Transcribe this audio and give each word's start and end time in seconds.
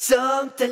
Sånt 0.00 0.60
är 0.60 0.68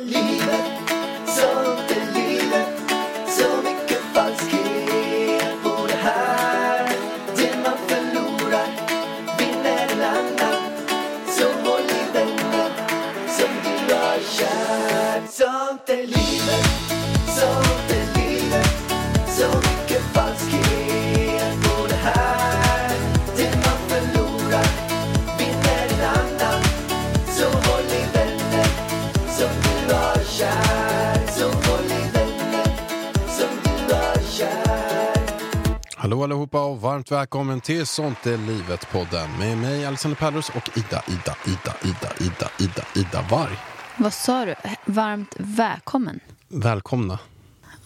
Hallå 36.17 36.23
allihopa 36.23 36.65
och 36.65 36.81
varmt 36.81 37.11
välkommen 37.11 37.61
till 37.61 37.85
Sånt 37.85 38.25
är 38.25 38.37
livet-podden 38.37 39.29
med 39.39 39.57
mig 39.57 39.85
Alexander 39.85 40.17
Pärlros 40.17 40.49
och 40.49 40.77
Ida, 40.77 41.03
Ida, 41.07 41.35
Ida, 41.47 41.75
Ida, 41.83 42.13
Ida, 42.19 42.49
Ida, 42.59 42.85
Ida 42.95 43.25
Varg. 43.31 43.57
Vad 43.97 44.13
sa 44.13 44.45
du? 44.45 44.55
Varmt 44.85 45.35
välkommen. 45.37 46.19
Välkomna. 46.47 47.19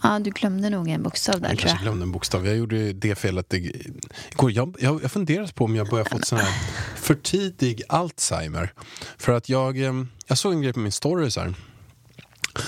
Ja, 0.02 0.18
du 0.18 0.30
glömde 0.30 0.70
nog 0.70 0.88
en 0.88 1.02
bokstav 1.02 1.40
där 1.40 1.48
Jag 1.48 1.58
tror 1.58 1.68
kanske 1.68 1.76
jag. 1.76 1.82
glömde 1.82 2.02
en 2.02 2.12
bokstav. 2.12 2.46
Jag 2.46 2.56
gjorde 2.56 2.92
det 2.92 3.14
felet 3.14 3.52
ig- 3.52 4.00
igår. 4.32 4.50
Jag, 4.52 4.76
jag, 4.80 5.02
jag 5.02 5.12
funderade 5.12 5.52
på 5.52 5.64
om 5.64 5.76
jag 5.76 5.88
börjar 5.88 6.04
fått 6.04 6.24
sån 6.24 6.38
här 6.38 6.52
för 6.96 7.14
tidig 7.14 7.82
Alzheimer. 7.88 8.72
För 9.18 9.32
att 9.32 9.48
jag, 9.48 9.78
eh, 9.84 9.92
jag 10.26 10.38
såg 10.38 10.52
en 10.52 10.62
grej 10.62 10.72
på 10.72 10.80
min 10.80 10.92
story 10.92 11.30
så 11.30 11.40
här. 11.40 11.54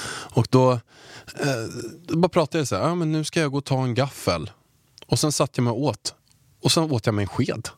Och 0.08 0.46
då, 0.50 0.72
eh, 0.72 0.78
då 2.06 2.16
bara 2.18 2.28
pratade 2.28 2.58
jag 2.58 2.68
så 2.68 2.76
här, 2.76 2.82
ja 2.82 2.94
men 2.94 3.12
nu 3.12 3.24
ska 3.24 3.40
jag 3.40 3.50
gå 3.52 3.58
och 3.58 3.64
ta 3.64 3.82
en 3.84 3.94
gaffel. 3.94 4.50
Och 5.14 5.20
sen 5.20 5.32
satt 5.32 5.56
jag 5.56 5.64
mig 5.64 5.70
och 5.70 5.80
åt. 5.80 6.14
Och 6.60 6.72
sen 6.72 6.90
åt 6.90 7.06
jag 7.06 7.14
med 7.14 7.22
en 7.22 7.28
sked. 7.28 7.68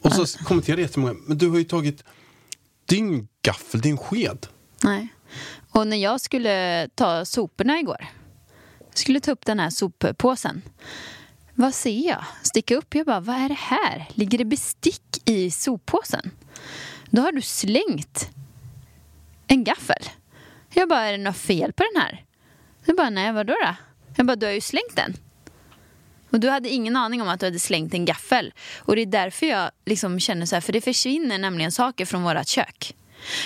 Och 0.00 0.12
så 0.12 0.38
kommenterade 0.44 0.82
jättemånga, 0.82 1.14
men 1.26 1.38
du 1.38 1.48
har 1.48 1.58
ju 1.58 1.64
tagit 1.64 2.04
din 2.86 3.28
gaffel, 3.42 3.80
din 3.80 3.96
sked. 3.98 4.46
Nej. 4.84 5.08
Och 5.70 5.86
när 5.86 5.96
jag 5.96 6.20
skulle 6.20 6.88
ta 6.94 7.24
soporna 7.24 7.78
igår, 7.78 8.06
skulle 8.94 9.20
ta 9.20 9.30
upp 9.30 9.46
den 9.46 9.60
här 9.60 9.70
soppåsen. 9.70 10.62
Vad 11.54 11.74
ser 11.74 12.08
jag? 12.08 12.24
Sticka 12.42 12.76
upp. 12.76 12.94
Jag 12.94 13.06
bara, 13.06 13.20
vad 13.20 13.36
är 13.36 13.48
det 13.48 13.58
här? 13.58 14.08
Ligger 14.14 14.38
det 14.38 14.44
bestick 14.44 15.28
i 15.28 15.50
soppåsen? 15.50 16.30
Då 17.10 17.22
har 17.22 17.32
du 17.32 17.42
slängt 17.42 18.30
en 19.46 19.64
gaffel. 19.64 20.04
Jag 20.74 20.88
bara, 20.88 21.00
är 21.00 21.12
det 21.12 21.24
något 21.24 21.36
fel 21.36 21.72
på 21.72 21.84
den 21.92 22.02
här? 22.02 22.24
Jag 22.84 22.96
bara, 22.96 23.10
nej 23.10 23.32
vadå 23.32 23.54
då? 23.64 23.74
Jag 24.16 24.26
bara, 24.26 24.36
du 24.36 24.46
har 24.46 24.52
ju 24.52 24.60
slängt 24.60 24.96
den. 24.96 25.16
Och 26.32 26.40
du 26.40 26.48
hade 26.50 26.68
ingen 26.68 26.96
aning 26.96 27.22
om 27.22 27.28
att 27.28 27.40
du 27.40 27.46
hade 27.46 27.58
slängt 27.58 27.94
en 27.94 28.04
gaffel. 28.04 28.54
Och 28.78 28.96
det 28.96 29.02
är 29.02 29.06
därför 29.06 29.46
jag 29.46 29.70
liksom 29.86 30.20
känner 30.20 30.46
så 30.46 30.56
här, 30.56 30.60
för 30.60 30.72
det 30.72 30.80
försvinner 30.80 31.38
nämligen 31.38 31.72
saker 31.72 32.04
från 32.06 32.22
vårt 32.22 32.46
kök. 32.48 32.94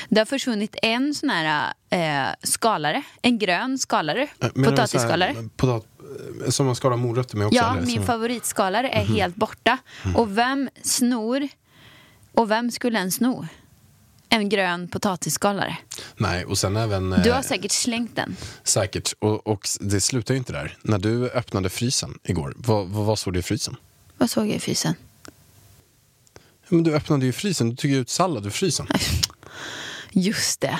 Det 0.08 0.20
har 0.20 0.26
försvunnit 0.26 0.76
en 0.82 1.14
sån 1.14 1.30
här 1.30 1.72
eh, 1.90 2.34
skalare, 2.42 3.02
en 3.22 3.38
grön 3.38 3.78
skalare, 3.78 4.22
Eh, 4.22 4.28
här, 4.40 4.50
potatisskalare. 4.64 5.34
Potat, 5.56 5.86
eh, 6.44 6.50
som 6.50 6.66
man 6.66 6.76
skalar 6.76 6.96
morötter 6.96 7.36
med 7.36 7.46
också? 7.46 7.56
Ja, 7.56 7.72
eller? 7.72 7.86
min 7.86 7.96
Som- 7.96 8.06
favoritskalare 8.06 8.88
är 8.88 9.04
helt 9.04 9.36
borta. 9.36 9.78
Och 10.14 10.38
vem 10.38 10.68
snor, 10.82 11.48
och 12.34 12.50
vem 12.50 12.70
skulle 12.70 12.98
en 12.98 13.12
sno? 13.12 13.46
En 14.28 14.48
grön 14.48 14.88
potatisskalare. 14.88 15.76
Nej, 16.16 16.44
och 16.44 16.58
sen 16.58 16.76
även... 16.76 17.12
eh, 17.12 17.22
Du 17.22 17.32
har 17.32 17.42
säkert 17.42 17.70
slängt 17.72 18.16
den. 18.16 18.36
Säkert. 18.64 19.12
Och, 19.18 19.46
och 19.46 19.68
det 19.80 20.00
slutar 20.00 20.34
ju 20.34 20.38
inte 20.38 20.52
där. 20.52 20.78
När 20.82 20.98
du 20.98 21.30
öppnade 21.30 21.68
frysen 21.70 22.18
igår, 22.24 22.54
vad, 22.56 22.86
vad, 22.88 23.06
vad 23.06 23.18
såg 23.18 23.32
du 23.34 23.38
i 23.38 23.42
frysen? 23.42 23.76
Vad 24.18 24.30
såg 24.30 24.46
jag 24.46 24.54
i 24.54 24.60
frysen? 24.60 24.94
Men 26.68 26.82
du 26.82 26.94
öppnade 26.94 27.26
ju 27.26 27.32
frysen, 27.32 27.70
du 27.70 27.76
tog 27.76 27.90
ju 27.90 27.96
ut 28.00 28.10
sallad 28.10 28.46
ur 28.46 28.50
frysen. 28.50 28.86
Just 30.12 30.60
det. 30.60 30.78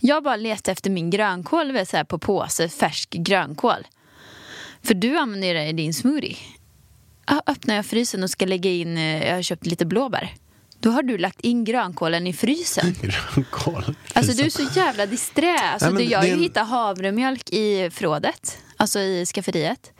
Jag 0.00 0.22
bara 0.24 0.36
letade 0.36 0.72
efter 0.72 0.90
min 0.90 1.10
grönkål 1.10 1.86
så 1.86 1.96
här, 1.96 2.04
på 2.04 2.18
påse, 2.18 2.68
färsk 2.68 3.10
grönkål. 3.10 3.86
För 4.82 4.94
du 4.94 5.18
använder 5.18 5.54
det 5.54 5.66
i 5.68 5.72
din 5.72 5.94
smoothie. 5.94 6.36
Öppnar 7.46 7.74
jag 7.74 7.86
frysen 7.86 8.22
och 8.22 8.30
ska 8.30 8.46
lägga 8.46 8.70
in, 8.70 8.96
eh, 8.98 9.26
jag 9.28 9.34
har 9.34 9.42
köpt 9.42 9.66
lite 9.66 9.84
blåbär. 9.86 10.34
Då 10.80 10.90
har 10.90 11.02
du 11.02 11.18
lagt 11.18 11.40
in 11.40 11.64
grönkålen 11.64 12.26
i 12.26 12.32
frysen. 12.32 12.94
Grönkål. 13.02 13.94
Alltså 14.12 14.32
du 14.32 14.42
är 14.42 14.50
så 14.50 14.62
jävla 14.74 15.06
disträ. 15.06 15.58
Alltså, 15.58 15.90
Nej, 15.90 16.04
du, 16.06 16.10
jag 16.12 16.18
har 16.18 16.26
en- 16.26 16.38
hittat 16.40 16.68
havremjölk 16.68 17.50
i 17.50 17.90
förrådet. 17.90 18.58
Alltså 18.76 18.98
i 19.00 19.26
skafferiet. 19.26 19.92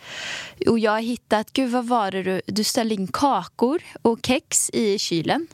Och 0.66 0.78
jag 0.78 0.90
har 0.92 1.00
hittat, 1.00 1.52
gud 1.52 1.70
vad 1.70 1.84
var 1.86 2.10
det 2.10 2.22
du, 2.22 2.40
du 2.46 2.64
ställde 2.64 2.94
in 2.94 3.06
kakor 3.08 3.82
och 4.02 4.18
kex 4.26 4.70
i 4.72 4.98
kylen. 4.98 5.46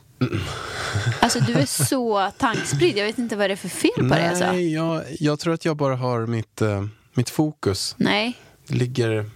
Alltså 1.19 1.39
du 1.39 1.53
är 1.53 1.65
så 1.65 2.31
tankspridd. 2.37 2.97
Jag 2.97 3.05
vet 3.05 3.17
inte 3.17 3.35
vad 3.35 3.49
det 3.49 3.53
är 3.53 3.57
för 3.57 3.69
fel 3.69 3.91
på 4.09 4.15
dig 4.15 4.27
alltså. 4.27 4.45
Nej, 4.51 4.73
jag, 4.73 5.03
jag 5.19 5.39
tror 5.39 5.53
att 5.53 5.65
jag 5.65 5.77
bara 5.77 5.95
har 5.95 6.25
mitt, 6.27 6.61
eh, 6.61 6.85
mitt 7.13 7.29
fokus. 7.29 7.95
Nej, 7.97 8.37
ligger... 8.67 9.29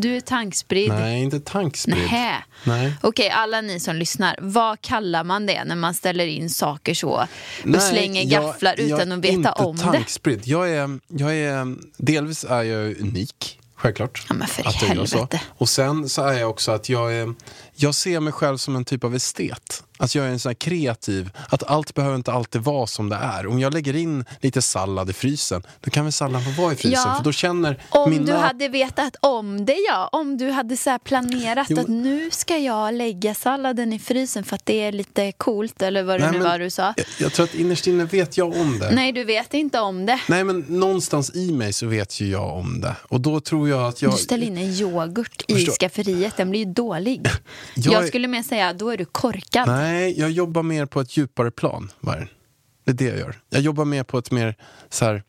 du 0.00 0.16
är 0.16 0.20
tankspridd. 0.20 0.88
Nej, 0.88 1.22
inte 1.22 1.40
tankspridd. 1.40 1.96
Nähä. 1.98 2.44
Nej. 2.64 2.92
Okej, 3.02 3.30
alla 3.30 3.60
ni 3.60 3.80
som 3.80 3.96
lyssnar. 3.96 4.36
Vad 4.40 4.80
kallar 4.80 5.24
man 5.24 5.46
det 5.46 5.64
när 5.64 5.76
man 5.76 5.94
ställer 5.94 6.26
in 6.26 6.50
saker 6.50 6.94
så 6.94 7.08
och 7.10 7.26
Nej, 7.64 7.80
slänger 7.80 8.22
jag- 8.22 8.30
gafflar 8.42 8.74
jag 8.78 8.86
utan 8.86 9.12
är 9.12 9.16
att 9.16 9.24
veta 9.24 9.34
inte 9.34 9.50
om 9.50 9.76
det? 9.76 9.82
tankspridd. 9.82 10.40
Jag 10.44 10.70
är, 10.70 10.98
jag 11.08 11.36
är, 11.36 11.76
delvis 11.96 12.44
är 12.44 12.62
jag 12.62 13.00
unik, 13.00 13.58
självklart. 13.74 14.26
Ja, 14.28 14.34
men 14.34 14.48
för 14.48 14.68
att 14.68 14.82
jag 14.82 14.96
gör 14.96 15.06
så. 15.06 15.16
helvete. 15.16 15.40
Och 15.48 15.68
sen 15.68 16.08
så 16.08 16.22
är 16.24 16.38
jag 16.38 16.50
också 16.50 16.72
att 16.72 16.88
jag 16.88 17.14
är, 17.14 17.34
jag 17.74 17.94
ser 17.94 18.20
mig 18.20 18.32
själv 18.32 18.56
som 18.56 18.76
en 18.76 18.84
typ 18.84 19.04
av 19.04 19.14
estet. 19.14 19.84
Att 19.98 20.14
jag 20.14 20.26
är 20.26 20.30
en 20.30 20.38
sån 20.38 20.54
kreativ, 20.54 21.30
att 21.48 21.62
allt 21.62 21.94
behöver 21.94 22.16
inte 22.16 22.32
alltid 22.32 22.60
vara 22.60 22.86
som 22.86 23.08
det 23.08 23.16
är. 23.16 23.46
Om 23.46 23.60
jag 23.60 23.74
lägger 23.74 23.96
in 23.96 24.24
lite 24.40 24.62
sallad 24.62 25.10
i 25.10 25.12
frysen, 25.12 25.62
då 25.80 25.90
kan 25.90 26.04
väl 26.04 26.12
salladen 26.12 26.54
få 26.54 26.62
vara 26.62 26.72
i 26.72 26.76
frysen. 26.76 27.02
Ja, 27.06 27.14
för 27.16 27.24
då 27.24 27.32
känner 27.32 27.82
Om 27.88 28.10
mina... 28.10 28.24
du 28.24 28.32
hade 28.32 28.68
vetat 28.68 29.16
om 29.20 29.66
det 29.66 29.76
ja, 29.88 30.08
om 30.12 30.36
du 30.36 30.50
hade 30.50 30.76
så 30.76 30.98
planerat 30.98 31.66
Jo, 31.70 31.80
att 31.80 31.88
nu 31.88 32.30
ska 32.30 32.56
jag 32.58 32.94
lägga 32.94 33.34
salladen 33.34 33.92
i 33.92 33.98
frysen 33.98 34.44
för 34.44 34.56
att 34.56 34.66
det 34.66 34.80
är 34.80 34.92
lite 34.92 35.32
coolt 35.32 35.82
eller 35.82 36.02
vad 36.02 36.20
det 36.20 36.30
Nej, 36.30 36.38
nu 36.38 36.44
var 36.44 36.58
du 36.58 36.70
sa. 36.70 36.94
Jag, 36.96 37.06
jag 37.18 37.32
tror 37.32 37.44
att 37.44 37.54
innerst 37.54 37.86
inne 37.86 38.04
vet 38.04 38.36
jag 38.36 38.56
om 38.56 38.78
det. 38.78 38.90
Nej, 38.90 39.12
du 39.12 39.24
vet 39.24 39.54
inte 39.54 39.80
om 39.80 40.06
det. 40.06 40.20
Nej, 40.28 40.44
men 40.44 40.64
någonstans 40.68 41.34
i 41.34 41.52
mig 41.52 41.72
så 41.72 41.86
vet 41.86 42.20
ju 42.20 42.28
jag 42.28 42.56
om 42.56 42.80
det. 42.80 42.96
Och 43.02 43.20
då 43.20 43.40
tror 43.40 43.68
jag 43.68 43.88
att 43.88 44.02
jag... 44.02 44.12
Du 44.12 44.16
ställer 44.16 44.46
in 44.46 44.58
en 44.58 44.72
yoghurt 44.72 45.44
i 45.48 45.66
skafferiet, 45.66 46.36
den 46.36 46.50
blir 46.50 46.60
ju 46.60 46.72
dålig. 46.72 47.28
Jag 47.74 47.98
jag 47.98 48.08
skulle 48.08 48.28
mer 48.28 48.42
säga, 48.42 48.72
då 48.72 48.90
är 48.90 48.96
du 48.96 49.04
korkad. 49.04 49.68
Nej, 49.68 49.87
jag 49.92 50.30
jobbar 50.30 50.62
mer 50.62 50.86
på 50.86 51.00
ett 51.00 51.16
djupare 51.16 51.50
plan. 51.50 51.92
Vargen. 52.00 52.28
Det 52.84 52.90
är 52.90 52.94
det 52.94 53.04
jag 53.04 53.18
gör. 53.18 53.40
Jag 53.50 53.62
jobbar 53.62 53.84
mer 53.84 54.02
på 54.02 54.18
ett 54.18 54.30
mer 54.30 54.56
så 54.90 55.04
här, 55.04 55.22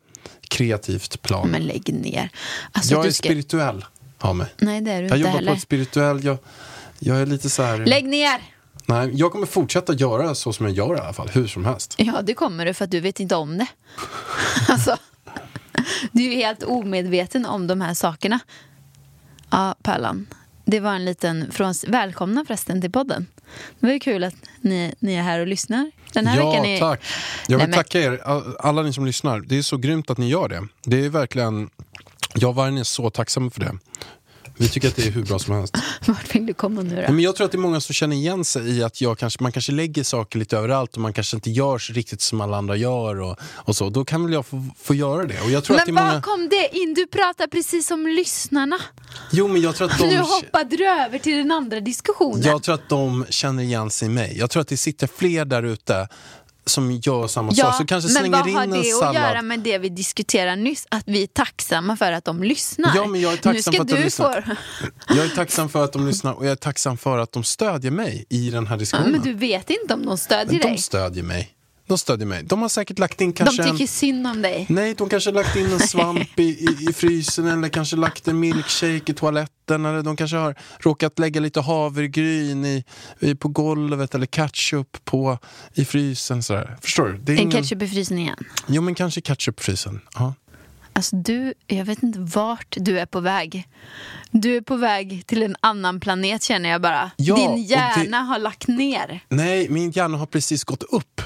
kreativt 0.50 1.22
plan. 1.22 1.50
Men 1.50 1.62
lägg 1.62 1.94
ner. 1.94 2.30
Alltså, 2.72 2.94
jag 2.94 3.06
är 3.06 3.12
ska... 3.12 3.28
spirituell 3.28 3.86
av 4.18 4.36
mig. 4.36 4.48
Nej, 4.58 4.82
det 4.82 4.92
är 4.92 5.02
du 5.02 5.08
Jag 5.08 5.18
inte 5.18 5.18
jobbar 5.18 5.36
heller. 5.36 5.52
på 5.52 5.56
ett 5.56 5.62
spirituell... 5.62 6.24
Jag, 6.24 6.38
jag 7.00 7.22
är 7.22 7.26
lite 7.26 7.50
så 7.50 7.64
här... 7.64 7.86
Lägg 7.86 8.06
ner! 8.06 8.42
Nej, 8.86 9.12
jag 9.14 9.32
kommer 9.32 9.46
fortsätta 9.46 9.94
göra 9.94 10.36
så 10.36 10.54
som 10.54 10.66
jag 10.66 10.76
gör 10.76 10.96
i 10.96 11.00
alla 11.00 11.14
fall, 11.14 11.30
hur 11.30 11.48
som 11.48 11.66
helst. 11.66 11.96
Ja, 11.98 12.22
det 12.22 12.34
kommer 12.34 12.66
du 12.66 12.74
för 12.74 12.86
att 12.86 12.92
du 12.92 13.00
vet 13.00 13.20
inte 13.20 13.36
om 13.36 13.58
det. 13.58 13.68
alltså, 14.68 14.98
du 16.12 16.24
är 16.24 16.30
ju 16.30 16.36
helt 16.36 16.64
omedveten 16.64 17.46
om 17.46 17.68
de 17.68 17.82
här 17.82 17.94
sakerna. 17.94 18.40
Ja, 19.50 19.76
Pärlan. 19.84 20.28
Det 20.66 20.80
var 20.80 20.94
en 20.94 21.06
liten 21.06 21.52
från... 21.52 21.74
Välkomna 21.88 22.46
förresten 22.46 22.82
till 22.82 22.92
podden. 22.92 23.28
Det 23.80 23.86
var 23.88 23.94
ju 23.94 24.00
kul 24.00 24.24
att 24.24 24.36
ni, 24.62 24.94
ni 25.00 25.14
är 25.16 25.22
här 25.22 25.40
och 25.40 25.48
lyssnar. 25.48 25.92
Den 26.14 26.28
här 26.28 26.38
ja, 26.40 26.50
veckan 26.52 26.66
är... 26.66 26.80
tack. 26.80 27.02
Jag 27.48 27.58
Nej, 27.58 27.66
vill 27.66 27.70
men- 27.70 27.78
tacka 27.78 28.00
er, 28.02 28.22
all- 28.26 28.56
alla 28.60 28.82
ni 28.82 28.94
som 28.94 29.06
lyssnar. 29.06 29.40
Det 29.40 29.58
är 29.58 29.62
så 29.62 29.78
grymt 29.78 30.10
att 30.10 30.18
ni 30.18 30.30
gör 30.30 30.50
det. 30.50 30.68
Det 30.84 31.06
är 31.06 31.10
verkligen... 31.10 31.70
Jag 32.36 32.54
Vargen 32.54 32.78
är 32.78 32.84
så 32.84 33.10
tacksam 33.10 33.52
för 33.52 33.60
det. 33.60 33.78
Vi 34.60 34.70
tycker 34.70 34.88
att 34.88 34.96
det 34.96 35.08
är 35.08 35.12
hur 35.12 35.24
bra 35.24 35.40
som 35.40 35.56
helst. 35.56 35.78
Vart 36.06 36.36
vill 36.36 36.46
du 36.46 36.54
komma 36.54 36.82
nu 36.82 37.06
då? 37.08 37.14
men 37.14 37.20
jag 37.20 37.36
tror 37.36 37.46
att 37.46 37.52
det 37.52 37.56
är 37.56 37.60
många 37.60 37.82
som 37.82 37.94
känner 37.94 38.16
igen 38.16 38.46
sig 38.46 38.70
i 38.78 38.84
att 38.84 39.02
jag 39.02 39.18
kanske, 39.18 39.44
man 39.44 39.52
kanske 39.52 39.72
lägger 39.72 40.04
saker 40.04 40.40
lite 40.40 40.58
överallt 40.58 40.96
och 40.96 41.02
man 41.02 41.14
kanske 41.14 41.38
inte 41.38 41.50
gör 41.50 41.78
så 41.78 41.94
riktigt 41.94 42.22
som 42.22 42.42
alla 42.42 42.58
andra 42.58 42.76
gör 42.76 43.22
och, 43.22 43.38
och 43.42 43.76
så. 43.76 43.90
Då 43.90 44.06
kan 44.06 44.24
väl 44.24 44.34
jag 44.34 44.46
få, 44.46 44.66
få 44.82 44.94
göra 44.94 45.26
det. 45.26 45.42
Och 45.42 45.52
jag 45.52 45.64
tror 45.64 45.78
att 45.78 45.86
det 45.86 45.92
Men 45.92 46.04
var 46.04 46.12
många... 46.12 46.22
kom 46.22 46.50
det 46.50 46.78
in? 46.78 46.94
Du 46.94 47.08
pratar 47.08 47.48
precis 47.48 47.88
som 47.88 48.08
lyssnarna. 48.08 48.80
Jo, 49.32 49.48
men 49.48 49.62
jag 49.62 49.76
tror 49.76 49.92
att 49.92 49.98
de... 50.00 50.08
Nu 50.08 50.18
hoppade 50.18 50.78
du 50.78 50.88
över 50.88 51.20
till 51.20 51.38
den 51.38 51.52
andra 51.52 51.80
diskussionen. 51.80 52.42
Jag 52.42 52.64
tror 52.64 52.76
att 52.76 52.90
de 52.90 53.26
känner 53.30 53.64
igen 53.64 53.90
sig 53.90 54.08
i 54.08 54.12
mig. 54.12 54.38
Jag 54.38 54.50
tror 54.50 54.62
att 54.62 54.68
det 54.68 54.78
sitter 54.78 55.08
fler 55.08 55.46
där 55.46 55.64
ute 55.64 56.08
som 56.70 56.92
gör 56.92 57.28
samma 57.28 57.52
sak. 57.52 57.76
Så 57.76 57.86
kanske 57.86 58.08
men 58.14 58.22
slänger 58.22 58.38
vad 58.38 58.48
in 58.48 58.56
har 58.56 58.68
det 58.68 59.08
att 59.08 59.16
göra 59.16 59.42
med 59.42 59.60
det 59.60 59.78
vi 59.78 59.90
diskuterade 59.90 60.56
nyss? 60.62 60.88
Att 60.92 61.04
vi 61.06 61.24
är 61.24 61.28
tacksamma 61.28 61.98
för 61.98 62.12
att 62.12 62.26
de 62.26 62.44
lyssnar. 62.44 62.92
Ja, 62.96 63.06
men 63.08 63.22
jag 63.22 63.34
är 63.34 63.38
tacksam 63.38 63.74
för 63.74 63.82
att 63.82 63.88
de 63.88 63.96
lyssnar. 63.96 64.42
få... 64.42 64.56
Jag 65.16 65.26
är 65.26 65.30
tacksam 65.30 65.70
för 65.70 65.84
att 65.84 65.94
de 65.94 66.08
lyssnar 66.08 66.34
och 66.34 66.46
jag 66.46 66.52
är 66.52 66.56
tacksam 66.56 66.98
för 66.98 67.18
att 67.18 67.32
de 67.32 67.44
stödjer 67.44 67.92
mig 67.92 68.26
i 68.30 68.50
den 68.50 68.68
här 68.68 68.76
Ja, 68.76 68.80
diskussionen. 68.80 69.12
men 69.12 69.22
du 69.22 69.34
vet 69.34 69.70
inte 69.70 69.94
om 69.94 70.06
de 70.06 70.18
stödjer 70.18 70.60
de 70.60 70.68
dig. 70.68 70.78
stödjer 70.78 71.24
mig. 71.24 71.50
de 71.88 71.98
stödjer 71.98 72.28
mig. 72.28 72.44
De 72.44 72.62
har 72.62 72.70
säkert 72.70 73.00
lagt 73.00 73.22
in 73.22 73.30
De 73.32 73.34
kanske 73.34 73.64
tycker 73.64 73.82
en... 73.82 73.88
synd 73.88 74.28
om 74.28 74.42
dig. 74.42 74.66
Nej, 74.70 74.94
de 74.94 75.10
kanske 75.10 75.32
lagt 75.32 75.56
in 75.56 75.72
en 75.74 75.80
svamp 75.80 76.40
i, 76.40 76.44
i, 76.44 76.88
i 76.90 76.94
frysen 76.94 77.48
eller 77.48 77.70
kanske 77.70 77.96
lagt 77.96 78.28
en 78.28 78.40
milkshake 78.40 79.12
i 79.12 79.14
toaletten 79.14 79.56
eller 79.76 80.04
de 80.04 80.16
kanske 80.16 80.38
har 80.38 80.56
råkat 80.80 81.20
lägga 81.20 81.42
lite 81.42 81.62
havregryn 81.62 82.66
i, 82.66 82.84
i, 83.20 83.36
på 83.36 83.48
golvet 83.48 84.16
eller 84.16 84.26
ketchup 84.26 85.06
på, 85.06 85.38
i 85.74 85.86
frysen. 85.86 86.44
Sådär. 86.44 86.78
Förstår 86.82 87.06
du? 87.08 87.18
Det 87.18 87.32
är 87.32 87.36
En 87.36 87.42
ingen... 87.42 87.52
ketchup 87.64 87.82
i 87.82 87.88
frysen 87.88 88.18
igen. 88.20 88.38
Jo, 88.68 88.82
men 88.82 88.96
kanske 88.96 89.22
ketchup 89.22 89.60
i 89.60 89.64
frysen. 89.64 90.02
Ja. 90.14 90.34
Alltså 90.94 91.16
du, 91.16 91.54
jag 91.68 91.86
vet 91.86 92.04
inte 92.04 92.20
vart 92.20 92.76
du 92.80 93.00
är 93.00 93.06
på 93.06 93.20
väg. 93.20 93.68
Du 94.32 94.58
är 94.58 94.62
på 94.62 94.76
väg 94.76 95.24
till 95.28 95.44
en 95.44 95.56
annan 95.60 96.00
planet 96.00 96.44
känner 96.44 96.70
jag 96.70 96.82
bara. 96.82 97.12
Ja, 97.16 97.36
Din 97.36 97.52
det- 97.56 97.62
hjärna 97.62 98.18
har 98.22 98.40
lagt 98.40 98.68
ner. 98.68 99.20
Nej, 99.30 99.70
min 99.70 99.92
hjärna 99.92 100.18
har 100.18 100.26
precis 100.26 100.64
gått 100.64 100.84
upp. 100.84 101.22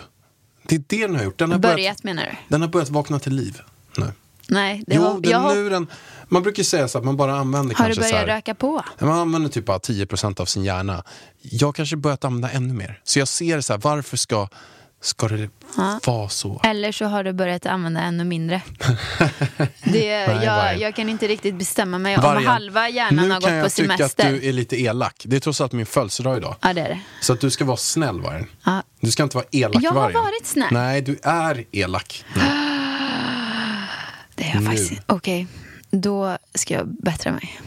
Det 0.67 0.75
är 0.75 0.83
det 0.87 1.07
den 1.07 1.15
har 1.15 1.23
gjort. 1.23 1.39
Den 1.39 1.51
har 1.51 1.59
Börjat 1.59 1.75
börjat, 1.75 2.03
menar 2.03 2.23
du? 2.23 2.31
den 2.47 2.61
har 2.61 2.67
börjat 2.67 2.89
vakna 2.89 3.19
till 3.19 3.35
liv. 3.35 3.61
Nu. 3.97 4.05
Nej, 4.49 4.83
det 4.87 4.95
Jo, 4.95 5.01
har, 5.01 5.19
den, 5.21 5.31
jag 5.31 5.55
nu 5.55 5.69
den, 5.69 5.87
man 6.29 6.43
brukar 6.43 6.63
säga 6.63 6.87
så 6.87 6.97
att 6.97 7.03
man 7.03 7.17
bara 7.17 7.35
använder 7.35 7.75
har 7.75 7.89
du 7.89 7.93
kanske 7.95 8.03
så 8.03 8.13
börjat 8.13 8.27
här, 8.29 8.35
röka 8.35 8.55
på? 8.55 8.83
Man 8.99 9.09
använder 9.19 9.49
typ 9.49 9.65
bara 9.65 9.77
10% 9.77 10.41
av 10.41 10.45
sin 10.45 10.63
hjärna. 10.63 11.03
Jag 11.41 11.67
har 11.67 11.73
kanske 11.73 11.95
börjat 11.95 12.25
använda 12.25 12.49
ännu 12.49 12.73
mer. 12.73 12.99
Så 13.03 13.19
jag 13.19 13.27
ser 13.27 13.61
så 13.61 13.73
här, 13.73 13.79
varför 13.83 14.17
ska, 14.17 14.47
ska 15.01 15.27
det 15.27 15.49
Ja. 15.77 15.99
vara 16.05 16.29
så? 16.29 16.61
Eller 16.63 16.91
så 16.91 17.05
har 17.05 17.23
du 17.23 17.33
börjat 17.33 17.65
använda 17.65 18.01
ännu 18.01 18.23
mindre. 18.23 18.61
Det, 19.83 20.27
Nej, 20.27 20.45
jag, 20.45 20.79
jag 20.79 20.95
kan 20.95 21.09
inte 21.09 21.27
riktigt 21.27 21.55
bestämma 21.55 21.97
mig 21.97 22.15
om 22.17 22.21
Vargen, 22.23 22.47
halva 22.47 22.89
hjärnan 22.89 23.27
nu 23.27 23.33
har 23.33 23.41
kan 23.41 23.49
gått 23.49 23.51
jag 23.57 23.63
på 23.63 23.69
tycka 23.69 23.97
semester. 23.97 24.23
att 24.35 24.41
du 24.41 24.49
är 24.49 24.53
lite 24.53 24.81
elak. 24.81 25.23
Det 25.25 25.35
är 25.35 25.39
trots 25.39 25.61
allt 25.61 25.71
min 25.71 25.85
födelsedag 25.85 26.37
idag. 26.37 26.55
Ja, 26.61 26.73
det 26.73 26.81
är 26.81 26.89
det. 26.89 26.99
Så 27.21 27.33
att 27.33 27.39
du 27.39 27.49
ska 27.49 27.65
vara 27.65 27.77
snäll, 27.77 28.21
vargen. 28.21 28.47
Ja. 28.65 28.83
Du 28.99 29.11
ska 29.11 29.23
inte 29.23 29.37
vara 29.37 29.45
elak, 29.51 29.83
Jag 29.83 29.91
har 29.91 30.01
vargen. 30.01 30.21
varit 30.23 30.45
snäll. 30.45 30.67
Nej, 30.71 31.01
du 31.01 31.19
är 31.23 31.65
elak. 31.71 32.25
nu. 32.35 32.41
Det 34.35 34.43
är 34.43 34.53
jag 34.53 34.63
Nu. 34.63 34.65
faktiskt. 34.69 34.93
Okej, 35.07 35.47
då 35.97 36.37
ska 36.55 36.73
jag 36.73 36.87
bättra 36.87 37.31
mig. 37.31 37.59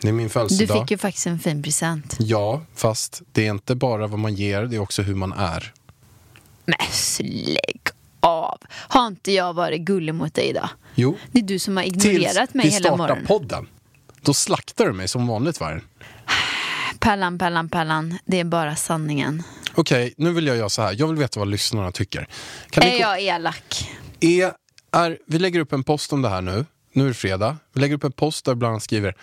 Det 0.00 0.08
är 0.08 0.12
min 0.12 0.26
Du 0.26 0.28
födelsedag. 0.28 0.80
fick 0.82 0.90
ju 0.90 0.98
faktiskt 0.98 1.26
en 1.26 1.38
fin 1.38 1.62
present. 1.62 2.16
Ja, 2.20 2.62
fast 2.74 3.22
det 3.32 3.46
är 3.46 3.50
inte 3.50 3.74
bara 3.74 4.06
vad 4.06 4.18
man 4.18 4.34
ger, 4.34 4.62
det 4.62 4.76
är 4.76 4.80
också 4.80 5.02
hur 5.02 5.14
man 5.14 5.32
är. 5.32 5.72
Men 6.66 6.76
lägg 7.46 7.80
av. 8.20 8.58
Har 8.70 9.06
inte 9.06 9.32
jag 9.32 9.54
varit 9.54 9.80
gullig 9.80 10.14
mot 10.14 10.34
dig 10.34 10.44
idag? 10.48 10.68
Jo, 10.94 11.16
Det 11.32 11.38
är 11.38 11.42
du 11.42 11.58
som 11.58 11.76
har 11.76 11.84
tills 11.84 12.04
ignorerat 12.04 12.54
mig 12.54 12.66
vi 12.66 12.70
hela 12.72 12.82
startar 12.88 12.96
morgonen. 12.98 13.26
podden. 13.26 13.66
Då 14.22 14.34
slaktar 14.34 14.86
du 14.86 14.92
mig 14.92 15.08
som 15.08 15.26
vanligt, 15.26 15.60
vargen. 15.60 15.82
Pallan, 16.98 17.38
pallan, 17.38 17.68
pallan. 17.68 18.18
Det 18.24 18.40
är 18.40 18.44
bara 18.44 18.76
sanningen. 18.76 19.42
Okej, 19.74 20.14
nu 20.16 20.32
vill 20.32 20.46
jag 20.46 20.56
göra 20.56 20.68
så 20.68 20.82
här. 20.82 20.94
Jag 20.98 21.06
vill 21.06 21.16
veta 21.16 21.40
vad 21.40 21.48
lyssnarna 21.48 21.92
tycker. 21.92 22.28
Kan 22.70 22.84
ni 22.84 22.90
Är 22.90 22.92
ko- 22.96 23.02
jag 23.02 23.20
elak? 23.20 23.90
är, 24.20 24.52
är, 24.92 25.18
vi 25.26 25.38
lägger 25.38 25.60
upp 25.60 25.72
en 25.72 25.84
post 25.84 26.12
om 26.12 26.22
det 26.22 26.28
här 26.28 26.40
nu. 26.42 26.64
Nu 26.94 27.04
är 27.04 27.08
det 27.08 27.14
fredag. 27.14 27.56
Vi 27.72 27.80
lägger 27.80 27.94
upp 27.94 28.04
en 28.04 28.12
post 28.12 28.44
där 28.44 28.54
bland 28.54 28.70
annat 28.72 28.82
skriver 28.82 29.14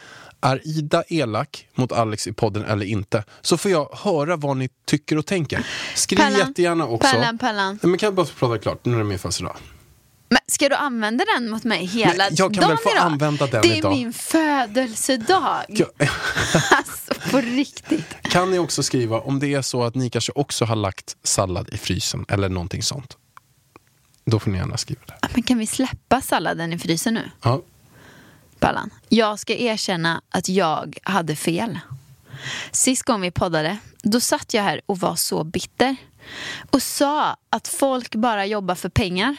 Är 0.42 0.68
Ida 0.68 1.04
elak 1.08 1.68
mot 1.76 1.92
Alex 1.92 2.28
i 2.28 2.34
podden 2.34 2.66
eller 2.66 2.86
inte? 2.86 3.24
Så 3.42 3.58
får 3.58 3.72
jag 3.72 3.90
höra 3.94 4.36
vad 4.36 4.58
ni 4.58 4.70
tycker 4.88 5.18
och 5.18 5.26
tänker. 5.26 5.68
Skriv 5.96 6.18
Pallan, 6.18 6.40
jättegärna 6.40 6.86
också. 6.88 7.12
Pallan, 7.12 7.38
pallan. 7.38 7.80
Nej, 7.82 7.90
men 7.90 7.98
kan 7.98 8.08
jag 8.08 8.14
bara 8.14 8.26
få 8.26 8.34
prata 8.48 8.58
klart? 8.62 8.86
Nu 8.86 8.94
är 8.94 8.98
det 8.98 9.04
min 9.04 9.20
födelsedag. 9.20 9.56
Men 10.30 10.40
ska 10.48 10.70
du 10.70 10.76
använda 10.76 11.26
den 11.38 11.50
mot 11.50 11.64
mig 11.64 11.86
hela 11.86 12.24
Men 12.24 12.36
jag 12.36 12.54
kan 12.54 12.62
dagen 12.62 12.70
väl 12.70 12.78
få 12.78 12.92
idag? 12.92 13.04
använda 13.06 13.48
den 13.48 13.62
Det 13.62 13.68
är 13.68 13.78
idag. 13.78 13.92
min 13.96 14.14
födelsedag. 14.14 15.66
Alltså, 16.72 17.30
på 17.32 17.42
riktigt. 17.42 18.16
Kan 18.22 18.52
ni 18.52 18.60
också 18.60 18.84
skriva 18.84 19.20
om 19.20 19.40
det 19.40 19.54
är 19.54 19.62
så 19.62 19.84
att 19.84 19.96
ni 19.96 20.10
kanske 20.10 20.32
också 20.36 20.66
har 20.66 20.76
lagt 20.76 21.18
sallad 21.24 21.70
i 21.74 21.78
frysen 21.78 22.26
eller 22.30 22.50
någonting 22.50 22.84
sånt? 22.84 23.18
Då 24.26 24.40
får 24.40 24.52
ni 24.52 24.58
gärna 24.58 24.78
skriva 24.78 25.02
det. 25.06 25.28
Men 25.34 25.44
kan 25.44 25.58
vi 25.58 25.68
släppa 25.68 26.22
salladen 26.22 26.74
i 26.74 26.80
frysen 26.80 27.14
nu? 27.14 27.32
Ja. 27.44 27.62
Pallan. 28.60 28.90
Jag 29.10 29.40
ska 29.40 29.54
erkänna 29.56 30.22
att 30.30 30.50
jag 30.50 30.98
hade 31.04 31.36
fel. 31.36 31.80
Sist 32.72 33.04
gång 33.04 33.22
vi 33.22 33.32
poddade, 33.32 33.78
då 34.04 34.20
satt 34.20 34.54
jag 34.54 34.64
här 34.64 34.82
och 34.86 35.00
var 35.00 35.16
så 35.16 35.44
bitter. 35.44 35.96
Och 36.72 36.84
sa 36.84 37.38
att 37.50 37.68
folk 37.68 38.16
bara 38.16 38.46
jobbar 38.46 38.76
för 38.76 38.90
pengar. 38.90 39.36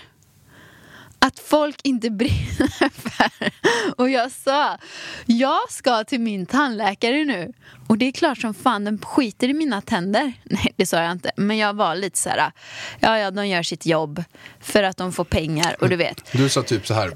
Att 1.25 1.39
folk 1.39 1.77
inte 1.83 2.11
brinner 2.11 2.91
för... 3.11 3.51
Och 3.97 4.11
jag 4.11 4.33
sa, 4.33 4.79
jag 5.27 5.71
ska 5.71 6.05
till 6.05 6.21
min 6.21 6.47
tandläkare 6.47 7.25
nu. 7.25 7.53
Och 7.87 7.99
det 7.99 8.07
är 8.07 8.13
klart 8.13 8.39
som 8.39 8.55
fan, 8.55 8.85
den 8.85 8.99
skiter 8.99 9.49
i 9.49 9.53
mina 9.55 9.81
tänder. 9.81 10.33
Nej, 10.45 10.73
det 10.77 10.87
sa 10.87 11.03
jag 11.03 11.13
inte. 11.13 11.31
Men 11.37 11.59
jag 11.59 11.75
var 11.75 11.95
lite 11.95 12.19
så 12.19 12.29
här, 12.29 12.53
ja, 13.01 13.19
ja, 13.19 13.31
de 13.31 13.49
gör 13.49 13.63
sitt 13.63 13.87
jobb 13.87 14.25
för 14.61 14.83
att 14.83 14.97
de 14.97 15.13
får 15.13 15.25
pengar. 15.25 15.77
Och 15.81 15.89
du 15.89 15.97
vet, 15.97 16.33
Du 16.33 16.49
sa 16.49 16.63
typ 16.63 16.87
så 16.87 16.95
här. 16.95 17.13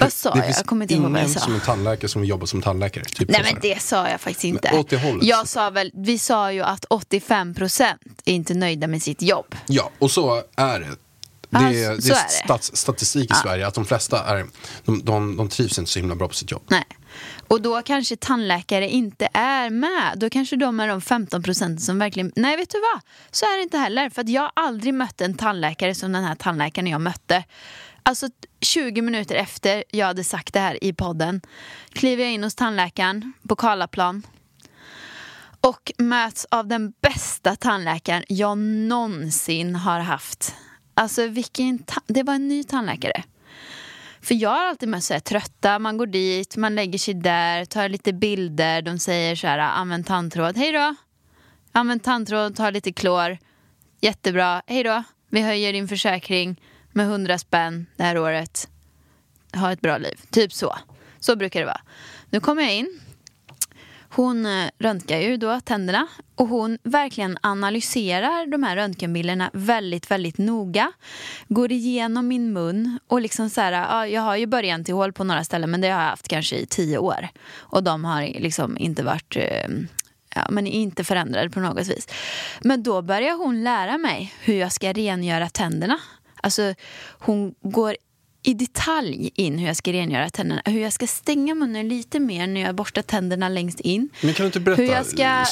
Vad 0.00 0.12
sa 0.12 0.30
det 0.34 0.38
jag? 0.38 0.48
Jag 0.48 0.66
kommer 0.66 0.84
inte 0.84 0.94
ihåg 0.94 1.10
vad 1.10 1.22
jag 1.22 1.30
sa. 1.30 1.40
som 1.40 1.54
är 1.54 1.60
tandläkare 1.60 2.08
som 2.08 2.24
jobbar 2.24 2.46
som 2.46 2.62
tandläkare. 2.62 3.04
Typ 3.04 3.28
Nej 3.28 3.42
men 3.44 3.56
det 3.62 3.82
sa 3.82 4.08
jag 4.08 4.20
faktiskt 4.20 4.44
inte. 4.44 4.68
Men 4.70 4.80
åt 4.80 4.88
det 4.90 4.96
hållet. 4.98 5.24
Jag 5.24 5.48
sa 5.48 5.70
väl, 5.70 5.90
vi 5.94 6.18
sa 6.18 6.52
ju 6.52 6.62
att 6.62 6.84
85% 6.84 7.84
är 8.24 8.32
inte 8.34 8.54
nöjda 8.54 8.86
med 8.86 9.02
sitt 9.02 9.22
jobb. 9.22 9.54
Ja, 9.66 9.90
och 9.98 10.10
så 10.10 10.42
är 10.56 10.80
det. 10.80 10.88
Det 11.52 11.58
Ja, 11.58 11.70
är, 11.72 12.00
så 12.00 12.08
det 12.08 12.14
är, 12.14 12.18
är 12.18 12.22
det. 12.24 12.30
Stats, 12.44 12.76
statistik 12.76 13.30
i 13.30 13.34
Sverige 13.34 13.66
att 13.66 13.74
de 13.74 13.84
flesta 13.84 14.24
är, 14.24 14.46
de, 14.84 15.04
de, 15.04 15.36
de 15.36 15.48
trivs 15.48 15.78
inte 15.78 15.90
så 15.90 15.98
himla 15.98 16.14
bra 16.14 16.28
på 16.28 16.34
sitt 16.34 16.50
jobb. 16.50 16.62
Nej. 16.70 16.84
Och 17.48 17.62
då 17.62 17.82
kanske 17.82 18.16
tandläkare 18.16 18.88
inte 18.88 19.28
är 19.32 19.70
med. 19.70 20.12
Då 20.16 20.30
kanske 20.30 20.56
de 20.56 20.80
är 20.80 20.88
de 20.88 21.00
15% 21.00 21.78
som 21.78 21.98
verkligen... 21.98 22.32
Nej, 22.36 22.56
vet 22.56 22.70
du 22.70 22.78
vad? 22.80 23.00
Så 23.30 23.44
är 23.44 23.56
det 23.56 23.62
inte 23.62 23.78
heller. 23.78 24.10
För 24.10 24.30
jag 24.30 24.42
har 24.42 24.52
aldrig 24.54 24.94
mött 24.94 25.20
en 25.20 25.34
tandläkare 25.36 25.94
som 25.94 26.12
den 26.12 26.24
här 26.24 26.34
tandläkaren 26.34 26.86
jag 26.86 27.00
mötte. 27.00 27.44
Alltså 28.02 28.28
20 28.60 29.02
minuter 29.02 29.34
efter 29.34 29.84
jag 29.90 30.06
hade 30.06 30.24
sagt 30.24 30.54
det 30.54 30.60
här 30.60 30.84
i 30.84 30.92
podden 30.92 31.40
kliver 31.92 32.24
jag 32.24 32.32
in 32.32 32.44
hos 32.44 32.54
tandläkaren 32.54 33.32
på 33.48 33.56
Karlaplan 33.56 34.22
och 35.60 35.92
möts 35.98 36.46
av 36.50 36.66
den 36.66 36.92
bästa 37.02 37.56
tandläkaren 37.56 38.24
jag 38.28 38.58
någonsin 38.58 39.76
har 39.76 40.00
haft. 40.00 40.54
Alltså 40.94 41.26
vilken 41.26 41.78
ta- 41.78 42.00
det 42.06 42.22
var 42.22 42.34
en 42.34 42.48
ny 42.48 42.64
tandläkare. 42.64 43.22
För 44.20 44.34
jag 44.34 44.50
har 44.50 44.64
alltid 44.66 44.88
mött 44.88 45.04
så 45.04 45.12
här 45.12 45.20
trötta, 45.20 45.78
man 45.78 45.96
går 45.96 46.06
dit, 46.06 46.56
man 46.56 46.74
lägger 46.74 46.98
sig 46.98 47.14
där, 47.14 47.64
tar 47.64 47.88
lite 47.88 48.12
bilder, 48.12 48.82
de 48.82 48.98
säger 48.98 49.36
så 49.36 49.46
här, 49.46 49.58
ah, 49.58 49.62
använd 49.68 50.06
tandtråd, 50.06 50.56
hej 50.56 50.72
då. 50.72 50.94
Använd 51.72 52.02
tandtråd, 52.02 52.56
ta 52.56 52.70
lite 52.70 52.92
klor, 52.92 53.38
jättebra, 54.00 54.62
hej 54.66 54.82
då. 54.82 55.02
Vi 55.30 55.40
höjer 55.40 55.72
din 55.72 55.88
försäkring 55.88 56.60
med 56.92 57.06
100 57.06 57.38
spänn 57.38 57.86
det 57.96 58.02
här 58.02 58.18
året. 58.18 58.68
Ha 59.54 59.72
ett 59.72 59.80
bra 59.80 59.98
liv, 59.98 60.20
typ 60.30 60.52
så. 60.52 60.76
Så 61.20 61.36
brukar 61.36 61.60
det 61.60 61.66
vara. 61.66 61.80
Nu 62.30 62.40
kommer 62.40 62.62
jag 62.62 62.74
in, 62.74 63.00
hon 64.14 64.46
eh, 64.46 64.68
röntgar 64.78 65.18
ju 65.18 65.36
då 65.36 65.60
tänderna 65.60 66.06
och 66.34 66.48
hon 66.48 66.78
verkligen 66.82 67.38
analyserar 67.40 68.46
de 68.46 68.62
här 68.62 68.76
röntgenbilderna 68.76 69.50
väldigt, 69.52 70.10
väldigt 70.10 70.38
noga. 70.38 70.92
Går 71.48 71.72
igenom 71.72 72.28
min 72.28 72.52
mun 72.52 72.98
och 73.06 73.20
liksom 73.20 73.50
så 73.50 73.60
här, 73.60 73.72
ja, 73.72 74.06
jag 74.06 74.22
har 74.22 74.36
ju 74.36 74.46
början 74.46 74.84
till 74.84 74.94
hål 74.94 75.12
på 75.12 75.24
några 75.24 75.44
ställen 75.44 75.70
men 75.70 75.80
det 75.80 75.88
har 75.88 76.02
jag 76.02 76.10
haft 76.10 76.28
kanske 76.28 76.56
i 76.56 76.66
tio 76.66 76.98
år. 76.98 77.28
Och 77.56 77.82
de 77.82 78.04
har 78.04 78.22
liksom 78.22 78.78
inte 78.78 79.02
varit 79.02 79.36
eh, 79.36 79.68
Ja, 80.34 80.46
men 80.50 80.66
inte 80.66 81.04
förändrade 81.04 81.50
på 81.50 81.60
något 81.60 81.86
vis. 81.86 82.08
Men 82.60 82.82
då 82.82 83.02
börjar 83.02 83.36
hon 83.36 83.64
lära 83.64 83.98
mig 83.98 84.34
hur 84.40 84.54
jag 84.54 84.72
ska 84.72 84.92
rengöra 84.92 85.48
tänderna. 85.48 85.98
Alltså, 86.42 86.74
hon 87.18 87.54
går 87.62 87.96
i 88.42 88.54
detalj 88.54 89.30
in 89.34 89.58
hur 89.58 89.66
jag 89.66 89.76
ska 89.76 89.92
rengöra 89.92 90.30
tänderna. 90.30 90.62
Hur 90.64 90.80
jag 90.82 90.92
ska 90.92 91.06
stänga 91.06 91.54
munnen 91.54 91.88
lite 91.88 92.20
mer 92.20 92.46
när 92.46 92.60
jag 92.60 92.74
borstar 92.74 93.02
tänderna 93.02 93.48
längst 93.48 93.80
in. 93.80 94.08
Men 94.22 94.34
kan 94.34 94.44
du 94.44 94.46
inte 94.46 94.60
berätta 94.60 94.82
Hur 94.82 94.88
jag 94.88 95.06
ska- 95.06 95.44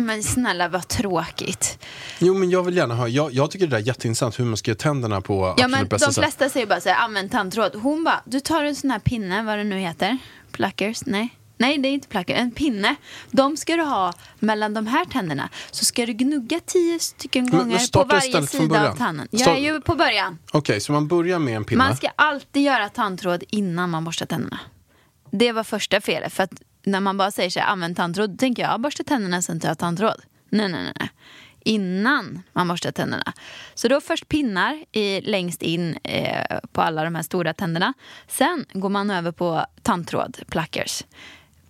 Men 0.00 0.22
snälla, 0.22 0.68
vad 0.68 0.88
tråkigt. 0.88 1.78
Jo, 2.18 2.34
men 2.34 2.50
jag 2.50 2.62
vill 2.62 2.76
gärna 2.76 2.94
ha, 2.94 3.08
jag, 3.08 3.32
jag 3.32 3.50
tycker 3.50 3.66
det 3.66 3.70
där 3.70 3.82
är 3.82 3.86
jätteintressant 3.86 4.38
hur 4.40 4.44
man 4.44 4.56
ska 4.56 4.70
göra 4.70 4.78
tänderna 4.78 5.20
på 5.20 5.54
Ja, 5.56 5.68
men 5.68 5.86
bästa 5.88 6.06
de 6.06 6.12
sätt. 6.14 6.24
flesta 6.24 6.48
säger 6.48 6.66
bara 6.66 6.80
så 6.80 6.88
här, 6.88 7.04
använd 7.04 7.30
tandtråd. 7.30 7.74
Hon 7.74 8.04
bara, 8.04 8.20
du 8.24 8.40
tar 8.40 8.64
en 8.64 8.76
sån 8.76 8.90
här 8.90 8.98
pinne, 8.98 9.42
vad 9.42 9.58
det 9.58 9.64
nu 9.64 9.78
heter. 9.78 10.18
Plackers? 10.52 11.06
Nej. 11.06 11.28
Nej, 11.56 11.78
det 11.78 11.88
är 11.88 11.92
inte 11.92 12.08
plackers. 12.08 12.36
En 12.38 12.50
pinne. 12.50 12.96
De 13.30 13.56
ska 13.56 13.76
du 13.76 13.82
ha 13.82 14.12
mellan 14.38 14.74
de 14.74 14.86
här 14.86 15.04
tänderna. 15.04 15.48
Så 15.70 15.84
ska 15.84 16.06
du 16.06 16.12
gnugga 16.12 16.60
tio 16.66 16.98
stycken 16.98 17.50
gånger 17.50 17.92
på 17.92 18.04
varje 18.04 18.46
sida 18.46 18.90
av 18.90 18.96
tanden. 18.96 19.28
Jag 19.30 19.48
är 19.48 19.60
ju 19.60 19.80
på 19.80 19.94
början. 19.94 20.38
Okej, 20.52 20.80
så 20.80 20.92
man 20.92 21.08
börjar 21.08 21.38
med 21.38 21.56
en 21.56 21.64
pinne. 21.64 21.84
Man 21.84 21.96
ska 21.96 22.08
alltid 22.16 22.62
göra 22.62 22.88
tandtråd 22.88 23.44
innan 23.50 23.90
man 23.90 24.04
borstar 24.04 24.26
tänderna. 24.26 24.60
Det 25.30 25.52
var 25.52 25.64
första 25.64 26.00
felet. 26.00 26.32
För 26.32 26.42
att 26.42 26.52
när 26.84 27.00
man 27.00 27.16
bara 27.16 27.30
säger 27.30 27.60
här, 27.60 27.66
använd 27.66 27.96
tandtråd, 27.96 28.30
då 28.30 28.36
tänker 28.36 28.62
jag, 28.62 28.72
ja, 28.72 28.78
borsta 28.78 29.04
tänderna 29.04 29.42
sen 29.42 29.60
tar 29.60 29.68
jag 29.68 29.78
tandtråd. 29.78 30.22
Nej, 30.48 30.68
nej, 30.68 30.92
nej. 31.00 31.10
Innan 31.64 32.42
man 32.52 32.68
borstar 32.68 32.92
tänderna. 32.92 33.32
Så 33.74 33.88
då 33.88 34.00
först 34.00 34.28
pinnar 34.28 34.84
i, 34.92 35.20
längst 35.20 35.62
in 35.62 35.98
eh, 36.02 36.58
på 36.72 36.80
alla 36.80 37.04
de 37.04 37.14
här 37.14 37.22
stora 37.22 37.54
tänderna. 37.54 37.94
Sen 38.28 38.64
går 38.72 38.88
man 38.88 39.10
över 39.10 39.32
på 39.32 39.66
tandtråd, 39.82 40.38
plackers. 40.48 41.04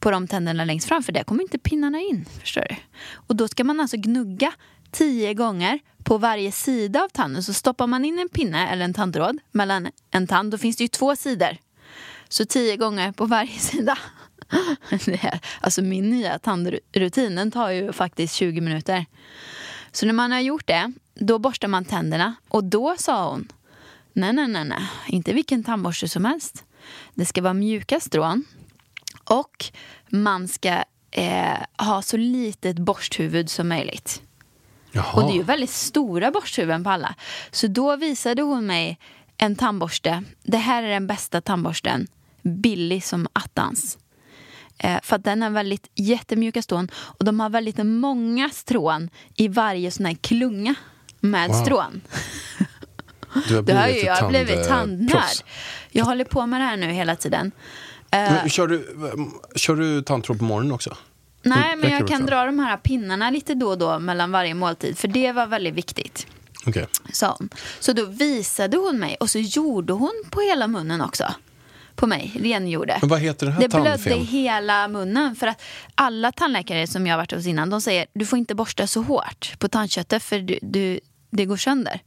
På 0.04 0.10
de 0.10 0.26
tänderna 0.26 0.64
längst 0.64 0.88
fram, 0.88 1.02
för 1.02 1.12
där 1.12 1.24
kommer 1.24 1.42
inte 1.42 1.58
pinnarna 1.58 2.00
in. 2.00 2.24
Förstår 2.40 2.66
du? 2.68 2.76
Och 3.14 3.36
då 3.36 3.48
ska 3.48 3.64
man 3.64 3.80
alltså 3.80 3.96
gnugga 3.96 4.52
tio 4.90 5.34
gånger 5.34 5.78
på 6.02 6.18
varje 6.18 6.52
sida 6.52 7.04
av 7.04 7.08
tanden. 7.08 7.42
Så 7.42 7.52
stoppar 7.52 7.86
man 7.86 8.04
in 8.04 8.18
en 8.18 8.28
pinne 8.28 8.68
eller 8.68 8.84
en 8.84 8.94
tandtråd 8.94 9.38
mellan 9.52 9.88
en 10.10 10.26
tand, 10.26 10.50
då 10.50 10.58
finns 10.58 10.76
det 10.76 10.84
ju 10.84 10.88
två 10.88 11.16
sidor. 11.16 11.56
Så 12.28 12.44
tio 12.44 12.76
gånger 12.76 13.12
på 13.12 13.26
varje 13.26 13.58
sida. 13.58 13.98
Alltså 15.60 15.82
min 15.82 16.10
nya 16.10 16.38
tandrutin 16.38 17.34
den 17.34 17.50
tar 17.50 17.70
ju 17.70 17.92
faktiskt 17.92 18.34
20 18.34 18.60
minuter. 18.60 19.06
Så 19.92 20.06
när 20.06 20.12
man 20.12 20.32
har 20.32 20.40
gjort 20.40 20.66
det, 20.66 20.92
då 21.14 21.38
borstar 21.38 21.68
man 21.68 21.84
tänderna. 21.84 22.34
Och 22.48 22.64
då 22.64 22.94
sa 22.98 23.30
hon, 23.30 23.52
nej, 24.12 24.32
nej, 24.32 24.48
nej, 24.48 24.64
nej, 24.64 24.88
inte 25.06 25.32
vilken 25.32 25.64
tandborste 25.64 26.08
som 26.08 26.24
helst. 26.24 26.64
Det 27.14 27.26
ska 27.26 27.42
vara 27.42 27.54
mjuka 27.54 28.00
strån. 28.00 28.44
Och 29.24 29.64
man 30.08 30.48
ska 30.48 30.84
eh, 31.10 31.56
ha 31.78 32.02
så 32.02 32.16
litet 32.16 32.78
borsthuvud 32.78 33.50
som 33.50 33.68
möjligt. 33.68 34.22
Jaha. 34.92 35.12
Och 35.12 35.22
det 35.22 35.32
är 35.32 35.36
ju 35.36 35.42
väldigt 35.42 35.70
stora 35.70 36.30
borsthuvuden 36.30 36.84
på 36.84 36.90
alla. 36.90 37.14
Så 37.50 37.66
då 37.66 37.96
visade 37.96 38.42
hon 38.42 38.66
mig 38.66 38.98
en 39.36 39.56
tandborste. 39.56 40.22
Det 40.42 40.56
här 40.58 40.82
är 40.82 40.88
den 40.88 41.06
bästa 41.06 41.40
tandborsten. 41.40 42.06
Billig 42.42 43.04
som 43.04 43.28
attans. 43.32 43.98
Eh, 44.78 44.98
för 45.02 45.16
att 45.16 45.24
den 45.24 45.42
har 45.42 45.50
väldigt 45.50 45.90
jättemjuka 45.94 46.62
strån 46.62 46.88
och 46.94 47.24
de 47.24 47.40
har 47.40 47.50
väldigt 47.50 47.78
många 47.86 48.50
strån 48.50 49.10
i 49.36 49.48
varje 49.48 49.90
sån 49.90 50.06
här 50.06 50.14
klunga 50.14 50.74
med 51.20 51.48
Wow. 51.48 51.62
strån. 51.64 52.00
Du 53.48 53.54
har 53.54 53.62
Det 53.62 53.72
har 53.74 53.86
ju 53.86 53.92
blivit 53.92 54.06
jag 54.06 54.22
ett 54.22 54.28
blivit 54.28 54.68
tandnörd. 54.68 55.22
Jag 55.90 56.04
håller 56.04 56.24
på 56.24 56.46
med 56.46 56.60
det 56.60 56.64
här 56.64 56.76
nu 56.76 56.86
hela 56.92 57.16
tiden. 57.16 57.52
Eh, 58.14 58.32
Men 58.32 58.48
Kör 58.48 58.66
du, 58.66 58.96
kör 59.56 59.76
du 59.76 60.02
tandtråd 60.02 60.38
på 60.38 60.44
morgonen 60.44 60.72
också? 60.72 60.96
Nej, 61.42 61.76
men 61.76 61.82
räcker 61.82 61.98
jag 61.98 62.08
kan 62.08 62.26
dra 62.26 62.44
de 62.44 62.58
här 62.58 62.76
pinnarna 62.76 63.30
lite 63.30 63.54
då 63.54 63.68
och 63.68 63.78
då 63.78 63.98
mellan 63.98 64.32
varje 64.32 64.54
måltid. 64.54 64.98
För 64.98 65.08
det 65.08 65.32
var 65.32 65.46
väldigt 65.46 65.74
viktigt. 65.74 66.26
Sa 67.12 67.36
hon. 67.38 67.48
Så 67.80 67.92
då 67.92 68.04
visade 68.04 68.76
hon 68.76 68.98
mig 68.98 69.16
och 69.20 69.30
så 69.30 69.38
gjorde 69.38 69.92
hon 69.92 70.22
på 70.30 70.40
hela 70.40 70.68
munnen 70.68 71.00
också. 71.00 71.34
På 71.94 72.06
mig, 72.06 72.40
rengjorde. 72.40 72.98
Men 73.00 73.10
vad 73.10 73.20
heter 73.20 73.46
den 73.46 73.54
här 73.54 73.60
Det 73.62 73.68
blödde 73.68 74.14
i 74.14 74.24
hela 74.24 74.88
munnen. 74.88 75.36
För 75.36 75.46
att 75.46 75.62
alla 75.94 76.32
tandläkare 76.32 76.86
som 76.86 77.06
jag 77.06 77.14
har 77.14 77.18
varit 77.18 77.32
hos 77.32 77.46
innan, 77.46 77.70
de 77.70 77.80
säger 77.80 78.06
du 78.12 78.26
får 78.26 78.38
inte 78.38 78.54
borsta 78.54 78.86
så 78.86 79.02
hårt 79.02 79.58
på 79.58 79.68
tandköttet 79.68 80.22
för 80.22 80.38
du, 80.38 80.58
du, 80.62 81.00
det 81.30 81.44
går 81.44 81.56
sönder. 81.56 82.00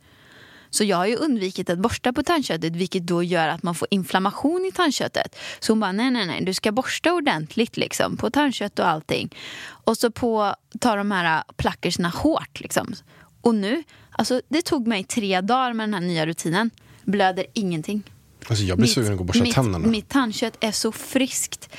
Så 0.70 0.84
jag 0.84 0.98
har 0.98 1.06
ju 1.06 1.16
undvikit 1.16 1.70
att 1.70 1.80
borsta 1.80 2.14
på 2.14 2.24
tandköttet 2.24 2.76
vilket 2.76 3.08
då 3.08 3.24
gör 3.24 3.48
att 3.48 3.64
man 3.64 3.76
får 3.76 3.88
inflammation 3.92 4.66
i 4.66 4.72
tandköttet. 4.72 5.36
Så 5.60 5.72
hon 5.72 5.80
bara, 5.80 5.92
nej 5.92 6.12
nej 6.12 6.26
nej, 6.26 6.46
du 6.46 6.54
ska 6.54 6.72
borsta 6.72 7.14
ordentligt 7.14 7.78
liksom 7.78 8.18
på 8.18 8.30
tandkött 8.30 8.80
och 8.80 8.88
allting. 8.88 9.36
Och 9.68 9.98
så 9.98 10.12
på, 10.12 10.56
ta 10.80 10.96
de 10.96 11.12
här 11.12 11.44
plackerserna 11.58 12.10
hårt 12.10 12.60
liksom. 12.60 12.96
Och 13.42 13.56
nu, 13.56 13.84
alltså 14.12 14.42
det 14.50 14.62
tog 14.62 14.88
mig 14.88 15.04
tre 15.04 15.42
dagar 15.42 15.74
med 15.74 15.90
den 15.90 15.94
här 15.94 16.02
nya 16.02 16.26
rutinen. 16.26 16.70
Blöder 17.04 17.46
ingenting. 17.54 18.04
Alltså 18.48 18.64
jag 18.64 18.78
blir 18.78 18.88
sugen 18.88 19.12
att 19.12 19.18
gå 19.18 19.22
och 19.22 19.26
borsta 19.26 19.44
mitt, 19.44 19.56
tänderna. 19.56 19.88
mitt 19.88 20.10
tandkött 20.10 20.58
är 20.60 20.72
så 20.72 20.92
friskt 20.92 21.70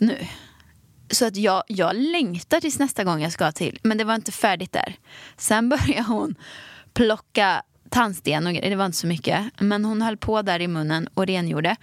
nu. 0.00 0.26
Så 1.10 1.26
att 1.26 1.36
jag, 1.36 1.62
jag 1.68 1.96
längtar 1.96 2.60
tills 2.60 2.78
nästa 2.78 3.04
gång 3.04 3.22
jag 3.22 3.32
ska 3.32 3.52
till. 3.52 3.78
Men 3.82 3.98
det 3.98 4.04
var 4.04 4.14
inte 4.14 4.32
färdigt 4.32 4.72
där. 4.72 4.96
Sen 5.36 5.68
började 5.68 6.02
hon 6.02 6.34
plocka 6.94 7.62
tandsten 7.90 8.46
och 8.46 8.52
grejer. 8.52 8.70
Det 8.70 8.76
var 8.76 8.86
inte 8.86 8.98
så 8.98 9.06
mycket. 9.06 9.44
Men 9.60 9.84
hon 9.84 10.02
höll 10.02 10.16
på 10.16 10.42
där 10.42 10.60
i 10.60 10.68
munnen 10.68 11.08
och 11.14 11.26
rengjorde. 11.26 11.76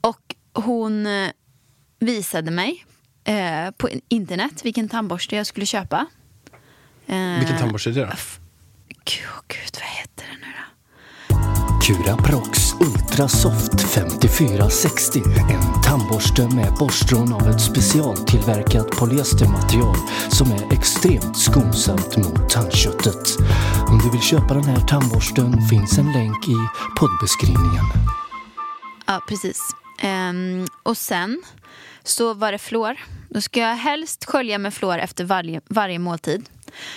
Och 0.00 0.34
hon 0.54 1.06
eh, 1.06 1.30
visade 1.98 2.50
mig 2.50 2.84
eh, 3.24 3.70
på 3.76 3.88
internet 4.08 4.64
vilken 4.64 4.88
tandborste 4.88 5.36
jag 5.36 5.46
skulle 5.46 5.66
köpa. 5.66 6.06
Eh, 7.06 7.38
Vilken 7.38 7.58
tandborste 7.58 7.90
är 7.90 7.94
det 7.94 8.00
då? 8.00 8.06
Gud, 8.88 9.26
åh 9.34 9.40
gud, 9.48 9.70
vad 9.80 9.88
heter 9.88 10.24
den 10.30 10.40
nu 10.40 10.46
då? 10.56 10.69
Cura 11.82 12.16
Prox 12.16 12.74
Ultra 12.80 13.28
Soft 13.28 13.80
5460. 13.80 15.22
En 15.50 15.82
tandborste 15.82 16.48
med 16.54 16.74
borstrån 16.78 17.32
av 17.32 17.48
ett 17.48 17.60
specialtillverkat 17.60 18.90
polyestermaterial 18.90 19.96
som 20.28 20.52
är 20.52 20.72
extremt 20.72 21.38
skonsamt 21.38 22.16
mot 22.16 22.50
tandköttet. 22.50 23.38
Om 23.88 23.98
du 23.98 24.10
vill 24.10 24.20
köpa 24.20 24.54
den 24.54 24.64
här 24.64 24.80
tandborsten 24.86 25.62
finns 25.70 25.98
en 25.98 26.12
länk 26.12 26.48
i 26.48 26.56
poddbeskrivningen. 26.98 27.84
Ja, 29.06 29.22
precis. 29.28 29.60
Ehm, 30.00 30.66
och 30.82 30.96
sen 30.96 31.42
så 32.02 32.34
var 32.34 32.52
det 32.52 32.58
flår. 32.58 32.96
Då 33.28 33.40
ska 33.40 33.60
jag 33.60 33.76
helst 33.76 34.24
skölja 34.24 34.58
med 34.58 34.74
flår 34.74 34.98
efter 34.98 35.24
varje, 35.24 35.60
varje 35.68 35.98
måltid. 35.98 36.48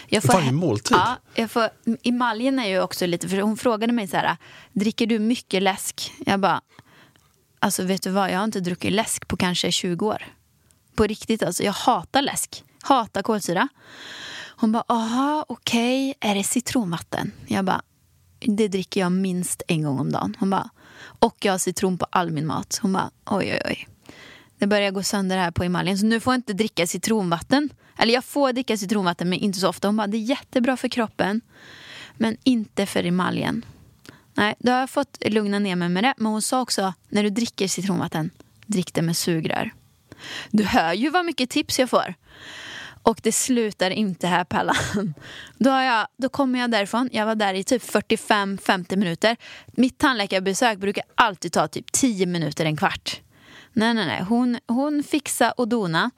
Jag 0.08 0.22
Varje 0.22 0.52
måltid? 0.52 0.98
Ja, 0.98 1.18
jag 1.36 1.52
får, 1.52 1.70
emaljen 2.04 2.60
är 2.60 2.68
ju 2.68 2.82
också 2.82 3.06
lite, 3.06 3.30
för 3.30 3.38
hon 3.38 3.58
frågade 3.58 3.94
mig 3.94 4.08
så 4.08 4.18
här, 4.18 4.38
dricker 4.74 5.08
du 5.08 5.20
mycket 5.20 5.64
läsk? 5.64 6.12
Jag 6.26 6.40
bara, 6.40 6.62
alltså 7.60 7.84
vet 7.84 8.04
du 8.04 8.10
vad, 8.10 8.32
jag 8.32 8.38
har 8.38 8.44
inte 8.44 8.60
druckit 8.60 8.92
läsk 8.92 9.28
på 9.28 9.38
kanske 9.38 9.72
20 9.72 10.08
år. 10.08 10.26
På 10.96 11.04
riktigt 11.04 11.44
alltså, 11.44 11.64
jag 11.64 11.74
hatar 11.74 12.22
läsk. 12.22 12.64
Hatar 12.82 13.22
kolsyra. 13.22 13.68
Hon 14.56 14.72
bara, 14.72 14.84
aha, 14.88 15.46
okej, 15.48 16.14
är 16.20 16.36
det 16.36 16.44
citronvatten? 16.44 17.32
Jag 17.48 17.66
bara, 17.66 17.82
det 18.40 18.68
dricker 18.68 19.02
jag 19.02 19.12
minst 19.12 19.62
en 19.68 19.84
gång 19.84 20.00
om 20.00 20.12
dagen. 20.12 20.36
Hon 20.40 20.50
bara, 20.50 20.70
och 21.20 21.36
jag 21.46 21.54
har 21.54 21.58
citron 21.58 21.98
på 21.98 22.06
all 22.10 22.32
min 22.32 22.46
mat. 22.46 22.80
Hon 22.82 22.94
bara, 22.94 23.12
oj, 23.26 23.52
oj, 23.54 23.62
oj. 23.66 23.88
Det 24.58 24.68
börjar 24.68 24.92
gå 24.92 25.04
sönder 25.04 25.38
här 25.38 25.52
på 25.52 25.64
emaljen, 25.64 25.98
så 25.98 26.06
nu 26.06 26.20
får 26.20 26.34
jag 26.34 26.38
inte 26.38 26.54
dricka 26.54 26.88
citronvatten. 26.88 27.70
Eller 27.98 28.14
jag 28.14 28.26
får 28.26 28.54
dricka 28.54 28.78
citronvatten, 28.78 29.30
men 29.30 29.40
inte 29.40 29.60
så 29.60 29.70
ofta. 29.70 29.88
Hon 29.88 29.98
bara, 29.98 30.08
det 30.08 30.18
är 30.18 30.22
jättebra 30.22 30.78
för 30.78 30.88
kroppen, 30.88 31.42
men 32.18 32.38
inte 32.44 32.86
för 32.86 33.06
emaljen. 33.06 33.66
Nej, 34.34 34.56
då 34.60 34.72
har 34.72 34.80
jag 34.80 34.90
fått 34.90 35.18
lugna 35.26 35.60
ner 35.60 35.76
mig 35.76 35.90
med 35.90 36.04
det. 36.04 36.14
Men 36.18 36.32
hon 36.32 36.42
sa 36.42 36.62
också, 36.62 36.94
när 37.10 37.24
du 37.24 37.30
dricker 37.30 37.68
citronvatten, 37.68 38.30
drick 38.66 38.94
det 38.94 39.02
med 39.02 39.18
sugrör. 39.18 39.72
Du 40.52 40.64
hör 40.64 40.94
ju 40.94 41.10
vad 41.10 41.26
mycket 41.26 41.50
tips 41.50 41.80
jag 41.80 41.90
får. 41.90 42.14
Och 43.04 43.20
det 43.24 43.32
slutar 43.32 43.92
inte 43.92 44.28
här 44.28 44.44
Pallan. 44.44 44.76
Då, 45.58 45.70
jag, 45.70 46.08
då 46.18 46.30
kommer 46.30 46.60
jag 46.60 46.72
därifrån, 46.72 47.10
jag 47.12 47.26
var 47.26 47.36
där 47.36 47.54
i 47.54 47.64
typ 47.64 47.84
45-50 47.84 48.96
minuter. 48.96 49.38
Mitt 49.68 49.98
tandläkarbesök 49.98 50.78
brukar 50.78 51.04
alltid 51.16 51.52
ta 51.52 51.68
typ 51.68 51.92
10 51.92 52.26
minuter, 52.26 52.66
en 52.66 52.78
kvart. 52.78 53.22
Nej, 53.74 53.94
nej, 53.94 54.06
nej. 54.06 54.24
Hon, 54.24 54.60
hon 54.68 55.04
fixar 55.04 55.54
och 55.58 55.68
dona. 55.68 56.12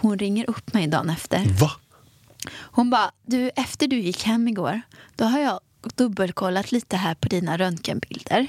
Hon 0.00 0.18
ringer 0.18 0.50
upp 0.50 0.74
mig 0.74 0.86
dagen 0.86 1.10
efter. 1.10 1.44
Va? 1.60 1.70
Hon 2.58 2.90
bara, 2.90 3.10
du 3.22 3.50
efter 3.56 3.86
du 3.86 3.98
gick 3.98 4.24
hem 4.24 4.48
igår, 4.48 4.82
då 5.16 5.24
har 5.24 5.38
jag 5.38 5.60
dubbelkollat 5.94 6.72
lite 6.72 6.96
här 6.96 7.14
på 7.14 7.28
dina 7.28 7.58
röntgenbilder. 7.58 8.46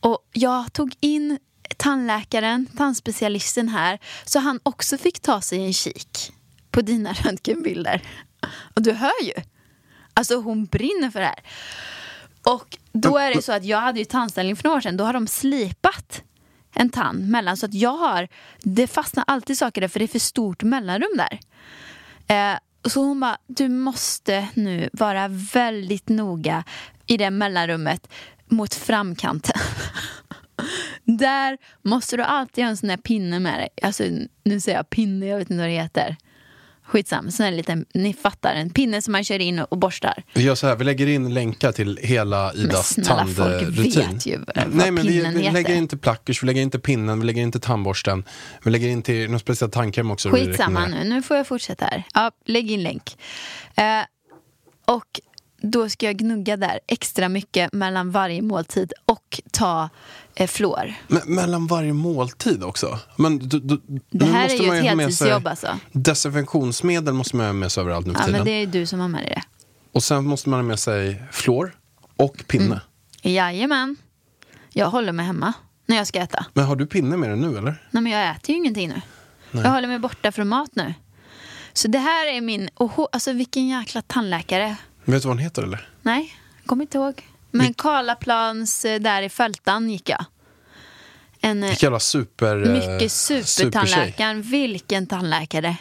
Och 0.00 0.28
jag 0.32 0.72
tog 0.72 0.94
in 1.00 1.38
tandläkaren, 1.76 2.66
tandspecialisten 2.66 3.68
här, 3.68 3.98
så 4.24 4.38
han 4.38 4.60
också 4.62 4.98
fick 4.98 5.20
ta 5.20 5.40
sig 5.40 5.66
en 5.66 5.72
kik 5.72 6.32
på 6.70 6.80
dina 6.80 7.12
röntgenbilder. 7.22 8.02
Och 8.74 8.82
du 8.82 8.92
hör 8.92 9.24
ju. 9.24 9.32
Alltså 10.14 10.36
hon 10.36 10.64
brinner 10.64 11.10
för 11.10 11.20
det 11.20 11.26
här. 11.26 11.42
Och 12.42 12.78
då 12.92 13.18
är 13.18 13.34
det 13.34 13.42
så 13.42 13.52
att 13.52 13.64
jag 13.64 13.80
hade 13.80 13.98
ju 13.98 14.04
tandställning 14.04 14.56
för 14.56 14.64
några 14.64 14.76
år 14.76 14.80
sedan, 14.80 14.96
då 14.96 15.04
har 15.04 15.12
de 15.12 15.26
slipat 15.26 16.22
en 16.76 16.90
tand 16.90 17.28
mellan 17.28 17.56
så 17.56 17.66
att 17.66 17.74
jag 17.74 17.96
har, 17.96 18.28
det 18.62 18.86
fastnar 18.86 19.24
alltid 19.26 19.58
saker 19.58 19.80
där 19.80 19.88
för 19.88 19.98
det 19.98 20.04
är 20.04 20.08
för 20.08 20.18
stort 20.18 20.62
mellanrum 20.62 21.16
där. 21.16 21.40
Eh, 22.28 22.58
så 22.88 23.00
hon 23.00 23.20
bara, 23.20 23.38
du 23.46 23.68
måste 23.68 24.48
nu 24.54 24.90
vara 24.92 25.28
väldigt 25.28 26.08
noga 26.08 26.64
i 27.06 27.16
det 27.16 27.30
mellanrummet 27.30 28.08
mot 28.48 28.74
framkanten. 28.74 29.60
Där 31.04 31.58
måste 31.82 32.16
du 32.16 32.22
alltid 32.22 32.64
ha 32.64 32.70
en 32.70 32.76
sån 32.76 32.88
där 32.88 32.96
pinne 32.96 33.40
med 33.40 33.58
dig. 33.58 33.68
Alltså, 33.82 34.04
nu 34.44 34.60
säger 34.60 34.78
jag 34.78 34.90
pinne, 34.90 35.26
jag 35.26 35.38
vet 35.38 35.50
inte 35.50 35.60
vad 35.60 35.68
det 35.68 35.82
heter. 35.82 36.16
Skitsam, 36.86 37.30
sån 37.30 37.44
här 37.44 37.52
liten, 37.52 37.84
ni 37.94 38.14
fattar, 38.14 38.54
en 38.54 38.70
pinne 38.70 39.02
som 39.02 39.12
man 39.12 39.24
kör 39.24 39.38
in 39.38 39.58
och 39.58 39.78
borstar. 39.78 40.22
Vi 40.34 40.42
gör 40.42 40.54
så 40.54 40.66
här, 40.66 40.76
vi 40.76 40.84
lägger 40.84 41.06
in 41.06 41.34
länkar 41.34 41.72
till 41.72 41.98
hela 42.02 42.54
Idas 42.54 42.88
snälla, 42.88 43.26
folk 43.26 43.36
tandrutin. 43.36 44.12
vet 44.12 44.26
ju 44.26 44.38
vad 44.38 44.74
Nej, 44.74 44.90
men 44.90 45.06
vi, 45.06 45.20
vi 45.34 45.50
lägger 45.50 45.74
inte 45.74 45.96
plackers, 45.96 46.42
vi 46.42 46.46
lägger 46.46 46.62
inte 46.62 46.78
pinnen, 46.78 47.20
vi 47.20 47.26
lägger 47.26 47.42
inte 47.42 47.60
tandborsten. 47.60 48.24
Vi 48.64 48.70
lägger 48.70 48.88
in 48.88 49.02
till 49.02 49.30
någon 49.30 49.40
speciell 49.40 49.70
tandkräm 49.70 50.10
också. 50.10 50.30
Skitsamma 50.30 50.86
nu, 50.86 51.04
nu 51.04 51.22
får 51.22 51.36
jag 51.36 51.46
fortsätta 51.46 51.84
här. 51.84 52.02
Ja, 52.14 52.30
lägg 52.44 52.70
in 52.70 52.82
länk. 52.82 53.16
Eh, 53.74 53.84
och 54.84 55.20
då 55.60 55.88
ska 55.88 56.06
jag 56.06 56.16
gnugga 56.16 56.56
där 56.56 56.80
extra 56.88 57.28
mycket 57.28 57.72
mellan 57.72 58.10
varje 58.10 58.42
måltid 58.42 58.92
och 59.04 59.40
ta 59.50 59.88
eh, 60.36 60.46
flår. 60.46 60.94
Men, 61.08 61.22
mellan 61.26 61.66
varje 61.66 61.92
måltid 61.92 62.64
också? 62.64 62.98
Men, 63.16 63.38
du, 63.38 63.60
du, 63.60 63.80
Det 64.10 64.24
här 64.24 64.48
är 64.48 64.62
ju 64.62 64.74
ett 64.78 64.84
heltidsjobb 64.84 65.46
alltså. 65.46 65.78
Desinfektionsmedel 65.92 67.14
måste 67.14 67.36
man 67.36 67.46
ha 67.46 67.52
med 67.52 67.72
sig 67.72 67.80
överallt 67.80 68.06
nu 68.06 68.12
för 68.12 68.20
Ja, 68.20 68.26
tiden. 68.26 68.38
men 68.38 68.44
det 68.46 68.52
är 68.62 68.66
du 68.66 68.86
som 68.86 69.00
har 69.00 69.08
med 69.08 69.20
dig 69.20 69.30
det. 69.34 69.42
Och 69.92 70.02
sen 70.02 70.24
måste 70.24 70.48
man 70.48 70.58
ha 70.58 70.64
med 70.64 70.78
sig 70.78 71.22
flår 71.32 71.74
och 72.16 72.44
pinne. 72.46 72.64
Mm. 72.64 72.78
Jajamän. 73.22 73.96
Jag 74.72 74.90
håller 74.90 75.12
mig 75.12 75.26
hemma 75.26 75.52
när 75.86 75.96
jag 75.96 76.06
ska 76.06 76.18
äta. 76.20 76.46
Men 76.54 76.64
har 76.64 76.76
du 76.76 76.86
pinne 76.86 77.16
med 77.16 77.30
dig 77.30 77.38
nu 77.38 77.58
eller? 77.58 77.82
Nej, 77.90 78.02
men 78.02 78.12
jag 78.12 78.30
äter 78.30 78.50
ju 78.50 78.56
ingenting 78.56 78.88
nu. 78.88 79.00
Jag 79.62 79.70
håller 79.70 79.88
mig 79.88 79.98
borta 79.98 80.32
från 80.32 80.48
mat 80.48 80.70
nu. 80.74 80.94
Så 81.72 81.88
det 81.88 81.98
här 81.98 82.26
är 82.26 82.40
min... 82.40 82.68
Oh, 82.76 83.06
alltså 83.12 83.32
vilken 83.32 83.68
jäkla 83.68 84.02
tandläkare. 84.02 84.76
Vet 85.04 85.22
du 85.22 85.28
vad 85.28 85.36
hon 85.36 85.38
heter 85.38 85.62
eller? 85.62 85.88
Nej, 86.02 86.34
kommer 86.66 86.82
inte 86.82 86.98
ihåg. 86.98 87.22
Men 87.56 87.74
Karlaplans 87.74 88.84
eh, 88.84 89.00
där 89.00 89.22
i 89.22 89.28
Fältan 89.28 89.90
gick 89.90 90.08
jag. 90.08 90.24
En 91.40 91.62
eh, 91.62 91.68
Vilken 91.68 91.86
jävla 91.86 92.00
super... 92.00 92.62
eh, 92.62 92.72
mycket 92.92 93.12
supertandläkaren. 93.12 94.42
Vilken 94.42 95.06
tandläkare. 95.06 95.76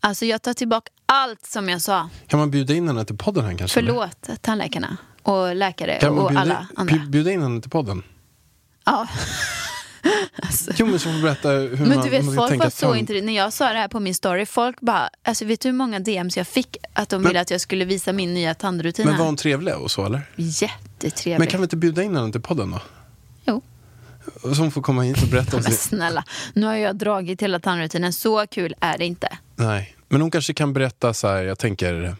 Alltså 0.00 0.24
jag 0.26 0.42
tar 0.42 0.54
tillbaka 0.54 0.90
allt 1.06 1.46
som 1.46 1.68
jag 1.68 1.80
sa. 1.82 2.08
Kan 2.26 2.38
man 2.40 2.50
bjuda 2.50 2.74
in 2.74 2.88
henne 2.88 3.04
till 3.04 3.16
podden 3.16 3.44
här 3.44 3.58
kanske? 3.58 3.80
eller? 3.80 3.92
Förlåt 3.92 4.42
tandläkarna 4.42 4.96
och 5.22 5.54
läkare 5.56 5.98
Kan 6.00 6.14
man 6.14 6.24
och 6.24 6.28
bjuda, 6.30 6.40
alla 6.40 6.66
andra. 6.76 6.94
bju- 6.94 7.06
bjuda 7.10 7.30
in 7.30 7.42
henne 7.42 7.60
till 7.60 7.70
podden? 7.70 8.02
Ja. 8.84 9.08
Jo 10.76 10.86
men 10.86 10.98
så 10.98 11.12
får 11.12 11.22
berätta 11.22 11.48
hur 11.48 11.76
Men 11.76 11.88
man, 11.88 12.04
du 12.04 12.10
vet, 12.10 12.24
man 12.24 12.34
folk 12.34 12.58
var 12.58 12.70
så 12.70 12.94
intresserade. 12.96 13.26
När 13.26 13.36
jag 13.36 13.52
sa 13.52 13.72
det 13.72 13.78
här 13.78 13.88
på 13.88 14.00
min 14.00 14.14
story, 14.14 14.46
folk 14.46 14.80
bara, 14.80 15.10
alltså 15.22 15.44
vet 15.44 15.60
du 15.60 15.68
hur 15.68 15.76
många 15.76 15.98
DMs 16.00 16.36
jag 16.36 16.46
fick? 16.46 16.76
Att 16.92 17.08
de 17.08 17.22
Men- 17.22 17.28
ville 17.28 17.40
att 17.40 17.50
jag 17.50 17.60
skulle 17.60 17.84
visa 17.84 18.12
min 18.12 18.34
nya 18.34 18.54
tandrutin 18.54 19.06
Men 19.06 19.18
var 19.18 19.24
hon 19.26 19.36
trevlig 19.36 19.74
och 19.76 19.90
så 19.90 20.06
eller? 20.06 20.22
Jättetrevlig. 21.00 21.38
Men 21.38 21.48
kan 21.48 21.60
vi 21.60 21.64
inte 21.64 21.76
bjuda 21.76 22.02
in 22.02 22.16
henne 22.16 22.32
till 22.32 22.40
podden 22.40 22.70
då? 22.70 22.80
Jo. 23.46 23.62
Så 24.42 24.62
hon 24.62 24.70
får 24.70 24.82
komma 24.82 25.02
hit 25.02 25.22
och 25.22 25.28
berätta 25.28 25.56
om 25.56 25.62
sin... 25.62 25.74
snälla, 25.74 26.24
nu 26.54 26.66
har 26.66 26.74
jag 26.74 26.96
dragit 26.96 27.42
hela 27.42 27.60
tandrutinen. 27.60 28.12
Så 28.12 28.46
kul 28.46 28.74
är 28.80 28.98
det 28.98 29.04
inte. 29.04 29.38
Nej, 29.56 29.96
men 30.08 30.20
hon 30.20 30.30
kanske 30.30 30.54
kan 30.54 30.72
berätta 30.72 31.14
så 31.14 31.28
här, 31.28 31.42
jag 31.42 31.58
tänker... 31.58 32.16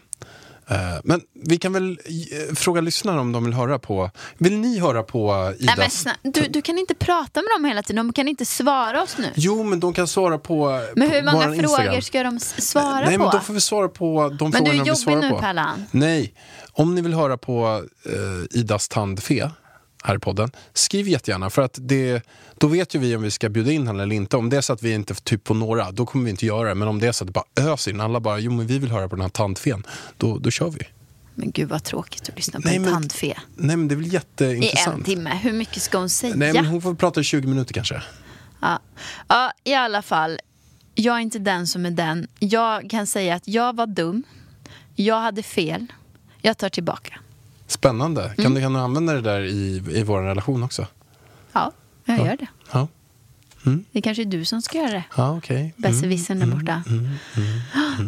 eh, 0.69 0.77
men 1.03 1.21
vi 1.33 1.57
kan 1.57 1.73
väl 1.73 1.91
eh, 1.91 2.55
fråga 2.55 2.81
lyssnarna 2.81 3.21
om 3.21 3.31
de 3.31 3.43
vill 3.45 3.53
höra 3.53 3.79
på... 3.79 4.09
Vill 4.37 4.57
ni 4.57 4.79
höra 4.79 5.03
på 5.03 5.53
Nej, 5.59 5.75
men 5.77 6.31
du, 6.33 6.41
du 6.47 6.61
kan 6.61 6.77
inte 6.77 6.95
prata 6.95 7.41
med 7.41 7.49
dem 7.55 7.65
hela 7.65 7.83
tiden. 7.83 8.07
De 8.07 8.13
kan 8.13 8.27
inte 8.27 8.45
svara 8.45 9.03
oss 9.03 9.17
nu. 9.17 9.31
Jo, 9.35 9.63
men 9.63 9.79
de 9.79 9.93
kan 9.93 10.07
svara 10.07 10.37
på 10.37 10.81
Men 10.95 11.09
hur 11.11 11.19
på 11.19 11.25
många 11.25 11.37
våran 11.37 11.53
Instagram. 11.53 11.85
frågor 11.85 12.01
ska 12.01 12.23
de 12.23 12.39
svara 12.39 13.05
Nej, 13.05 13.17
på? 13.17 13.23
men 13.23 13.31
då 13.31 13.39
får 13.39 13.53
vi 13.53 13.61
svara 13.61 13.87
på 13.87 14.29
de 14.39 14.49
Men 14.49 14.63
du 14.63 14.69
frågorna 14.69 14.83
är 14.83 14.87
jobbig 14.87 15.17
nu, 15.17 15.29
på. 15.29 15.39
Pärlan. 15.39 15.85
Nej, 15.91 16.33
om 16.71 16.95
ni 16.95 17.01
vill 17.01 17.13
höra 17.13 17.37
på 17.37 17.83
eh, 18.05 18.59
Idas 18.59 18.87
tandfe 18.87 19.51
här 20.05 20.15
i 20.15 20.19
podden, 20.19 20.51
skriv 20.73 21.07
jättegärna 21.07 21.49
för 21.49 21.61
att 21.61 21.77
det, 21.81 22.23
då 22.57 22.67
vet 22.67 22.95
ju 22.95 22.99
vi 22.99 23.15
om 23.15 23.21
vi 23.21 23.31
ska 23.31 23.49
bjuda 23.49 23.71
in 23.71 23.87
henne 23.87 24.03
eller 24.03 24.15
inte. 24.15 24.37
Om 24.37 24.49
det 24.49 24.57
är 24.57 24.61
så 24.61 24.73
att 24.73 24.83
vi 24.83 24.93
inte 24.93 25.13
typ 25.15 25.43
på 25.43 25.53
några, 25.53 25.91
då 25.91 26.05
kommer 26.05 26.25
vi 26.25 26.31
inte 26.31 26.45
göra 26.45 26.69
det. 26.69 26.75
Men 26.75 26.87
om 26.87 26.99
det 26.99 27.07
är 27.07 27.11
så 27.11 27.23
att 27.23 27.27
det 27.27 27.31
bara 27.33 27.71
öser 27.73 27.91
in, 27.91 28.01
alla 28.01 28.19
bara, 28.19 28.39
jo 28.39 28.51
men 28.51 28.67
vi 28.67 28.79
vill 28.79 28.91
höra 28.91 29.09
på 29.09 29.15
den 29.15 29.21
här 29.21 29.29
tandfen, 29.29 29.83
då, 30.17 30.37
då 30.37 30.51
kör 30.51 30.69
vi. 30.69 30.79
Men 31.35 31.51
gud 31.51 31.69
vad 31.69 31.83
tråkigt 31.83 32.29
att 32.29 32.35
lyssna 32.35 32.59
på 32.61 32.67
Nej, 32.67 32.75
en 32.75 32.81
men- 32.81 32.91
tandfe. 32.93 33.37
Nej 33.55 33.75
men 33.77 33.87
det 33.87 33.93
är 33.93 33.97
väl 33.97 34.05
I 34.05 34.09
jätteintressant. 34.09 34.97
en 34.97 35.03
timme. 35.03 35.39
Hur 35.43 35.53
mycket 35.53 35.81
ska 35.81 35.97
hon 35.97 36.09
säga? 36.09 36.35
Nej 36.35 36.53
men 36.53 36.65
hon 36.65 36.81
får 36.81 36.95
prata 36.95 37.19
i 37.21 37.23
20 37.23 37.47
minuter 37.47 37.73
kanske. 37.73 38.01
Ja. 38.61 38.79
ja, 39.27 39.51
i 39.63 39.73
alla 39.73 40.01
fall. 40.01 40.39
Jag 40.95 41.15
är 41.15 41.19
inte 41.19 41.39
den 41.39 41.67
som 41.67 41.85
är 41.85 41.91
den. 41.91 42.27
Jag 42.39 42.89
kan 42.89 43.07
säga 43.07 43.35
att 43.35 43.47
jag 43.47 43.75
var 43.75 43.87
dum. 43.87 44.23
Jag 44.95 45.19
hade 45.19 45.43
fel. 45.43 45.85
Jag 46.41 46.57
tar 46.57 46.69
tillbaka. 46.69 47.19
Spännande. 47.67 48.23
Mm. 48.23 48.35
Kan, 48.35 48.53
du, 48.53 48.61
kan 48.61 48.73
du 48.73 48.79
använda 48.79 49.13
det 49.13 49.21
där 49.21 49.41
i, 49.41 49.83
i 49.91 50.03
vår 50.03 50.21
relation 50.21 50.63
också? 50.63 50.87
Ja, 51.53 51.71
jag 52.05 52.17
gör 52.17 52.37
det. 52.37 52.47
Ja, 52.71 52.87
Det 53.91 53.99
är 53.99 54.01
kanske 54.01 54.23
är 54.23 54.25
du 54.25 54.45
som 54.45 54.61
ska 54.61 54.77
göra 54.77 54.91
det. 54.91 55.03
ja. 55.17 55.41
Mm. 55.49 55.71
Besserwissern 55.77 56.39
där 56.39 56.47
borta. 56.47 56.83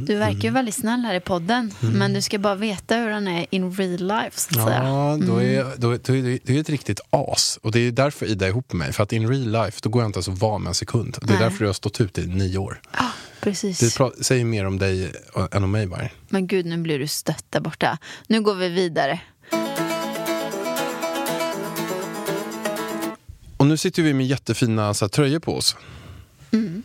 Du 0.08 0.16
verkar 0.16 0.40
ju 0.42 0.50
väldigt 0.50 0.76
snäll 0.76 1.00
här 1.00 1.16
i 1.16 1.20
podden. 1.20 1.74
Men 1.80 2.14
du 2.14 2.22
ska 2.22 2.40
bara 2.40 2.56
veta 2.56 2.96
hur 2.96 3.10
han 3.10 3.28
är 3.28 3.46
in 3.50 3.72
real 3.72 4.08
life. 4.08 4.40
Så 4.40 4.60
att 4.60 4.68
säga. 4.68 4.84
Ja, 4.84 5.18
då 5.28 5.42
är, 5.44 5.62
Mm. 5.62 5.74
då, 5.78 5.98
då, 5.98 6.16
är 6.16 6.40
du 6.44 6.56
är 6.56 6.60
ett 6.62 6.70
riktigt 6.70 7.00
as. 7.10 7.60
Och 7.64 7.72
det 7.72 7.80
är 7.80 7.92
därför 7.92 8.26
Ida 8.26 8.46
är 8.46 8.50
ihop 8.50 8.74
med 8.74 8.78
mig. 8.80 8.94
För 8.94 9.04
att 9.04 9.14
in 9.14 9.30
real 9.30 9.52
life, 9.66 9.80
då 9.84 9.90
går 9.90 10.02
jag 10.02 10.10
inte 10.10 10.18
ens 10.18 10.28
att 10.30 10.38
vara 10.40 10.58
med 10.58 10.68
en 10.70 10.74
sekund. 10.76 11.18
Det 11.22 11.26
är 11.34 11.40
Nej. 11.40 11.44
därför 11.44 11.60
du 11.60 11.66
har 11.66 11.74
stått 11.74 12.02
ut 12.02 12.18
i 12.18 12.28
nio 12.28 12.58
år. 12.58 12.82
Ja, 13.00 13.12
precis. 13.42 13.80
Det 13.80 14.24
säger 14.24 14.46
mer 14.46 14.66
om 14.66 14.78
dig 14.78 15.12
än 15.52 15.64
om 15.64 15.72
mig 15.72 15.88
bara. 15.88 16.10
Men 16.30 16.48
gud, 16.48 16.66
nu 16.66 16.78
blir 16.78 17.00
du 17.00 17.08
stött 17.08 17.46
där 17.50 17.60
borta. 17.60 17.98
Nu 18.28 18.42
går 18.42 18.56
vi 18.56 18.70
vidare. 18.70 19.20
Och 23.58 23.66
nu 23.66 23.78
sitter 23.78 24.04
vi 24.04 24.14
med 24.14 24.26
jättefina 24.26 24.94
så 24.94 25.06
här, 25.06 25.10
tröjor 25.10 25.40
på 25.40 25.56
oss. 25.56 25.76
Mm. 26.52 26.84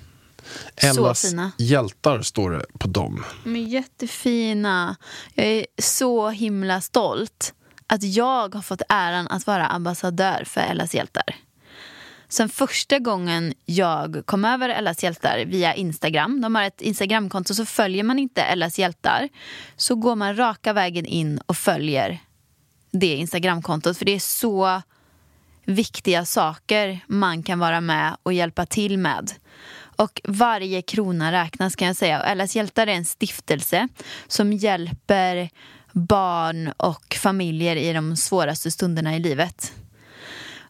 Ellas 0.77 1.35
hjältar 1.59 2.23
står 2.23 2.51
det 2.51 2.65
på 2.79 2.89
dem. 2.89 3.25
De 3.45 3.57
är 3.57 3.61
jättefina. 3.61 4.97
Jag 5.35 5.47
är 5.47 5.67
så 5.79 6.29
himla 6.29 6.81
stolt 6.81 7.55
att 7.87 8.03
jag 8.03 8.55
har 8.55 8.63
fått 8.63 8.83
äran 8.89 9.29
att 9.29 9.47
vara 9.47 9.67
ambassadör 9.67 10.45
för 10.47 10.61
Ellas 10.61 10.95
hjältar. 10.95 11.25
Sen 12.29 12.49
första 12.49 12.99
gången 12.99 13.55
jag 13.65 14.23
kom 14.25 14.45
över 14.45 14.69
Ellas 14.69 15.03
hjältar 15.03 15.45
via 15.45 15.75
Instagram, 15.75 16.41
de 16.41 16.55
har 16.55 16.63
ett 16.63 16.81
Instagramkonto, 16.81 17.55
så 17.55 17.67
följer 17.67 18.05
man 18.05 18.19
inte 18.19 18.43
Ellas 18.43 18.79
hjältar, 18.79 19.29
så 19.77 19.95
går 19.95 20.17
man 20.17 20.37
raka 20.37 20.73
vägen 20.73 21.07
in 21.07 21.39
och 21.47 21.57
följer 21.57 22.19
det 22.91 23.15
Instagramkontot. 23.15 23.99
För 23.99 24.05
det 24.05 24.15
är 24.15 24.21
så 24.21 24.83
viktiga 25.65 26.25
saker 26.25 27.01
man 27.07 27.43
kan 27.43 27.59
vara 27.59 27.81
med 27.81 28.17
och 28.23 28.33
hjälpa 28.33 28.67
till 28.67 28.99
med. 28.99 29.33
Och 29.97 30.21
varje 30.25 30.83
krona 30.83 31.33
räknas 31.33 31.77
kan 31.77 31.87
jag 31.87 31.97
säga. 31.97 32.19
LS 32.19 32.27
Ellas 32.31 32.57
hjältar 32.57 32.87
är 32.87 32.93
en 32.93 33.05
stiftelse 33.05 33.89
som 34.27 34.53
hjälper 34.53 35.51
barn 35.93 36.73
och 36.77 37.17
familjer 37.21 37.77
i 37.77 37.93
de 37.93 38.17
svåraste 38.17 38.71
stunderna 38.71 39.17
i 39.17 39.19
livet. 39.19 39.73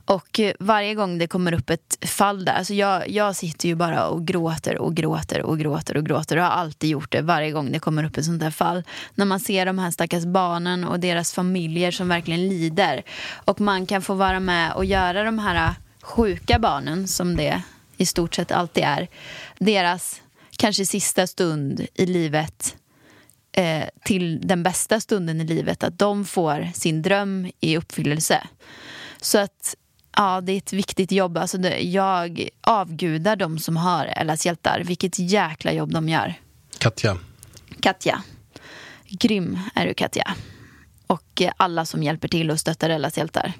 Och 0.04 0.40
eh, 0.40 0.54
varje 0.60 0.94
gång 0.94 1.18
det 1.18 1.26
kommer 1.26 1.54
upp 1.54 1.70
ett 1.70 2.08
fall 2.08 2.44
där, 2.44 2.52
alltså 2.52 2.74
jag, 2.74 3.10
jag 3.10 3.36
sitter 3.36 3.68
ju 3.68 3.74
bara 3.74 4.06
och 4.06 4.26
gråter 4.26 4.78
och 4.78 4.94
gråter 4.94 5.42
och 5.42 5.58
gråter 5.58 5.96
och 5.96 6.06
gråter 6.06 6.36
och 6.36 6.42
har 6.42 6.50
alltid 6.50 6.90
gjort 6.90 7.12
det 7.12 7.20
varje 7.20 7.50
gång 7.50 7.72
det 7.72 7.78
kommer 7.78 8.04
upp 8.04 8.16
ett 8.16 8.24
sånt 8.24 8.40
där 8.40 8.50
fall. 8.50 8.82
När 9.14 9.24
man 9.24 9.40
ser 9.40 9.66
de 9.66 9.78
här 9.78 9.90
stackars 9.90 10.24
barnen 10.24 10.84
och 10.84 11.00
deras 11.00 11.32
familjer 11.32 11.90
som 11.90 12.08
verkligen 12.08 12.48
lider. 12.48 13.02
Och 13.44 13.60
man 13.60 13.86
kan 13.86 14.02
få 14.02 14.14
vara 14.14 14.40
med 14.40 14.72
och 14.72 14.84
göra 14.84 15.22
de 15.22 15.38
här 15.38 15.74
sjuka 16.02 16.58
barnen, 16.58 17.08
som 17.08 17.36
det 17.36 17.62
i 17.96 18.06
stort 18.06 18.34
sett 18.34 18.52
alltid 18.52 18.84
är, 18.84 19.08
deras 19.58 20.22
kanske 20.56 20.86
sista 20.86 21.26
stund 21.26 21.86
i 21.94 22.06
livet 22.06 22.76
eh, 23.52 23.84
till 24.04 24.40
den 24.40 24.62
bästa 24.62 25.00
stunden 25.00 25.40
i 25.40 25.44
livet, 25.44 25.84
att 25.84 25.98
de 25.98 26.24
får 26.24 26.68
sin 26.74 27.02
dröm 27.02 27.50
i 27.60 27.76
uppfyllelse. 27.76 28.46
Så 29.20 29.38
att 29.38 29.74
ja, 30.16 30.40
det 30.40 30.52
är 30.52 30.58
ett 30.58 30.72
viktigt 30.72 31.12
jobb. 31.12 31.38
Alltså 31.38 31.58
det, 31.58 31.80
jag 31.80 32.48
avgudar 32.60 33.36
de 33.36 33.58
som 33.58 33.76
har 33.76 34.06
Ellas 34.06 34.46
hjältar. 34.46 34.82
Vilket 34.84 35.18
jäkla 35.18 35.72
jobb 35.72 35.92
de 35.92 36.08
gör. 36.08 36.34
Katja, 36.78 37.18
Katja. 37.80 38.22
Grym 39.08 39.58
är 39.74 39.86
du 39.86 39.94
Katja. 39.94 40.34
Och 41.06 41.42
alla 41.56 41.84
som 41.84 42.02
hjälper 42.02 42.28
till 42.28 42.50
och 42.50 42.60
stöttar 42.60 42.90
Ellas 42.90 43.18
hjältar. 43.18 43.52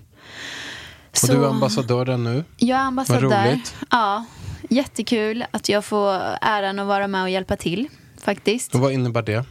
och 1.22 1.28
du 1.28 1.44
är 1.44 1.48
ambassadören 1.48 2.24
nu. 2.24 2.44
Jag 2.56 2.78
är 2.78 2.82
ambassadör. 2.82 3.28
Vad 3.28 3.46
roligt. 3.46 3.74
Ja, 3.90 4.24
jättekul 4.70 5.44
att 5.50 5.68
jag 5.68 5.84
får 5.84 6.20
äran 6.40 6.78
att 6.78 6.86
vara 6.86 7.06
med 7.08 7.22
och 7.22 7.30
hjälpa 7.30 7.56
till. 7.56 7.88
Faktiskt. 8.20 8.74
Och 8.74 8.80
vad 8.80 8.92
innebär 8.92 9.22
det? 9.22 9.44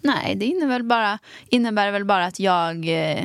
Nej, 0.00 0.34
det 0.34 0.44
innebär 0.46 0.66
väl 0.74 0.84
bara, 0.84 1.18
innebär 1.48 1.90
väl 1.90 2.04
bara 2.04 2.24
att 2.26 2.40
jag 2.40 2.88
eh, 2.88 3.24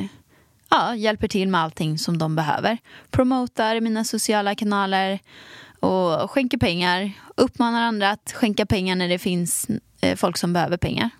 ja, 0.70 0.96
hjälper 0.96 1.28
till 1.28 1.48
med 1.48 1.60
allting 1.60 1.98
som 1.98 2.18
de 2.18 2.36
behöver. 2.36 2.78
Promotar 3.10 3.80
mina 3.80 4.04
sociala 4.04 4.54
kanaler 4.54 5.18
och 5.80 6.30
skänker 6.30 6.58
pengar. 6.58 7.12
Uppmanar 7.36 7.82
andra 7.82 8.10
att 8.10 8.32
skänka 8.34 8.66
pengar 8.66 8.96
när 8.96 9.08
det 9.08 9.18
finns 9.18 9.66
eh, 10.00 10.16
folk 10.16 10.36
som 10.38 10.52
behöver 10.52 10.76
pengar. 10.76 11.10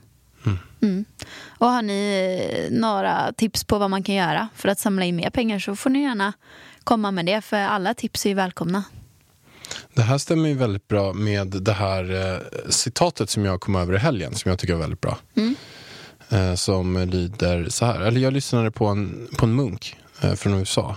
Mm. 0.83 1.05
Och 1.59 1.67
har 1.67 1.83
ni 1.83 2.41
eh, 2.53 2.79
några 2.79 3.33
tips 3.33 3.65
på 3.65 3.79
vad 3.79 3.91
man 3.91 4.03
kan 4.03 4.15
göra 4.15 4.49
för 4.55 4.69
att 4.69 4.79
samla 4.79 5.05
in 5.05 5.17
mer 5.17 5.31
pengar 5.31 5.59
så 5.59 5.77
får 5.77 5.91
ni 5.91 6.03
gärna 6.03 6.33
komma 6.85 7.11
med 7.11 7.27
det 7.27 7.41
för 7.41 7.57
alla 7.57 7.95
tips 7.95 8.27
är 8.27 8.35
välkomna. 8.35 8.85
Det 9.95 10.03
här 10.03 10.19
stämmer 10.19 10.49
ju 10.49 10.55
väldigt 10.55 10.89
bra 10.89 11.13
med 11.13 11.47
det 11.47 11.73
här 11.73 12.33
eh, 12.33 12.39
citatet 12.71 13.31
som 13.31 13.45
jag 13.45 13.61
kom 13.61 13.77
över 13.77 13.95
i 13.95 13.99
helgen, 13.99 14.35
som 14.35 14.49
jag 14.49 14.59
tycker 14.59 14.75
är 14.75 14.79
väldigt 14.79 15.01
bra. 15.01 15.19
Eh, 16.31 16.55
som 16.55 17.09
lyder 17.11 17.69
så 17.69 17.85
här, 17.85 18.01
eller 18.01 18.21
jag 18.21 18.33
lyssnade 18.33 18.71
på 18.71 18.87
en, 18.87 19.29
på 19.39 19.47
en 19.47 19.55
munk 19.55 19.97
eh, 20.21 20.35
från 20.35 20.55
USA. 20.55 20.97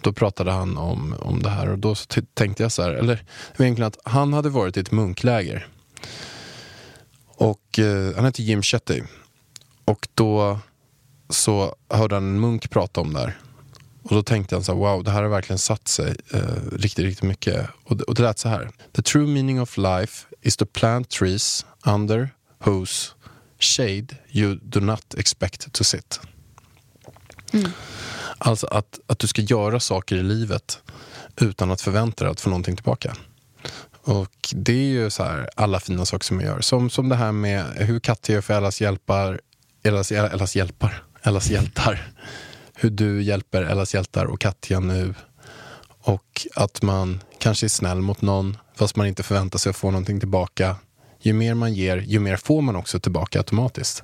då 0.00 0.12
pratade 0.12 0.50
han 0.50 0.76
om, 0.76 1.14
om 1.20 1.42
det 1.42 1.50
här 1.50 1.68
och 1.68 1.78
då 1.78 1.94
så 1.94 2.06
tänkte 2.34 2.62
jag 2.62 2.72
så 2.72 2.82
här, 2.82 2.90
eller 2.90 3.14
det 3.14 3.58
var 3.58 3.64
egentligen 3.64 3.88
att 3.88 3.98
han 4.04 4.32
hade 4.32 4.48
varit 4.48 4.76
i 4.76 4.80
ett 4.80 4.90
munkläger. 4.90 5.66
Och 7.26 7.78
eh, 7.78 8.14
han 8.16 8.24
heter 8.24 8.42
Jim 8.42 8.62
Chetty. 8.62 9.02
Och 9.84 10.08
då 10.14 10.58
så 11.28 11.74
hörde 11.88 12.14
han 12.14 12.24
en 12.24 12.40
munk 12.40 12.70
prata 12.70 13.00
om 13.00 13.12
det 13.12 13.20
här. 13.20 13.38
Och 14.02 14.14
då 14.14 14.22
tänkte 14.22 14.54
han 14.54 14.64
så 14.64 14.72
här, 14.72 14.78
wow, 14.78 15.04
det 15.04 15.10
här 15.10 15.22
har 15.22 15.28
verkligen 15.28 15.58
satt 15.58 15.88
sig 15.88 16.16
eh, 16.32 16.40
riktigt, 16.72 17.04
riktigt 17.04 17.28
mycket. 17.28 17.66
Och 17.84 17.96
det, 17.96 18.04
och 18.04 18.14
det 18.14 18.22
lät 18.22 18.38
så 18.38 18.48
här. 18.48 18.70
The 18.92 19.02
true 19.02 19.26
meaning 19.26 19.60
of 19.60 19.76
life 19.76 20.26
is 20.42 20.56
to 20.56 20.66
plant 20.66 21.08
trees 21.08 21.66
under 21.86 22.30
whose 22.64 23.10
shade 23.60 24.06
you 24.30 24.58
do 24.62 24.80
not 24.80 25.14
expect 25.14 25.72
to 25.72 25.84
sit. 25.84 26.20
Alltså 28.38 28.66
att, 28.66 29.00
att 29.06 29.18
du 29.18 29.26
ska 29.26 29.42
göra 29.42 29.80
saker 29.80 30.16
i 30.16 30.22
livet 30.22 30.78
utan 31.36 31.70
att 31.70 31.80
förvänta 31.80 32.24
dig 32.24 32.30
att 32.30 32.40
få 32.40 32.50
någonting 32.50 32.76
tillbaka. 32.76 33.16
Och 34.02 34.48
det 34.52 34.72
är 34.72 34.88
ju 34.88 35.10
så 35.10 35.22
här 35.22 35.48
alla 35.56 35.80
fina 35.80 36.06
saker 36.06 36.24
som 36.24 36.40
jag 36.40 36.48
gör. 36.48 36.60
Som, 36.60 36.90
som 36.90 37.08
det 37.08 37.16
här 37.16 37.32
med 37.32 37.64
hur 37.64 38.00
Katja 38.00 38.34
gör 38.34 38.42
för 38.42 38.54
Ellas 38.54 38.80
hjälpar, 38.80 39.40
Ellas, 39.82 40.12
Ellas 40.12 40.56
hjälpar, 40.56 41.02
Ellas 41.22 41.50
hjältar. 41.50 42.12
Hur 42.74 42.90
du 42.90 43.22
hjälper 43.22 43.62
Ellas 43.62 43.94
hjältar 43.94 44.24
och 44.24 44.40
Katja 44.40 44.80
nu. 44.80 45.14
Och 46.02 46.46
att 46.54 46.82
man 46.82 47.20
kanske 47.38 47.66
är 47.66 47.68
snäll 47.68 48.00
mot 48.00 48.22
någon 48.22 48.56
fast 48.74 48.96
man 48.96 49.06
inte 49.06 49.22
förväntar 49.22 49.58
sig 49.58 49.70
att 49.70 49.76
få 49.76 49.90
någonting 49.90 50.20
tillbaka. 50.20 50.76
Ju 51.22 51.32
mer 51.32 51.54
man 51.54 51.74
ger, 51.74 51.96
ju 51.96 52.20
mer 52.20 52.36
får 52.36 52.62
man 52.62 52.76
också 52.76 53.00
tillbaka 53.00 53.38
automatiskt. 53.38 54.02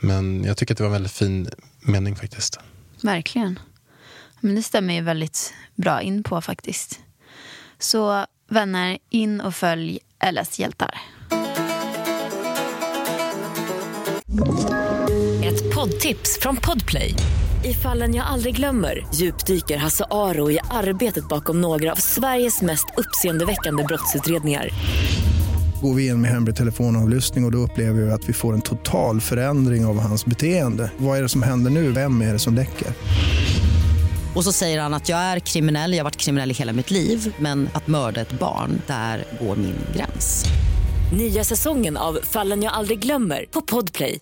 Men 0.00 0.44
jag 0.44 0.56
tycker 0.56 0.74
att 0.74 0.78
det 0.78 0.84
var 0.84 0.88
en 0.88 0.92
väldigt 0.92 1.12
fin 1.12 1.48
mening 1.80 2.16
faktiskt. 2.16 2.58
Verkligen. 3.02 3.58
Men 4.40 4.54
det 4.54 4.62
stämmer 4.62 4.94
ju 4.94 5.00
väldigt 5.00 5.54
bra 5.74 6.02
in 6.02 6.22
på 6.22 6.40
faktiskt. 6.40 7.00
Så 7.78 8.26
vänner, 8.48 8.98
in 9.10 9.40
och 9.40 9.54
följ 9.54 9.98
LS 10.32 10.58
hjältar. 10.58 10.98
Ett 15.44 15.74
poddtips 15.74 16.38
från 16.40 16.56
Podplay. 16.56 17.14
I 17.64 17.74
fallen 17.74 18.14
jag 18.14 18.26
aldrig 18.26 18.56
glömmer 18.56 19.06
djupdyker 19.14 19.76
Hasse 19.76 20.04
Aro 20.10 20.50
i 20.50 20.58
arbetet 20.70 21.28
bakom 21.28 21.60
några 21.60 21.92
av 21.92 21.96
Sveriges 21.96 22.62
mest 22.62 22.86
uppseendeväckande 22.96 23.84
brottsutredningar. 23.84 24.70
Går 25.82 25.94
vi 25.94 26.06
in 26.06 26.20
med 26.20 26.30
hemlig 26.30 26.56
telefonavlyssning 26.56 27.44
och, 27.44 27.48
och 27.48 27.52
då 27.52 27.58
upplever 27.58 28.02
vi 28.02 28.10
att 28.10 28.28
vi 28.28 28.32
får 28.32 28.54
en 28.54 28.60
total 28.60 29.20
förändring 29.20 29.86
av 29.86 30.00
hans 30.00 30.26
beteende. 30.26 30.90
Vad 30.98 31.18
är 31.18 31.22
det 31.22 31.28
som 31.28 31.42
händer 31.42 31.70
nu? 31.70 31.90
Vem 31.90 32.22
är 32.22 32.32
det 32.32 32.38
som 32.38 32.54
läcker? 32.54 32.88
Och 34.34 34.44
så 34.44 34.52
säger 34.52 34.80
han 34.80 34.94
att 34.94 35.08
jag 35.08 35.18
är 35.18 35.38
kriminell, 35.38 35.92
jag 35.92 35.98
har 35.98 36.04
varit 36.04 36.16
kriminell 36.16 36.50
i 36.50 36.54
hela 36.54 36.72
mitt 36.72 36.90
liv 36.90 37.34
men 37.38 37.68
att 37.72 37.86
mörda 37.86 38.20
ett 38.20 38.38
barn, 38.38 38.82
där 38.86 39.24
går 39.40 39.56
min 39.56 39.76
gräns. 39.96 40.44
Nya 41.12 41.44
säsongen 41.44 41.96
av 41.96 42.18
Fallen 42.22 42.62
jag 42.62 42.72
aldrig 42.72 42.98
glömmer 42.98 43.44
på 43.50 43.60
Podplay. 43.62 44.18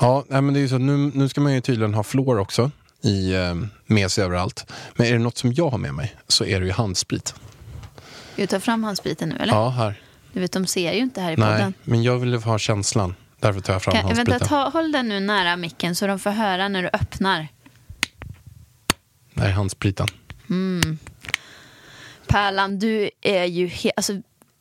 Ja, 0.00 0.24
men 0.28 0.54
det 0.54 0.58
är 0.58 0.62
ju 0.62 0.68
så, 0.68 0.78
nu, 0.78 1.10
nu 1.14 1.28
ska 1.28 1.40
man 1.40 1.54
ju 1.54 1.60
tydligen 1.60 1.94
ha 1.94 2.02
fluor 2.02 2.38
också 2.38 2.70
i, 3.02 3.34
eh, 3.34 3.54
med 3.86 4.10
sig 4.10 4.24
överallt. 4.24 4.66
Men 4.94 5.06
är 5.06 5.12
det 5.12 5.18
något 5.18 5.38
som 5.38 5.52
jag 5.52 5.70
har 5.70 5.78
med 5.78 5.94
mig 5.94 6.14
så 6.28 6.44
är 6.44 6.60
det 6.60 6.66
ju 6.66 6.72
handsprit. 6.72 7.26
Ska 8.32 8.42
vi 8.42 8.46
ta 8.46 8.60
fram 8.60 8.84
handspriten 8.84 9.28
nu 9.28 9.36
eller? 9.36 9.54
Ja, 9.54 9.68
här. 9.68 10.00
Du 10.32 10.40
vet, 10.40 10.52
de 10.52 10.66
ser 10.66 10.92
ju 10.92 10.98
inte 10.98 11.20
här 11.20 11.32
i 11.32 11.36
Nej, 11.36 11.52
podden. 11.52 11.74
men 11.84 12.02
jag 12.02 12.18
vill 12.18 12.34
ha 12.34 12.58
känslan. 12.58 13.14
Därför 13.40 13.60
tar 13.60 13.72
jag 13.72 13.82
fram 13.82 13.92
Kan, 13.92 14.04
handspriten. 14.04 14.32
vänta, 14.32 14.46
ta, 14.46 14.68
håll 14.68 14.92
den 14.92 15.08
nu 15.08 15.20
nära 15.20 15.56
micken 15.56 15.94
så 15.94 16.06
de 16.06 16.18
får 16.18 16.30
höra 16.30 16.68
när 16.68 16.82
du 16.82 16.88
öppnar. 16.92 17.48
Det 19.34 19.40
här 19.40 19.48
är 19.48 19.52
handspriten. 19.52 20.06
Pärlan, 22.26 22.78
du 22.78 23.10
är 23.20 23.44
ju 23.44 23.66
helt... 23.66 23.92
Alltså, 23.96 24.12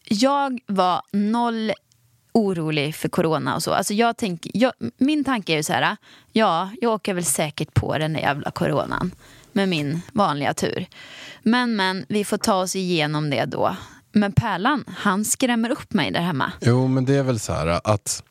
jag 0.04 0.60
var 0.68 1.02
noll 1.12 1.72
orolig 2.32 2.96
för 2.96 3.10
corona 3.10 3.56
och 3.56 3.64
så. 3.64 3.74
Alltså 3.74 3.94
jag 3.94 4.18
tänk, 4.18 4.48
jag, 4.54 4.74
min 4.98 5.24
tanke 5.24 5.54
är 5.54 5.58
ju 5.58 5.64
så 5.64 5.74
här, 5.74 5.98
ja, 6.32 6.70
jag 6.82 6.92
åker 6.92 7.14
väl 7.14 7.26
säkert 7.26 7.74
på 7.74 7.98
den 7.98 8.14
där 8.14 8.20
jävla 8.20 8.52
coronan 8.52 9.12
med 9.52 9.70
min 9.70 10.02
vanliga 10.14 10.54
tur. 10.54 10.86
Men, 11.44 11.76
men, 11.76 12.06
vi 12.10 12.26
får 12.26 12.38
ta 12.38 12.56
oss 12.56 12.76
igenom 12.76 13.30
det 13.30 13.46
då. 13.46 13.76
Men 14.12 14.34
Pärlan, 14.34 14.84
han 14.98 15.26
skrämmer 15.26 15.70
upp 15.70 15.94
mig 15.94 16.12
där 16.12 16.22
hemma. 16.22 16.52
Jo, 16.62 16.88
men 16.88 17.06
det 17.06 17.16
är 17.16 17.24
väl 17.24 17.40
så 17.40 17.54
här 17.54 17.82
att 17.84 18.24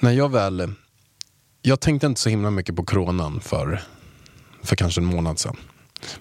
när 0.00 0.10
jag 0.10 0.28
väl... 0.28 0.72
Jag 1.62 1.80
tänkte 1.80 2.06
inte 2.06 2.20
så 2.20 2.28
himla 2.28 2.50
mycket 2.50 2.76
på 2.76 2.84
coronan 2.84 3.40
för, 3.40 3.82
för 4.62 4.76
kanske 4.76 5.00
en 5.00 5.04
månad 5.04 5.38
sedan. 5.38 5.56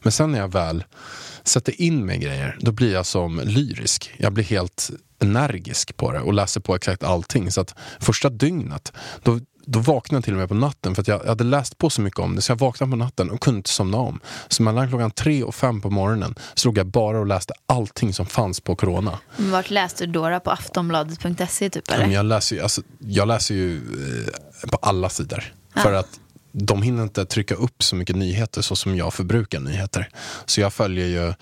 Men 0.01 0.11
sen 0.11 0.31
när 0.31 0.39
jag 0.39 0.51
väl 0.51 0.83
sätter 1.43 1.81
in 1.81 2.05
mig 2.05 2.17
i 2.17 2.19
grejer, 2.19 2.57
då 2.59 2.71
blir 2.71 2.93
jag 2.93 3.05
som 3.05 3.41
lyrisk. 3.43 4.13
Jag 4.17 4.33
blir 4.33 4.43
helt 4.43 4.89
energisk 5.19 5.97
på 5.97 6.11
det 6.11 6.19
och 6.19 6.33
läser 6.33 6.61
på 6.61 6.75
exakt 6.75 7.03
allting. 7.03 7.51
Så 7.51 7.61
att 7.61 7.75
första 7.99 8.29
dygnet, 8.29 8.93
då, 9.23 9.39
då 9.65 9.79
vaknade 9.79 10.17
jag 10.17 10.23
till 10.23 10.33
och 10.33 10.39
med 10.39 10.49
på 10.49 10.55
natten 10.55 10.95
för 10.95 11.01
att 11.01 11.07
jag, 11.07 11.21
jag 11.21 11.27
hade 11.27 11.43
läst 11.43 11.77
på 11.77 11.89
så 11.89 12.01
mycket 12.01 12.19
om 12.19 12.35
det 12.35 12.41
så 12.41 12.51
jag 12.51 12.57
vaknade 12.59 12.91
på 12.91 12.95
natten 12.95 13.29
och 13.29 13.41
kunde 13.41 13.57
inte 13.57 13.69
somna 13.69 13.97
om. 13.97 14.19
Så 14.47 14.63
mellan 14.63 14.89
klockan 14.89 15.11
tre 15.11 15.43
och 15.43 15.55
fem 15.55 15.81
på 15.81 15.89
morgonen 15.89 16.35
så 16.53 16.67
låg 16.67 16.77
jag 16.77 16.87
bara 16.87 17.19
och 17.19 17.25
läste 17.27 17.53
allting 17.65 18.13
som 18.13 18.25
fanns 18.25 18.59
på 18.59 18.75
corona. 18.75 19.19
Men 19.37 19.51
Vart 19.51 19.69
läste 19.69 20.05
du 20.05 20.11
då? 20.11 20.39
På 20.39 20.51
aftonbladet.se 20.51 21.69
typ 21.69 21.83
Ja, 21.87 21.95
eller? 21.95 22.07
jag, 22.07 22.25
läser 22.25 22.55
ju, 22.55 22.61
alltså, 22.61 22.81
jag 22.99 23.27
läser 23.27 23.55
ju 23.55 23.77
eh, 24.63 24.69
på 24.69 24.77
alla 24.81 25.09
sidor. 25.09 25.53
För 25.75 25.93
att 25.93 26.19
de 26.51 26.81
hinner 26.81 27.03
inte 27.03 27.25
trycka 27.25 27.55
upp 27.55 27.83
så 27.83 27.95
mycket 27.95 28.15
nyheter 28.15 28.61
så 28.61 28.75
som 28.75 28.97
jag 28.97 29.13
förbrukar 29.13 29.59
nyheter. 29.59 30.09
Så 30.45 30.61
jag 30.61 30.73
följer 30.73 31.07
ju, 31.07 31.33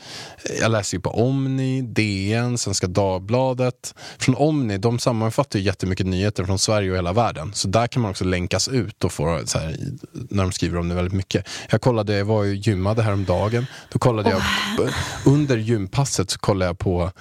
jag 0.61 0.71
läser 0.71 0.97
ju 0.97 1.01
på 1.01 1.09
Omni, 1.09 1.81
DN, 1.81 2.57
Svenska 2.57 2.87
Dagbladet. 2.87 3.95
Från 4.17 4.35
Omni, 4.35 4.77
de 4.77 4.99
sammanfattar 4.99 5.59
ju 5.59 5.65
jättemycket 5.65 6.05
nyheter 6.05 6.43
från 6.43 6.59
Sverige 6.59 6.91
och 6.91 6.97
hela 6.97 7.13
världen. 7.13 7.53
Så 7.53 7.67
där 7.67 7.87
kan 7.87 8.01
man 8.01 8.11
också 8.11 8.25
länkas 8.25 8.67
ut 8.67 9.03
och 9.03 9.11
få 9.11 9.41
så 9.45 9.59
här, 9.59 9.75
när 10.11 10.43
de 10.43 10.51
skriver 10.51 10.79
om 10.79 10.89
det 10.89 10.95
väldigt 10.95 11.13
mycket. 11.13 11.47
Jag 11.69 11.81
kollade, 11.81 12.17
jag 12.17 12.25
var 12.25 12.43
ju 12.43 12.55
gymmade 12.55 13.03
häromdagen. 13.03 13.65
Då 13.91 13.99
kollade 13.99 14.29
jag, 14.29 14.41
under 15.25 15.57
gympasset 15.57 16.29
så 16.29 16.39
kollade 16.39 16.69
jag 16.69 16.77
på 16.77 17.11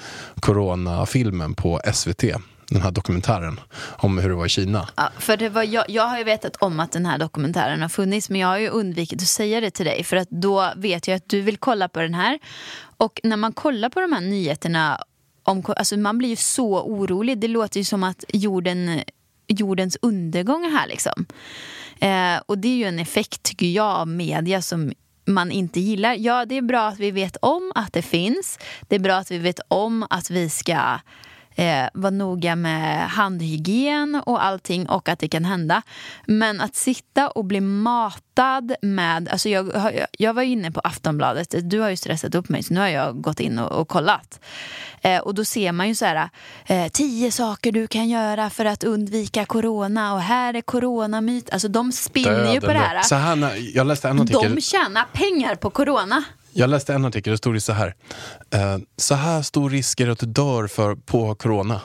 coronafilmen 0.41 1.55
på 1.55 1.81
SVT. 1.93 2.25
Den 2.71 2.83
här 2.83 2.91
dokumentären 2.91 3.61
om 3.99 4.19
hur 4.19 4.29
det 4.29 4.35
var 4.35 4.47
i 4.47 4.49
Kina. 4.49 4.89
Ja, 4.97 5.11
för 5.19 5.37
det 5.37 5.49
var 5.49 5.63
jag, 5.63 5.85
jag 5.89 6.03
har 6.03 6.19
ju 6.19 6.25
vetat 6.25 6.57
om 6.57 6.81
att 6.81 6.93
den 6.93 7.07
här 7.07 7.19
dokumentären 7.19 7.83
har 7.83 7.89
funnits 7.89 8.31
men 8.31 8.41
jag 8.41 8.49
har 8.49 8.59
ju 8.59 8.69
undvikit 8.69 9.23
att 9.23 9.29
säga 9.29 9.61
det 9.61 9.71
till 9.71 9.87
dig 9.87 10.05
för 10.05 10.17
att 10.17 10.31
då 10.31 10.73
vet 10.77 11.09
jag 11.09 11.17
att 11.17 11.29
du 11.29 11.41
vill 11.41 11.57
kolla 11.57 11.89
på 11.89 12.01
den 12.01 12.15
här. 12.15 12.39
Och 12.97 13.21
när 13.23 13.37
man 13.37 13.53
kollar 13.53 13.89
på 13.89 14.01
de 14.01 14.13
här 14.13 14.21
nyheterna, 14.21 15.01
om, 15.43 15.63
alltså 15.67 15.97
man 15.97 16.19
blir 16.19 16.29
ju 16.29 16.37
så 16.37 16.83
orolig. 16.83 17.39
Det 17.39 17.49
låter 17.49 17.81
ju 17.81 17.85
som 17.85 18.05
att 18.05 18.25
jorden, 18.29 19.01
jordens 19.47 19.99
undergång 20.03 20.65
är 20.65 20.71
här 20.71 20.87
liksom. 20.87 21.27
Eh, 22.01 22.43
och 22.47 22.59
det 22.59 22.69
är 22.69 22.77
ju 22.77 22.85
en 22.85 22.99
effekt 22.99 23.43
tycker 23.43 23.67
jag 23.67 23.97
av 23.97 24.09
media 24.09 24.63
som 24.63 24.93
man 25.25 25.51
inte 25.51 25.81
gillar. 25.81 26.15
Ja, 26.15 26.45
det 26.45 26.55
är 26.55 26.63
bra 26.63 26.89
att 26.89 26.99
vi 26.99 27.11
vet 27.11 27.37
om 27.37 27.73
att 27.75 27.93
det 27.93 28.03
finns. 28.03 28.59
Det 28.89 28.95
är 28.95 29.01
bra 29.01 29.15
att 29.15 29.31
vi 29.31 29.39
vet 29.39 29.61
om 29.69 30.07
att 30.11 30.31
vi 30.31 30.51
ska 30.51 30.99
eh, 31.59 31.89
vara 31.95 32.11
noga 32.11 32.57
med 32.57 33.09
handhygien 33.09 34.23
och 34.27 34.45
allting 34.45 34.89
och 34.89 35.09
att 35.09 35.19
det 35.19 35.29
kan 35.29 35.45
hända. 35.45 35.83
Men 36.27 36.61
att 36.61 36.77
sitta 36.77 37.29
och 37.29 37.45
bli 37.45 37.61
matad 37.61 38.75
med... 38.83 39.29
Alltså 39.29 39.49
jag, 39.49 39.73
jag 40.19 40.35
var 40.35 40.43
inne 40.43 40.71
på 40.71 40.81
Aftonbladet, 40.81 41.55
du 41.71 41.81
har 41.81 41.89
ju 41.89 41.97
stressat 41.97 42.35
upp 42.35 42.49
mig 42.49 42.63
så 42.63 42.75
nu 42.75 42.81
har 42.81 42.89
jag 42.89 43.21
gått 43.21 43.41
in 43.41 43.59
och, 43.59 43.81
och 43.81 43.89
kollat. 43.89 44.41
Eh, 45.01 45.19
och 45.19 45.35
då 45.35 45.45
ser 45.45 45.73
man 45.73 45.89
ju 45.89 45.95
så 45.95 46.05
här, 46.05 46.29
eh, 46.67 46.89
tio 46.89 47.33
saker 47.33 47.73
du 47.73 47.87
kan 47.87 48.09
göra 48.09 48.51
för 48.51 48.65
att 48.65 48.85
undvika 48.85 49.45
corona 49.45 50.15
och 50.15 50.21
här 50.21 50.55
är 50.55 50.61
coronamyt. 50.61 51.51
Alltså 51.51 51.69
de 51.69 51.93
spinner 51.93 52.55
ju 52.55 52.61
på 52.61 52.67
det 52.67 52.79
här. 52.79 53.03
Så 53.03 53.35
när, 53.35 53.77
jag, 53.77 53.87
läste 53.87 54.09
en 54.09 54.21
artikel, 54.21 54.55
De 54.55 54.61
tjänar 54.61 55.05
pengar 55.13 55.55
på 55.55 55.71
corona. 55.71 56.25
Jag 56.53 56.71
läste 56.71 56.95
en 56.95 57.05
artikel, 57.05 57.31
det 57.31 57.39
stod 57.39 57.55
det 57.55 57.61
så 57.61 57.73
här. 57.73 57.95
Eh, 58.51 58.79
så 58.97 59.15
här 59.15 59.43
stor 59.43 59.71
risk 59.71 60.01
är 60.01 60.07
det 60.07 60.13
att 60.13 60.19
du 60.19 60.27
dör 60.27 60.67
för, 60.67 60.95
på 60.95 61.35
corona. 61.35 61.81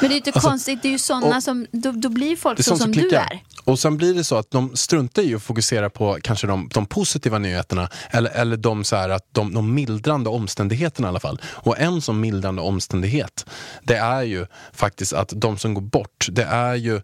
det 0.00 0.06
är 0.06 0.10
ju 0.10 0.16
inte 0.16 0.32
konstigt, 0.32 0.82
det 0.82 0.88
är 0.88 0.92
ju 0.92 0.98
sådana 0.98 1.26
Alltså, 1.34 1.50
och- 1.50 1.56
som, 1.56 1.66
då, 1.72 1.92
då 1.92 2.08
blir 2.08 2.36
folk 2.36 2.58
så 2.58 2.62
som 2.62 2.78
som 2.78 2.92
du 2.92 3.10
är. 3.16 3.42
Och 3.64 3.78
sen 3.78 3.96
blir 3.96 4.14
det 4.14 4.24
så 4.24 4.36
att 4.36 4.50
de 4.50 4.76
struntar 4.76 5.22
i 5.22 5.34
att 5.34 5.42
fokusera 5.42 5.90
på 5.90 6.18
kanske 6.22 6.46
de, 6.46 6.68
de 6.74 6.86
positiva 6.86 7.38
nyheterna 7.38 7.88
eller, 8.10 8.30
eller 8.30 8.56
de, 8.56 8.84
så 8.84 8.96
här, 8.96 9.08
att 9.08 9.26
de, 9.32 9.54
de 9.54 9.74
mildrande 9.74 10.30
omständigheterna 10.30 11.08
i 11.08 11.10
alla 11.10 11.20
fall. 11.20 11.40
Och 11.46 11.78
en 11.78 12.00
sån 12.02 12.20
mildrande 12.20 12.62
omständighet 12.62 13.46
det 13.82 13.96
är 13.96 14.22
ju 14.22 14.46
faktiskt 14.72 15.12
att 15.12 15.32
de 15.36 15.58
som 15.58 15.74
går 15.74 15.82
bort 15.82 16.26
det 16.30 16.44
är 16.44 16.74
ju 16.74 17.00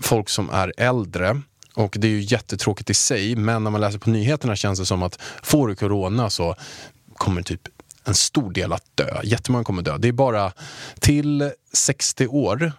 folk 0.00 0.28
som 0.28 0.50
är 0.50 0.72
äldre 0.76 1.40
och 1.74 1.96
det 1.98 2.06
är 2.06 2.10
ju 2.10 2.20
jättetråkigt 2.20 2.90
i 2.90 2.94
sig 2.94 3.36
men 3.36 3.64
när 3.64 3.70
man 3.70 3.80
läser 3.80 3.98
på 3.98 4.10
nyheterna 4.10 4.56
känns 4.56 4.78
det 4.78 4.86
som 4.86 5.02
att 5.02 5.18
får 5.42 5.68
du 5.68 5.74
corona 5.74 6.30
så 6.30 6.56
kommer 7.14 7.42
typ 7.42 7.68
en 8.04 8.14
stor 8.14 8.52
del 8.52 8.72
att 8.72 8.84
dö. 8.94 9.20
Jättemånga 9.24 9.64
kommer 9.64 9.82
dö. 9.82 9.98
Det 9.98 10.08
är 10.08 10.12
bara 10.12 10.52
till 11.00 11.50
60 11.72 12.26
år 12.26 12.72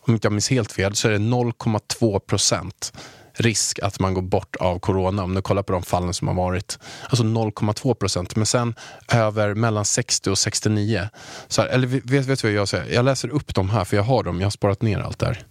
om 0.00 0.14
inte 0.14 0.26
jag 0.26 0.32
minns 0.32 0.50
helt 0.50 0.72
fel, 0.72 0.94
så 0.94 1.08
är 1.08 1.12
det 1.12 1.18
0,2 1.18 2.18
procent 2.18 2.92
risk 3.40 3.78
att 3.82 4.00
man 4.00 4.14
går 4.14 4.22
bort 4.22 4.56
av 4.56 4.78
corona 4.78 5.22
om 5.22 5.34
du 5.34 5.42
kollar 5.42 5.62
på 5.62 5.72
de 5.72 5.82
fallen 5.82 6.14
som 6.14 6.28
har 6.28 6.34
varit. 6.34 6.78
Alltså 7.08 7.24
0,2 7.24 7.94
procent. 7.94 8.36
Men 8.36 8.46
sen 8.46 8.74
över 9.12 9.54
mellan 9.54 9.84
60 9.84 10.30
och 10.30 10.38
69. 10.38 11.08
Så 11.48 11.62
här, 11.62 11.68
eller 11.68 11.86
vet, 11.86 12.04
vet 12.26 12.42
du 12.42 12.48
vad 12.48 12.54
jag 12.54 12.68
säger? 12.68 12.94
Jag 12.94 13.04
läser 13.04 13.28
upp 13.28 13.54
dem 13.54 13.70
här 13.70 13.84
för 13.84 13.96
jag 13.96 14.04
har 14.04 14.22
dem. 14.22 14.40
Jag 14.40 14.46
har 14.46 14.50
sparat 14.50 14.82
ner 14.82 14.98
allt 15.00 15.18
där. 15.18 15.42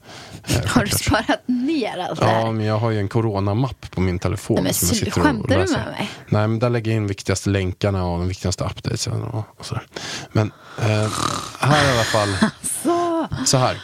Eh, 0.47 0.65
Har 0.65 0.83
du 0.85 0.89
sparat 0.91 1.47
ner 1.47 1.97
allt 2.09 2.19
det 2.19 2.25
Ja, 2.25 2.51
men 2.51 2.65
jag 2.65 2.77
har 2.77 2.91
ju 2.91 2.99
en 2.99 3.07
coronamapp 3.09 3.91
på 3.91 4.01
min 4.01 4.19
telefon. 4.19 4.55
Nej, 4.55 4.63
men 4.63 4.73
som 4.73 4.87
jag 4.87 4.97
sitter 4.97 5.19
och 5.19 5.25
skämtar 5.27 5.55
du 5.55 5.61
läser. 5.61 5.77
med 5.77 5.85
mig? 5.85 6.09
Nej, 6.29 6.47
men 6.47 6.59
där 6.59 6.69
lägger 6.69 6.91
jag 6.91 6.95
in 6.97 7.07
viktigaste 7.07 7.49
länkarna 7.49 8.05
och 8.05 8.19
de 8.19 8.27
viktigaste 8.27 8.63
updatesen 8.63 9.23
och, 9.23 9.43
och 9.57 9.65
sådär. 9.65 9.83
Men 10.31 10.51
eh, 10.81 11.11
här 11.59 11.89
i 11.89 11.91
alla 11.93 12.03
fall. 12.03 12.29
Så 13.45 13.57
här. 13.57 13.81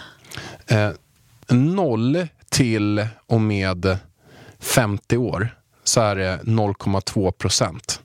Eh, 0.68 0.90
noll 1.56 2.28
till 2.56 3.08
och 3.26 3.42
med 3.42 3.98
50 4.60 5.18
år 5.18 5.60
så 5.84 6.02
är 6.02 6.16
det 6.16 6.40
0,2 6.44 7.32
procent. 7.32 8.02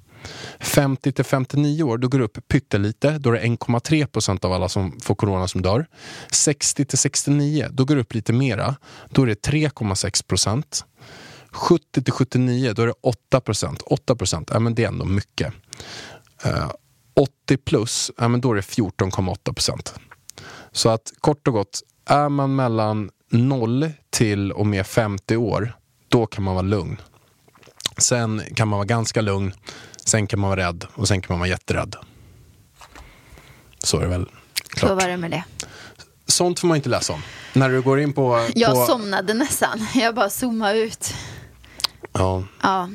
50 0.60 1.12
till 1.12 1.24
59 1.24 1.82
år, 1.82 1.98
då 1.98 2.08
går 2.08 2.18
det 2.18 2.24
upp 2.24 2.48
pyttelite. 2.48 3.18
Då 3.18 3.30
är 3.30 3.32
det 3.32 3.40
1,3 3.40 4.06
procent 4.06 4.44
av 4.44 4.52
alla 4.52 4.68
som 4.68 5.00
får 5.00 5.14
corona 5.14 5.48
som 5.48 5.62
dör. 5.62 5.86
60 6.30 6.84
till 6.84 6.98
69, 6.98 7.68
då 7.70 7.84
går 7.84 7.94
det 7.94 8.00
upp 8.00 8.14
lite 8.14 8.32
mera. 8.32 8.76
Då 9.10 9.22
är 9.22 9.26
det 9.26 9.46
3,6 9.46 10.26
procent. 10.26 10.84
70 11.50 12.02
till 12.02 12.12
79, 12.12 12.72
då 12.72 12.82
är 12.82 12.86
det 12.86 12.94
8 13.00 13.40
procent. 13.40 13.82
8 13.82 14.16
procent, 14.16 14.50
ja 14.52 14.58
men 14.58 14.74
det 14.74 14.84
är 14.84 14.88
ändå 14.88 15.04
mycket. 15.04 15.52
Eh, 16.44 16.70
80 17.14 17.56
plus, 17.56 18.10
ja 18.18 18.28
men 18.28 18.40
då 18.40 18.50
är 18.50 18.54
det 18.54 18.60
14,8 18.60 19.52
procent. 19.52 19.94
Så 20.72 20.88
att 20.88 21.12
kort 21.20 21.48
och 21.48 21.54
gott, 21.54 21.80
är 22.06 22.28
man 22.28 22.56
mellan 22.56 23.10
0 23.30 23.90
till 24.10 24.52
och 24.52 24.66
med 24.66 24.86
50 24.86 25.36
år, 25.36 25.76
då 26.08 26.26
kan 26.26 26.44
man 26.44 26.54
vara 26.54 26.62
lugn. 26.66 27.00
Sen 27.98 28.42
kan 28.54 28.68
man 28.68 28.76
vara 28.78 28.86
ganska 28.86 29.20
lugn, 29.20 29.52
sen 30.04 30.26
kan 30.26 30.40
man 30.40 30.50
vara 30.50 30.60
rädd 30.68 30.86
och 30.94 31.08
sen 31.08 31.20
kan 31.22 31.32
man 31.34 31.38
vara 31.38 31.48
jätterädd. 31.48 31.96
Så 33.78 33.96
är 33.96 34.00
det 34.02 34.08
väl 34.08 34.24
Så 34.26 34.76
klart. 34.76 35.02
var 35.02 35.08
det 35.08 35.16
med 35.16 35.30
det. 35.30 35.44
Sånt 36.26 36.60
får 36.60 36.68
man 36.68 36.76
inte 36.76 36.88
läsa 36.88 37.12
om. 37.12 37.22
När 37.52 37.68
du 37.68 37.82
går 37.82 38.00
in 38.00 38.12
på... 38.12 38.48
Jag 38.54 38.74
på 38.74 38.86
somnade 38.86 39.34
nästan. 39.34 39.86
Jag 39.94 40.14
bara 40.14 40.30
zoomade 40.30 40.78
ut. 40.78 41.14
ja. 42.12 42.44
Ja, 42.62 42.88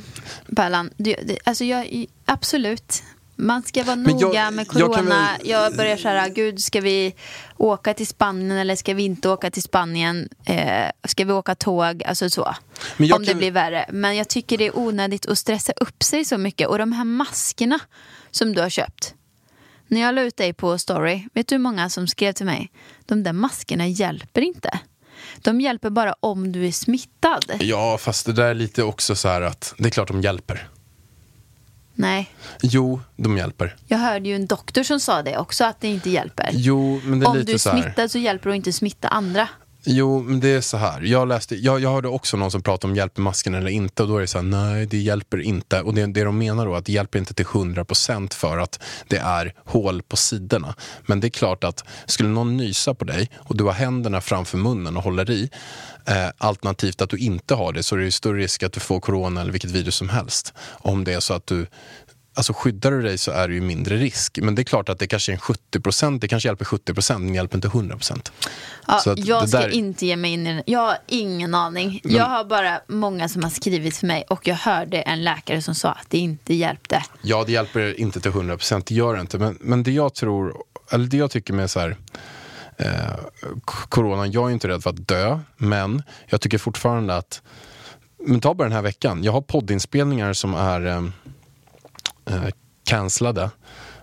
Pärlan. 0.56 0.90
Du, 0.98 1.16
alltså 1.44 1.64
jag, 1.66 2.06
absolut. 2.26 3.04
Man 3.36 3.64
ska 3.64 3.84
vara 3.84 3.96
Men 3.96 4.20
jag- 4.20 4.28
noga 4.30 4.52
med 4.52 4.68
jag 4.72 4.72
kan 4.72 4.82
corona. 4.94 5.10
väl- 5.38 5.50
Jag, 5.50 5.76
börjar 5.76 5.98
så 5.98 6.08
här, 6.08 6.30
gud, 6.30 6.60
ska 6.62 6.82
vi 6.82 7.16
åka 7.58 7.94
till 7.94 8.08
Spanien 8.08 8.52
eller 8.58 8.76
ska 8.76 8.94
vi 8.94 9.04
inte 9.04 9.30
åka 9.30 9.52
till 9.52 9.64
Spanien? 9.64 10.30
Eh, 10.46 10.86
ska 11.08 11.26
vi 11.26 11.32
åka 11.34 11.56
tåg? 11.56 12.04
Alltså 12.04 12.30
så. 12.30 12.56
Jag 12.98 13.06
Om 13.06 13.10
kan- 13.10 13.26
det 13.26 13.36
blir 13.36 13.52
värre. 13.52 13.86
Men 13.92 14.16
jag 14.16 14.28
tycker 14.30 14.58
det 14.58 14.66
är 14.68 14.78
onödigt 14.78 15.26
att 15.26 15.38
stressa 15.38 15.74
upp 15.82 16.04
sig 16.04 16.26
så 16.26 16.38
mycket. 16.38 16.68
Och 16.68 16.78
de 16.78 16.92
här 16.92 17.04
maskerna 17.04 17.80
som 18.32 18.54
du 18.54 18.62
har 18.62 18.70
köpt. 18.70 19.14
När 19.88 20.02
jag 20.02 20.16
la 20.16 20.22
ut 20.22 20.38
dig 20.38 20.54
på 20.54 20.78
story, 20.78 21.24
vet 21.34 21.48
du 21.48 21.56
hur 21.56 21.60
många 21.60 21.90
som 21.90 22.08
skrev 22.08 22.34
till 22.34 22.46
mig? 22.46 22.72
De 23.06 23.24
där 23.24 23.34
maskerna 23.34 23.88
hjälper 23.88 24.42
inte. 24.42 24.80
De 25.38 25.62
hjälper 25.62 25.90
bara 25.90 26.14
om 26.20 26.52
du 26.52 26.68
är 26.68 26.72
smittad. 26.72 27.46
ja, 27.60 27.98
fast 27.98 28.26
det 28.26 28.34
där 28.34 28.46
är 28.50 28.54
lite 28.54 28.84
också 28.84 29.16
så 29.16 29.28
här 29.28 29.42
att 29.42 29.74
det 29.78 29.86
är 29.86 29.90
klart 29.92 30.08
de 30.08 30.22
hjälper. 30.22 30.70
Nej, 31.96 32.30
Jo, 32.62 33.02
de 33.16 33.38
hjälper. 33.38 33.76
jag 33.88 33.98
hörde 33.98 34.30
ju 34.30 34.36
en 34.36 34.46
doktor 34.46 34.84
som 34.84 35.00
sa 35.00 35.22
det 35.22 35.38
också, 35.38 35.64
att 35.64 35.82
det 35.82 35.88
inte 35.88 36.10
hjälper. 36.10 36.50
Jo, 36.54 37.02
men 37.04 37.20
det 37.20 37.26
är 37.26 37.30
Om 37.30 37.38
lite 37.38 37.46
du 37.52 37.54
är 37.54 37.58
så 37.58 37.70
här. 37.70 37.82
smittad 37.82 38.12
så 38.12 38.18
hjälper 38.18 38.50
det 38.50 38.54
att 38.54 38.58
inte 38.58 38.74
smitta 38.74 39.08
andra. 39.08 39.48
Jo, 39.88 40.22
men 40.22 40.40
det 40.40 40.50
är 40.50 40.62
så 40.62 40.78
här. 40.78 41.02
Jag, 41.02 41.28
läste, 41.28 41.56
jag, 41.56 41.80
jag 41.80 41.90
hörde 41.90 42.08
också 42.08 42.38
någon 42.38 42.52
som 42.52 42.62
pratade 42.62 42.92
om 42.92 42.96
hjälper 42.96 43.22
masken 43.22 43.56
eller 43.56 43.70
inte 43.70 44.04
och 44.04 44.10
då 44.10 44.18
är 44.18 44.22
det 44.22 44.28
så 44.28 44.38
här, 44.38 44.46
nej 44.46 44.86
det 44.86 44.98
hjälper 44.98 45.42
inte. 45.42 45.82
Och 45.82 45.94
det, 45.94 46.06
det 46.06 46.24
de 46.24 46.38
menar 46.38 46.66
då 46.66 46.76
att 46.76 46.86
det 46.86 46.92
hjälper 46.92 47.20
inte 47.20 47.34
till 47.34 47.46
100% 47.46 48.34
för 48.34 48.58
att 48.58 48.80
det 49.08 49.18
är 49.18 49.54
hål 49.66 50.02
på 50.02 50.16
sidorna. 50.16 50.76
Men 51.06 51.20
det 51.20 51.28
är 51.28 51.30
klart 51.30 51.64
att 51.64 51.84
skulle 52.06 52.30
någon 52.30 52.58
nysa 52.58 52.94
på 52.94 53.06
dig 53.06 53.30
och 53.38 53.58
du 53.58 53.64
har 53.64 53.74
händerna 53.74 54.22
framför 54.22 54.58
munnen 54.58 54.98
och 54.98 55.04
håller 55.04 55.30
i 55.30 55.50
eh, 56.06 56.28
alternativt 56.38 57.02
att 57.02 57.10
du 57.10 57.18
inte 57.18 57.56
har 57.56 57.74
det 57.74 57.84
så 57.84 57.96
är 57.96 58.00
det 58.00 58.06
ju 58.06 58.12
större 58.12 58.38
risk 58.38 58.64
att 58.64 58.74
du 58.74 58.80
får 58.80 59.00
corona 59.00 59.42
eller 59.42 59.52
vilket 59.52 59.72
virus 59.72 59.96
som 59.96 60.10
helst. 60.10 60.54
Om 60.72 61.04
det 61.04 61.14
är 61.14 61.20
så 61.20 61.34
att 61.34 61.48
du 61.48 61.68
Alltså 62.38 62.54
skyddar 62.54 62.92
du 62.92 63.02
dig 63.02 63.18
så 63.18 63.32
är 63.32 63.48
det 63.48 63.54
ju 63.54 63.62
mindre 63.62 63.98
risk. 63.98 64.40
Men 64.42 64.56
det 64.56 64.62
är 64.62 64.64
klart 64.64 64.90
att 64.90 65.00
det 65.00 65.08
kanske 65.08 65.32
är 65.32 65.34
en 65.34 65.40
70%, 65.40 66.20
det 66.20 66.28
kanske 66.28 66.50
hjälper 66.50 66.66
70% 66.66 67.18
men 67.20 67.28
det 67.28 67.34
hjälper 67.36 67.56
inte 67.58 67.68
100%. 67.68 68.32
Ja, 68.88 69.00
Så 69.00 69.12
att 69.12 69.20
jag 69.26 69.50
ska 69.50 69.60
där- 69.60 69.70
inte 69.70 70.06
ge 70.06 70.16
mig 70.16 70.32
in 70.34 70.48
i 70.48 70.54
den. 70.54 70.64
Jag 70.66 70.80
har 70.80 70.98
ingen 71.08 71.56
aning. 71.56 72.02
Jag 72.04 72.26
har 72.26 72.44
bara 72.46 72.80
många 72.88 73.30
som 73.30 73.44
har 73.44 73.50
skrivit 73.50 73.98
för 73.98 74.08
mig 74.08 74.24
och 74.30 74.48
jag 74.48 74.56
hörde 74.56 75.02
en 75.02 75.24
läkare 75.24 75.62
som 75.62 75.76
sa 75.76 75.90
att 75.92 76.10
det 76.10 76.18
inte 76.18 76.54
hjälpte. 76.54 77.04
Ja, 77.22 77.44
det 77.46 77.52
hjälper 77.52 78.00
inte 78.00 78.20
till 78.22 78.32
100%, 78.32 78.84
det 78.88 78.96
gör 78.96 79.14
det 79.16 79.22
inte. 79.22 79.38
Men, 79.38 79.58
men 79.62 79.84
det 79.84 79.92
jag 79.92 80.14
tror, 80.14 80.54
eller 80.92 81.06
det 81.08 81.18
jag 81.18 81.32
tycker 81.32 81.54
med 81.54 81.70
så 81.72 81.80
här, 81.80 81.98
eh, 82.78 82.88
coronan, 83.90 84.32
jag 84.32 84.50
är 84.50 84.54
inte 84.54 84.68
rädd 84.68 84.84
för 84.84 84.90
att 84.90 85.08
dö, 85.08 85.40
men 85.58 86.04
jag 86.28 86.42
tycker 86.42 86.58
fortfarande 86.58 87.16
att, 87.18 87.42
men 88.28 88.40
ta 88.40 88.54
bara 88.54 88.64
den 88.64 88.76
här 88.76 88.82
veckan, 88.82 89.24
jag 89.24 89.32
har 89.32 89.42
poddinspelningar 89.42 90.34
som 90.34 90.54
är 90.54 90.86
eh, 90.86 91.04
eh, 92.26 92.48
cancellade 92.84 93.50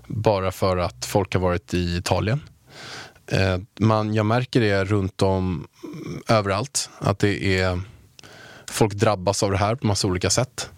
bara 0.06 0.52
för 0.52 0.76
att 0.76 1.04
folk 1.04 1.34
har 1.34 1.40
varit 1.40 1.74
i 1.74 1.96
Italien. 1.96 2.40
Eh, 3.26 3.58
man, 3.80 4.14
jag 4.14 4.26
märker 4.26 4.60
det 4.60 4.84
runt 4.84 5.22
om 5.22 5.66
mm, 5.84 6.22
överallt, 6.28 6.90
att 6.98 7.18
det 7.18 7.60
är 7.60 7.80
folk 8.66 8.94
drabbas 8.94 9.42
av 9.42 9.50
det 9.50 9.56
här 9.56 9.74
på 9.74 9.86
massa 9.86 10.08
olika 10.08 10.30
sätt. 10.30 10.70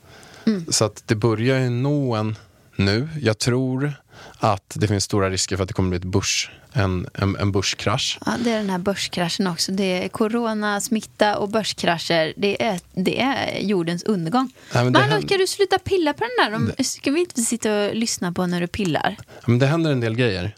Så 0.69 0.85
att 0.85 1.03
det 1.07 1.15
börjar 1.15 1.59
ju 1.59 1.71
nå 1.71 2.15
en 2.15 2.37
nu. 2.77 3.09
Jag 3.23 3.39
tror 3.39 3.93
att 4.39 4.73
det 4.75 4.89
finns 4.89 5.05
stora 5.05 5.31
risker 5.31 5.57
för 5.57 5.63
att 5.63 5.69
det 5.69 5.75
kommer 5.75 5.89
bli 5.89 5.97
ett 5.97 6.05
börs, 6.05 6.51
en, 6.73 7.07
en, 7.15 7.37
en 7.37 7.53
börskrasch. 7.53 8.19
Ja, 8.27 8.33
det 8.45 8.51
är 8.51 8.57
den 8.59 8.71
här 8.71 8.79
börskraschen 8.79 9.47
också. 9.47 9.73
Det 9.73 10.05
är 10.05 10.09
corona, 10.09 10.81
smitta 10.81 11.37
och 11.39 11.49
börskrascher. 11.49 12.33
Det 12.37 12.63
är, 12.63 12.81
det 12.95 13.21
är 13.21 13.59
jordens 13.61 14.03
undergång. 14.03 14.53
Nej, 14.75 14.85
men 14.85 14.93
det 14.93 15.01
händer- 15.01 15.27
ska 15.29 15.37
du 15.37 15.47
sluta 15.47 15.79
pilla 15.79 16.13
på 16.13 16.21
den 16.25 16.53
där? 16.53 16.75
De, 16.77 16.85
ska 16.85 17.11
vi 17.11 17.21
inte 17.21 17.41
sitta 17.41 17.85
och 17.87 17.95
lyssna 17.95 18.33
på 18.33 18.47
när 18.47 18.61
du 18.61 18.67
pillar? 18.67 19.17
Ja, 19.19 19.25
Men 19.47 19.59
det 19.59 19.67
händer 19.67 19.93
en 19.93 20.01
del 20.01 20.15
grejer. 20.17 20.57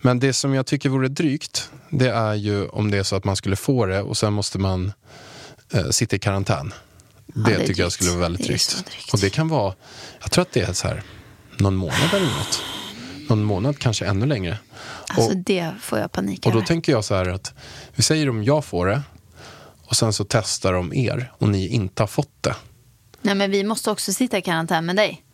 Men 0.00 0.18
det 0.20 0.32
som 0.32 0.54
jag 0.54 0.66
tycker 0.66 0.88
vore 0.88 1.08
drygt, 1.08 1.70
det 1.90 2.08
är 2.10 2.34
ju 2.34 2.66
om 2.68 2.90
det 2.90 2.98
är 2.98 3.02
så 3.02 3.16
att 3.16 3.24
man 3.24 3.36
skulle 3.36 3.56
få 3.56 3.86
det 3.86 4.00
och 4.02 4.16
sen 4.16 4.32
måste 4.32 4.58
man 4.58 4.92
eh, 5.72 5.88
sitta 5.90 6.16
i 6.16 6.18
karantän. 6.18 6.72
Det, 7.26 7.42
det 7.44 7.50
är 7.54 7.58
tycker 7.66 7.70
jag 7.70 7.76
drygt. 7.76 7.92
skulle 7.92 8.10
vara 8.10 8.20
väldigt 8.20 8.42
Det 8.42 8.48
drygt. 8.48 8.86
drygt. 8.86 9.12
Och 9.14 9.20
det 9.20 9.30
kan 9.30 9.48
vara, 9.48 9.74
jag 10.20 10.30
tror 10.30 10.42
att 10.42 10.52
det 10.52 10.60
är 10.60 10.72
så 10.72 10.88
här, 10.88 11.02
någon 11.58 11.76
månad 11.76 12.14
eller 12.14 12.26
något. 12.26 12.62
Någon 13.28 13.44
månad, 13.44 13.78
kanske 13.78 14.06
ännu 14.06 14.26
längre. 14.26 14.58
Alltså 15.08 15.30
och, 15.30 15.36
det 15.36 15.72
får 15.80 15.98
jag 15.98 16.12
panik 16.12 16.46
och 16.46 16.52
då 16.52 16.58
över. 16.58 16.66
tänker 16.66 16.92
jag 16.92 17.04
så 17.04 17.14
här 17.14 17.28
att, 17.28 17.54
vi 17.94 18.02
säger 18.02 18.28
om 18.28 18.44
jag 18.44 18.64
får 18.64 18.86
det 18.86 19.02
och 19.86 19.96
sen 19.96 20.12
så 20.12 20.24
testar 20.24 20.72
de 20.72 20.94
er 20.94 21.32
och 21.38 21.48
ni 21.48 21.68
inte 21.68 22.02
har 22.02 22.06
fått 22.06 22.42
det. 22.42 22.56
Nej, 23.22 23.34
men 23.34 23.50
vi 23.50 23.64
måste 23.64 23.90
också 23.90 24.12
sitta 24.12 24.38
i 24.38 24.42
karantän 24.42 24.86
med 24.86 24.96
dig. 24.96 25.24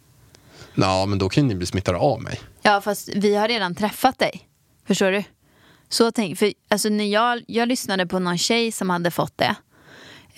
Ja, 0.75 1.07
men 1.07 1.19
då 1.19 1.29
kan 1.29 1.49
ni 1.49 1.55
bli 1.55 1.67
smittade 1.67 1.99
av 1.99 2.23
mig. 2.23 2.41
Ja, 2.63 2.81
fast 2.81 3.09
vi 3.15 3.35
har 3.37 3.49
redan 3.49 3.75
träffat 3.75 4.19
dig. 4.19 4.49
Förstår 4.87 5.11
du? 5.11 5.25
Så 5.89 6.13
tänk, 6.13 6.39
för 6.39 6.53
alltså 6.69 6.89
när 6.89 7.05
jag, 7.05 7.43
jag 7.47 7.69
lyssnade 7.69 8.07
på 8.07 8.19
någon 8.19 8.39
tjej 8.39 8.73
som 8.73 8.91
hade 8.91 9.11
fått 9.11 9.39
det. 9.39 9.55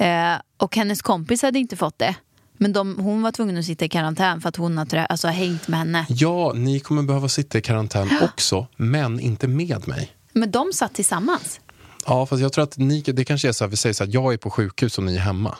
Eh, 0.04 0.34
och 0.56 0.76
hennes 0.76 1.02
kompis 1.02 1.42
hade 1.42 1.58
inte 1.58 1.76
fått 1.76 1.98
det. 1.98 2.14
Men 2.62 2.72
de, 2.72 2.98
hon 2.98 3.22
var 3.22 3.32
tvungen 3.32 3.58
att 3.58 3.64
sitta 3.64 3.84
i 3.84 3.88
karantän 3.88 4.40
för 4.40 4.48
att 4.48 4.56
hon 4.56 4.78
har 4.78 4.86
trä, 4.86 5.06
alltså, 5.06 5.28
hängt 5.28 5.68
med 5.68 5.78
henne. 5.78 6.06
Ja, 6.08 6.52
ni 6.52 6.80
kommer 6.80 7.02
behöva 7.02 7.28
sitta 7.28 7.58
i 7.58 7.62
karantän 7.62 8.10
också, 8.22 8.66
men 8.76 9.20
inte 9.20 9.48
med 9.48 9.88
mig. 9.88 10.12
Men 10.32 10.50
de 10.50 10.72
satt 10.72 10.94
tillsammans. 10.94 11.60
Ja, 12.06 12.26
fast 12.26 12.42
jag 12.42 12.52
tror 12.52 12.64
att 12.64 12.78
ni, 12.78 13.00
det 13.00 13.24
kanske 13.24 13.48
är 13.48 13.52
så 13.52 13.64
här, 13.64 13.70
vi 13.70 13.76
säger 13.76 13.92
så 13.94 14.04
här, 14.04 14.10
jag 14.14 14.32
är 14.32 14.36
på 14.36 14.50
sjukhus 14.50 14.98
och 14.98 15.04
ni 15.04 15.16
är 15.16 15.20
hemma. 15.20 15.56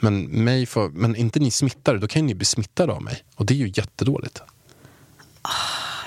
Men, 0.00 0.22
mig 0.22 0.66
får, 0.66 0.88
men 0.88 1.16
inte 1.16 1.40
ni 1.40 1.50
smittade, 1.50 1.98
då 1.98 2.08
kan 2.08 2.26
ni 2.26 2.34
bli 2.34 2.44
smittade 2.44 2.92
av 2.92 3.02
mig. 3.02 3.24
Och 3.34 3.46
det 3.46 3.54
är 3.54 3.58
ju 3.58 3.72
jättedåligt. 3.74 4.42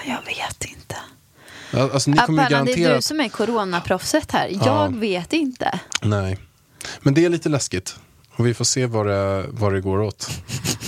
Jag 0.05 0.25
vet 0.25 0.65
inte. 0.65 0.95
Ja, 1.71 1.89
Alltså, 1.93 2.11
ni 2.11 2.17
kommer 2.17 2.49
ju 2.49 2.55
Apparna, 2.55 2.65
det 2.65 2.83
är 2.83 2.95
du 2.95 3.01
som 3.01 3.19
är 3.19 3.29
coronaproffset 3.29 4.31
här. 4.31 4.49
Ja. 4.51 4.83
Jag 4.83 4.95
vet 4.99 5.33
inte. 5.33 5.79
Nej. 6.01 6.37
Men 7.01 7.13
det 7.13 7.25
är 7.25 7.29
lite 7.29 7.49
läskigt. 7.49 7.95
Och 8.35 8.47
vi 8.47 8.53
får 8.53 8.65
se 8.65 8.85
vad 8.85 9.05
det, 9.07 9.45
vad 9.49 9.73
det 9.73 9.81
går 9.81 9.99
åt. 10.01 10.29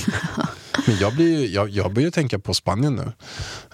Men 0.88 0.98
jag, 0.98 1.16
blir, 1.16 1.40
ju- 1.40 1.48
jag, 1.48 1.70
jag 1.70 1.94
börjar 1.94 2.12
tänka 2.12 2.40
på 2.40 2.54
Spanien 2.54 2.96
nu. 2.96 3.12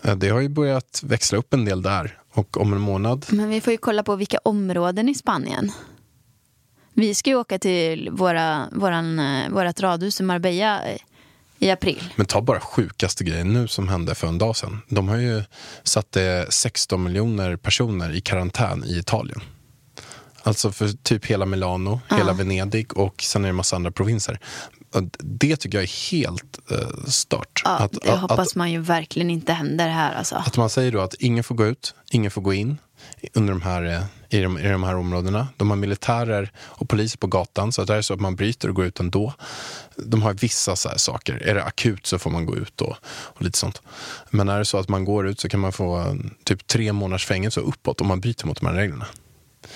Eh, 0.03 0.15
Det 0.15 0.29
har 0.29 0.39
ju 0.39 0.49
börjat 0.49 1.01
växla 1.03 1.37
upp 1.37 1.53
en 1.53 1.65
del 1.65 1.81
där. 1.81 2.17
Och 2.33 2.57
om 2.61 2.73
en 2.73 2.79
månad 2.79 3.25
Men 3.29 3.49
vi 3.49 3.61
får 3.61 3.71
ju 3.71 3.77
kolla 3.77 4.03
på 4.03 4.15
vilka 4.15 4.37
områden 4.43 5.09
i 5.09 5.15
Spanien. 5.15 5.71
Vi 6.93 7.15
ska 7.15 7.29
ju 7.29 7.35
åka 7.35 7.59
till 7.59 8.09
våra, 8.11 8.67
våran, 8.71 9.19
eh, 9.19 9.49
vårat 9.49 9.79
radhus 9.81 10.19
i 10.19 10.23
Marbella 10.23 10.83
eh, 10.89 10.97
i 11.59 11.71
april. 11.71 12.13
Men 12.15 12.25
ta 12.25 12.41
bara 12.41 12.59
sjukaste 12.59 13.23
grejen 13.23 13.53
nu 13.53 13.67
som 13.67 13.87
hände 13.89 14.15
för 14.15 14.27
en 14.27 14.37
dag 14.37 14.55
sedan. 14.55 14.81
De 14.89 15.07
har 15.09 15.17
ju 15.17 15.43
satt 15.83 16.15
eh, 16.15 16.23
16 16.49 17.03
miljoner 17.03 17.55
personer 17.55 18.11
i 18.15 18.21
karantän 18.21 18.83
i 18.83 18.97
Italien. 18.97 19.41
Alltså 20.43 20.71
för 20.71 20.87
typ 20.87 21.25
hela 21.25 21.45
Milano, 21.45 22.01
hela 22.09 22.33
Venedig 22.33 22.97
och 22.97 23.23
sen 23.23 23.41
är 23.41 23.47
det 23.47 23.49
en 23.49 23.55
massa 23.55 23.75
andra 23.75 23.91
provinser. 23.91 24.39
Det 25.19 25.55
tycker 25.55 25.77
jag 25.77 25.83
är 25.83 26.11
helt 26.11 26.59
eh, 26.71 27.05
stört. 27.07 27.61
Ja, 27.65 27.69
att, 27.71 27.91
det 27.91 28.13
att, 28.13 28.19
hoppas 28.19 28.47
att, 28.47 28.55
man 28.55 28.71
ju 28.71 28.79
verkligen 28.79 29.29
inte 29.29 29.53
händer 29.53 29.89
här 29.89 30.15
alltså. 30.15 30.35
att 30.35 30.57
man 30.57 30.69
säger 30.69 30.91
då 30.91 31.01
att 31.01 31.13
ingen 31.13 31.43
får 31.43 31.55
gå 31.55 31.65
ut, 31.65 31.95
ingen 32.11 32.31
får 32.31 32.41
gå 32.41 32.53
in 32.53 32.77
under 33.33 33.53
de 33.53 33.61
här, 33.61 33.83
eh, 33.83 34.03
i, 34.29 34.41
de, 34.41 34.59
i 34.59 34.67
de 34.67 34.83
här 34.83 34.95
områdena. 34.95 35.47
De 35.57 35.69
har 35.69 35.77
militärer 35.77 36.51
och 36.57 36.89
poliser 36.89 37.17
på 37.17 37.27
gatan, 37.27 37.71
så 37.71 37.81
att 37.81 37.87
det 37.87 37.95
är 37.95 38.01
så 38.01 38.13
att 38.13 38.19
man 38.21 38.35
bryter 38.35 38.69
och 38.69 38.75
går 38.75 38.85
ut 38.85 38.99
ändå. 38.99 39.33
De 39.95 40.21
har 40.21 40.33
vissa 40.33 40.75
så 40.75 40.89
saker. 40.95 41.33
Är 41.35 41.55
det 41.55 41.63
akut 41.63 42.05
så 42.05 42.19
får 42.19 42.29
man 42.29 42.45
gå 42.45 42.55
ut 42.55 42.81
och, 42.81 42.95
och 43.05 43.41
lite 43.41 43.57
sånt. 43.57 43.81
Men 44.29 44.49
är 44.49 44.59
det 44.59 44.65
så 44.65 44.77
att 44.77 44.89
man 44.89 45.05
går 45.05 45.27
ut 45.27 45.39
så 45.39 45.49
kan 45.49 45.59
man 45.59 45.71
få 45.71 45.99
eh, 45.99 46.13
typ 46.43 46.67
tre 46.67 46.93
månaders 46.93 47.25
fängelse 47.25 47.59
och 47.59 47.69
uppåt 47.69 48.01
om 48.01 48.07
man 48.07 48.19
bryter 48.19 48.47
mot 48.47 48.59
de 48.59 48.65
här 48.65 48.73
reglerna. 48.73 49.05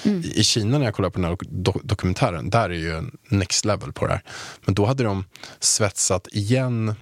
I, 0.04 0.39
I 0.39 0.43
Kina 0.43 0.78
när 0.78 0.86
jag 0.86 0.93
kollade 0.93 1.12
på 1.12 1.19
den 1.19 1.30
här 1.30 1.36
dok- 1.36 1.82
dokumentären, 1.84 2.50
där 2.50 2.69
är 2.69 2.74
ju 2.74 3.04
next 3.30 3.65
level 3.65 3.93
på 3.93 4.08
det 4.08 4.13
här. 4.13 4.21
Men 4.65 4.76
då 4.76 4.86
hade 4.86 5.04
de 5.04 5.26
svetsat 5.60 6.28
igen 6.32 6.95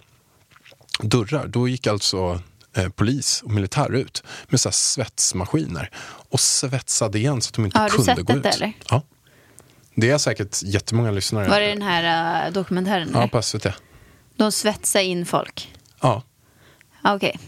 dörrar, 1.00 1.48
då 1.48 1.68
gick 1.68 1.88
alltså 1.88 2.42
eh, 2.78 2.90
polis 2.90 3.42
och 3.42 3.52
militär 3.52 3.92
ut 3.94 4.24
med 4.48 4.60
så 4.60 4.72
svetsmaskiner 4.72 5.90
och 6.30 6.40
svetsade 6.40 7.20
igen 7.20 7.42
så 7.42 7.50
att 7.50 7.54
de 7.54 7.66
inte 7.66 7.80
Har 7.80 7.90
du 7.90 7.96
kunde 7.96 8.16
sett 8.16 8.26
gå 8.26 8.34
detta, 8.34 8.50
ut. 8.50 8.56
eller? 8.56 8.74
Ja. 8.90 9.02
Det 9.96 10.10
är 10.10 10.18
säkert 10.18 10.64
jättemånga 10.64 11.12
lyssnare. 11.12 11.50
Var 11.50 11.60
det 11.60 11.68
den 11.68 11.82
här 11.82 12.46
uh, 12.48 12.54
dokumentären? 12.54 13.10
Ja, 13.14 13.28
på 13.28 13.42
SVT. 13.42 13.68
De 14.36 14.52
svetsar 14.52 15.00
in 15.02 15.26
folk. 15.26 15.74
Ja. 16.02 16.24
Okej. 17.04 17.40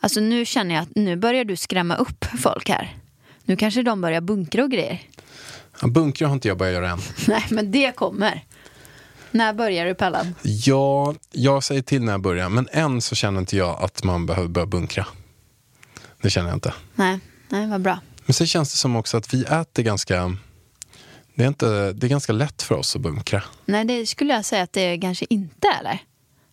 Alltså 0.00 0.20
nu 0.20 0.44
känner 0.46 0.74
jag 0.74 0.82
att 0.82 0.94
nu 0.94 1.16
börjar 1.16 1.44
du 1.44 1.56
skrämma 1.56 1.96
upp 1.96 2.24
folk 2.42 2.68
här. 2.68 2.96
Nu 3.50 3.56
kanske 3.56 3.82
de 3.82 4.00
börjar 4.00 4.20
bunkra 4.20 4.64
och 4.64 4.70
grejer. 4.70 5.00
Ja, 5.80 5.88
bunkrar 5.88 6.28
har 6.28 6.34
inte 6.34 6.48
jag 6.48 6.58
börjat 6.58 6.74
göra 6.74 6.90
än. 6.90 6.98
Nej, 7.28 7.44
men 7.50 7.72
det 7.72 7.96
kommer. 7.96 8.44
När 9.30 9.54
börjar 9.54 9.86
du 9.86 9.94
Pallan? 9.94 10.34
Ja, 10.42 11.14
jag 11.32 11.64
säger 11.64 11.82
till 11.82 12.02
när 12.02 12.12
jag 12.12 12.20
börjar, 12.20 12.48
men 12.48 12.68
än 12.72 13.00
så 13.00 13.14
känner 13.14 13.40
inte 13.40 13.56
jag 13.56 13.82
att 13.82 14.04
man 14.04 14.26
behöver 14.26 14.48
börja 14.48 14.66
bunkra. 14.66 15.06
Det 16.22 16.30
känner 16.30 16.48
jag 16.48 16.56
inte. 16.56 16.74
Nej, 16.94 17.18
nej, 17.48 17.66
vad 17.66 17.80
bra. 17.80 18.00
Men 18.26 18.34
sen 18.34 18.46
känns 18.46 18.72
det 18.72 18.78
som 18.78 18.96
också 18.96 19.16
att 19.16 19.34
vi 19.34 19.42
äter 19.42 19.82
ganska... 19.82 20.36
Det 21.34 21.42
är, 21.42 21.48
inte, 21.48 21.92
det 21.92 22.06
är 22.06 22.08
ganska 22.08 22.32
lätt 22.32 22.62
för 22.62 22.74
oss 22.74 22.96
att 22.96 23.02
bunkra. 23.02 23.42
Nej, 23.64 23.84
det 23.84 24.06
skulle 24.06 24.34
jag 24.34 24.44
säga 24.44 24.62
att 24.62 24.72
det 24.72 24.98
kanske 24.98 25.26
inte 25.30 25.68
är, 25.68 25.80
eller? 25.80 25.98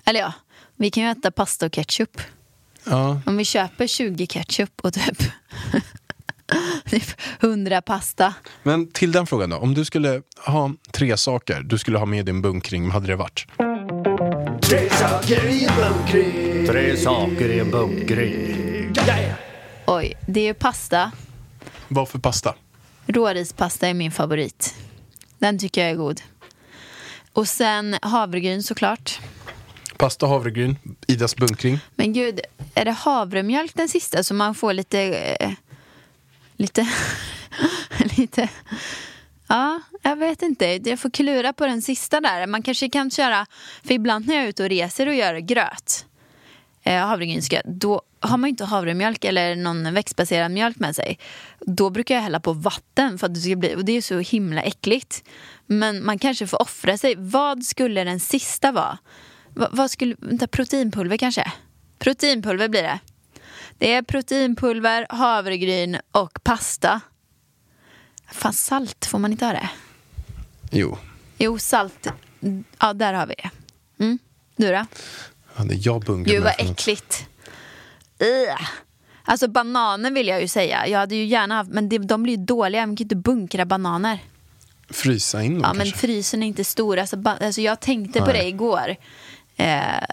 Eller 0.05 0.19
ja, 0.19 0.33
vi 0.75 0.91
kan 0.91 1.03
ju 1.03 1.09
äta 1.09 1.31
pasta 1.31 1.65
och 1.65 1.71
ketchup. 1.71 2.21
Ja, 2.83 3.21
Om 3.25 3.37
vi 3.37 3.45
köper 3.45 3.87
20 3.87 4.27
ketchup 4.27 4.81
och 4.81 4.93
typ, 4.93 5.23
typ 6.85 7.21
100 7.39 7.81
pasta. 7.81 8.33
men 8.63 8.91
till 8.91 9.11
den 9.11 9.27
frågan 9.27 9.49
då. 9.49 9.57
Om 9.57 9.73
du 9.73 9.85
skulle 9.85 10.21
ha 10.37 10.71
tre 10.91 11.17
saker 11.17 11.61
du 11.61 11.77
skulle 11.77 11.97
ha 11.97 12.05
med 12.05 12.19
i 12.19 12.23
din 12.23 12.41
bunkring, 12.41 12.83
vad 12.83 12.93
hade 12.93 13.07
det 13.07 13.15
varit? 13.15 13.45
Tre 14.61 14.89
saker 14.89 15.45
i 15.49 15.65
en 15.65 15.71
bunkring. 15.75 16.67
Tre 16.67 16.97
saker 16.97 17.49
i 17.49 17.59
en 17.59 17.71
bunkring. 17.71 18.93
Yeah. 19.07 19.33
Oj, 19.87 20.13
det 20.27 20.39
är 20.39 20.45
ju 20.45 20.53
pasta. 20.53 21.11
Vad 21.87 22.09
för 22.09 22.19
pasta? 22.19 22.55
Rårispasta 23.05 23.87
är 23.87 23.93
min 23.93 24.11
favorit. 24.11 24.75
Den 25.39 25.59
tycker 25.59 25.81
jag 25.81 25.91
är 25.91 25.95
god. 25.95 26.21
Och 27.33 27.47
sen 27.47 27.95
havregryn 28.01 28.63
såklart. 28.63 29.19
Pasta, 29.97 30.27
havregryn, 30.27 30.75
Idas 31.07 31.35
bunkring. 31.35 31.79
Men 31.95 32.13
gud, 32.13 32.39
är 32.75 32.85
det 32.85 32.91
havremjölk 32.91 33.71
den 33.75 33.89
sista 33.89 34.23
så 34.23 34.33
man 34.33 34.55
får 34.55 34.73
lite... 34.73 35.37
Lite... 36.57 36.87
lite... 38.17 38.49
Ja, 39.47 39.81
jag 40.01 40.15
vet 40.15 40.41
inte. 40.41 40.65
Jag 40.65 40.99
får 40.99 41.09
klura 41.09 41.53
på 41.53 41.67
den 41.67 41.81
sista 41.81 42.21
där. 42.21 42.47
Man 42.47 42.63
kanske 42.63 42.89
kan 42.89 43.11
köra... 43.11 43.45
För 43.83 43.93
ibland 43.93 44.27
när 44.27 44.35
jag 44.35 44.43
är 44.43 44.47
ute 44.47 44.63
och 44.63 44.69
reser 44.69 45.07
och 45.07 45.15
gör 45.15 45.37
gröt, 45.37 46.05
eh, 46.83 47.05
havregrynsgröt, 47.05 47.65
då 47.65 48.01
har 48.19 48.37
man 48.37 48.47
ju 48.47 48.49
inte 48.49 48.65
havremjölk 48.65 49.25
eller 49.25 49.55
någon 49.55 49.93
växtbaserad 49.93 50.51
mjölk 50.51 50.79
med 50.79 50.95
sig. 50.95 51.19
Då 51.59 51.89
brukar 51.89 52.15
jag 52.15 52.21
hälla 52.21 52.39
på 52.39 52.53
vatten 52.53 53.17
för 53.17 53.25
att 53.25 53.33
det 53.33 53.39
ska 53.39 53.55
bli... 53.55 53.75
Och 53.75 53.85
det 53.85 53.91
är 53.91 54.01
så 54.01 54.19
himla 54.19 54.61
äckligt. 54.61 55.23
Men 55.65 56.05
man 56.05 56.19
kanske 56.19 56.47
får 56.47 56.61
offra 56.61 56.97
sig. 56.97 57.15
Vad 57.17 57.63
skulle 57.63 58.03
den 58.03 58.19
sista 58.19 58.71
vara? 58.71 58.97
Va, 59.53 59.67
vad 59.71 59.91
skulle... 59.91 60.15
Vänta, 60.19 60.47
proteinpulver 60.47 61.17
kanske? 61.17 61.51
Proteinpulver 61.99 62.67
blir 62.67 62.83
det. 62.83 62.99
Det 63.77 63.93
är 63.93 64.01
proteinpulver, 64.01 65.05
havregryn 65.09 65.97
och 66.11 66.39
pasta. 66.43 67.01
Fan, 68.31 68.53
salt, 68.53 69.05
får 69.05 69.19
man 69.19 69.31
inte 69.31 69.45
ha 69.45 69.51
det? 69.53 69.69
Jo, 70.71 70.97
Jo, 71.37 71.59
salt. 71.59 72.07
Ja, 72.79 72.93
där 72.93 73.13
har 73.13 73.25
vi 73.27 73.35
det. 73.37 73.49
Mm. 74.03 74.19
Du 74.55 74.67
då? 74.71 74.85
ja, 75.57 75.63
det 75.63 75.75
jag 75.75 76.01
bunkrar 76.01 76.33
Gud, 76.33 76.43
vad 76.43 76.53
äckligt. 76.57 77.25
Ugh. 78.19 78.61
Alltså 79.23 79.47
bananer 79.47 80.11
vill 80.11 80.27
jag 80.27 80.41
ju 80.41 80.47
säga. 80.47 80.87
Jag 80.87 80.99
hade 80.99 81.15
ju 81.15 81.25
gärna 81.25 81.55
haft, 81.55 81.69
men 81.71 81.89
det, 81.89 81.97
de 81.97 82.23
blir 82.23 82.37
ju 82.37 82.45
dåliga. 82.45 82.81
Man 82.81 82.95
kan 82.95 82.95
ju 82.95 83.03
inte 83.05 83.15
bunkra 83.15 83.65
bananer. 83.65 84.19
Frysa 84.89 85.43
in 85.43 85.53
dem 85.53 85.61
Ja, 85.63 85.73
men 85.73 85.85
kanske? 85.85 85.99
frysen 85.99 86.43
är 86.43 86.47
inte 86.47 86.63
stor. 86.63 86.97
Alltså, 86.97 87.17
ba, 87.17 87.31
alltså 87.41 87.61
jag 87.61 87.79
tänkte 87.79 88.19
på 88.19 88.25
Nej. 88.25 88.33
det 88.41 88.47
igår. 88.47 88.95
Eh, 89.55 90.03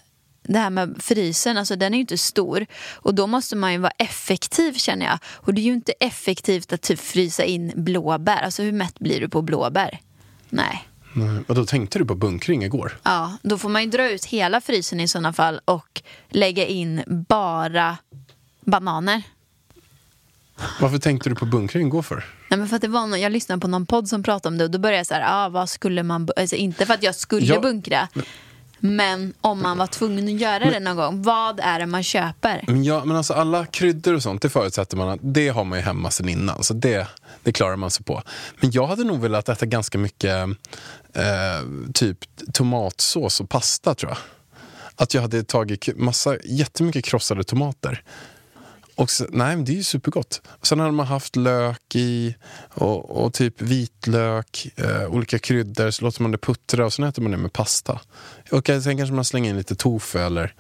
det 0.45 0.59
här 0.59 0.71
med 0.71 0.97
frysen, 0.99 1.59
alltså 1.59 1.77
den 1.77 1.95
är 1.95 1.97
ju 1.99 2.01
inte 2.01 2.19
stor. 2.19 2.67
Och 2.95 3.15
då 3.15 3.27
måste 3.27 3.57
man 3.57 3.73
ju 3.73 3.79
vara 3.79 3.93
effektiv 3.99 4.73
känner 4.73 5.07
jag. 5.07 5.19
Och 5.35 5.55
det 5.55 5.61
är 5.61 5.65
ju 5.65 5.73
inte 5.73 5.93
effektivt 6.01 6.73
att 6.73 6.83
typ 6.83 7.01
frysa 7.01 7.45
in 7.45 7.73
blåbär. 7.77 8.43
Alltså 8.43 8.63
hur 8.63 8.73
mätt 8.73 8.99
blir 8.99 9.21
du 9.21 9.29
på 9.29 9.43
blåbär? 9.43 10.01
Nej. 10.49 10.89
Nej. 11.13 11.43
Och 11.49 11.55
då 11.55 11.65
tänkte 11.67 11.99
du 11.99 12.05
på 12.05 12.15
bunkring 12.15 12.63
igår? 12.65 12.99
Ja, 13.03 13.37
då 13.43 13.59
får 13.59 13.69
man 13.69 13.83
ju 13.83 13.91
dra 13.91 14.11
ut 14.11 14.25
hela 14.25 14.61
frysen 14.61 15.01
i 15.01 15.09
sådana 15.09 15.33
fall 15.33 15.61
och 15.65 16.03
lägga 16.29 16.67
in 16.67 17.03
bara 17.07 17.99
bananer. 18.61 19.23
Varför 20.81 20.99
tänkte 20.99 21.29
du 21.29 21.35
på 21.35 21.47
bunkring 21.47 21.87
igår 21.87 22.03
för? 22.03 22.25
Nej, 22.49 22.59
men 22.59 22.69
för 22.69 22.77
att 22.77 22.83
det 22.83 22.89
var 22.89 23.07
någon, 23.07 23.21
jag 23.21 23.33
lyssnade 23.33 23.61
på 23.61 23.69
någon 23.69 23.87
podd 23.87 24.09
som 24.09 24.23
pratade 24.23 24.53
om 24.53 24.59
det 24.59 24.65
och 24.65 24.71
då 24.71 24.79
började 24.79 24.97
jag 24.97 25.07
så 25.07 25.15
här, 25.15 25.25
ah, 25.27 25.49
vad 25.49 25.69
skulle 25.69 26.03
man, 26.03 26.29
alltså, 26.37 26.57
inte 26.57 26.87
för 26.87 26.95
att 26.95 27.03
jag 27.03 27.15
skulle 27.15 27.47
Ja, 27.47 27.61
bunkra, 27.61 28.09
men 28.15 28.25
om 29.41 29.63
man 29.63 29.79
var 29.79 29.87
tvungen 29.87 30.25
att 30.25 30.41
göra 30.41 30.71
det 30.71 30.81
någon 30.81 30.97
gång, 30.97 31.23
vad 31.23 31.61
är 31.61 31.79
det 31.79 31.87
man 31.87 32.03
köper? 32.03 32.65
Men, 32.67 32.85
ja, 32.85 33.05
men 33.05 33.17
alltså 33.17 33.35
alla 33.35 33.67
kryddor 33.67 34.15
och 34.15 34.23
sånt, 34.23 34.43
det 34.43 34.49
förutsätter 34.49 34.97
man 34.97 35.09
att 35.09 35.21
det 35.23 35.49
har 35.49 35.65
man 35.65 35.79
ju 35.79 35.85
hemma 35.85 36.11
sen 36.11 36.29
innan. 36.29 36.63
Så 36.63 36.75
det, 36.75 37.09
det 37.43 37.53
klarar 37.53 37.77
man 37.77 37.91
sig 37.91 38.05
på. 38.05 38.23
Men 38.61 38.71
jag 38.71 38.87
hade 38.87 39.05
nog 39.05 39.21
velat 39.21 39.49
äta 39.49 39.67
ganska 39.67 39.99
mycket 39.99 40.49
eh, 41.13 41.63
typ 41.95 42.19
tomatsås 42.53 43.41
och 43.41 43.49
pasta 43.49 43.95
tror 43.95 44.11
jag. 44.11 44.19
Att 44.97 45.15
jag 45.15 45.23
hade 45.23 45.45
tagit 45.45 45.97
massa, 45.97 46.37
jättemycket 46.45 47.05
krossade 47.05 47.45
tomater. 47.45 48.03
Och 48.97 49.11
så, 49.11 49.27
nej, 49.31 49.57
men 49.57 49.65
det 49.65 49.73
är 49.73 49.77
ju 49.77 49.83
supergott. 49.83 50.43
Och 50.47 50.67
sen 50.67 50.81
hade 50.81 50.93
man 50.93 51.07
haft 51.07 51.37
lök 51.37 51.95
i 51.95 52.35
och, 52.75 53.25
och 53.25 53.35
typ 53.35 53.61
vitlök, 53.63 54.67
eh, 54.77 55.07
olika 55.07 55.39
kryddor, 55.39 55.91
så 55.91 56.05
låter 56.05 56.23
man 56.23 56.31
det 56.31 56.39
puttra 56.39 56.87
och 56.87 56.93
sen 56.93 57.05
äter 57.05 57.23
man 57.23 57.31
det 57.33 57.37
med 57.39 57.53
pasta. 57.53 58.01
Och 58.51 58.67
sen 58.67 58.97
kanske 58.97 59.15
man 59.15 59.25
slänger 59.25 59.51
in 59.51 59.57
lite 59.57 59.75
tofu 59.75 60.19
eller 60.19 60.55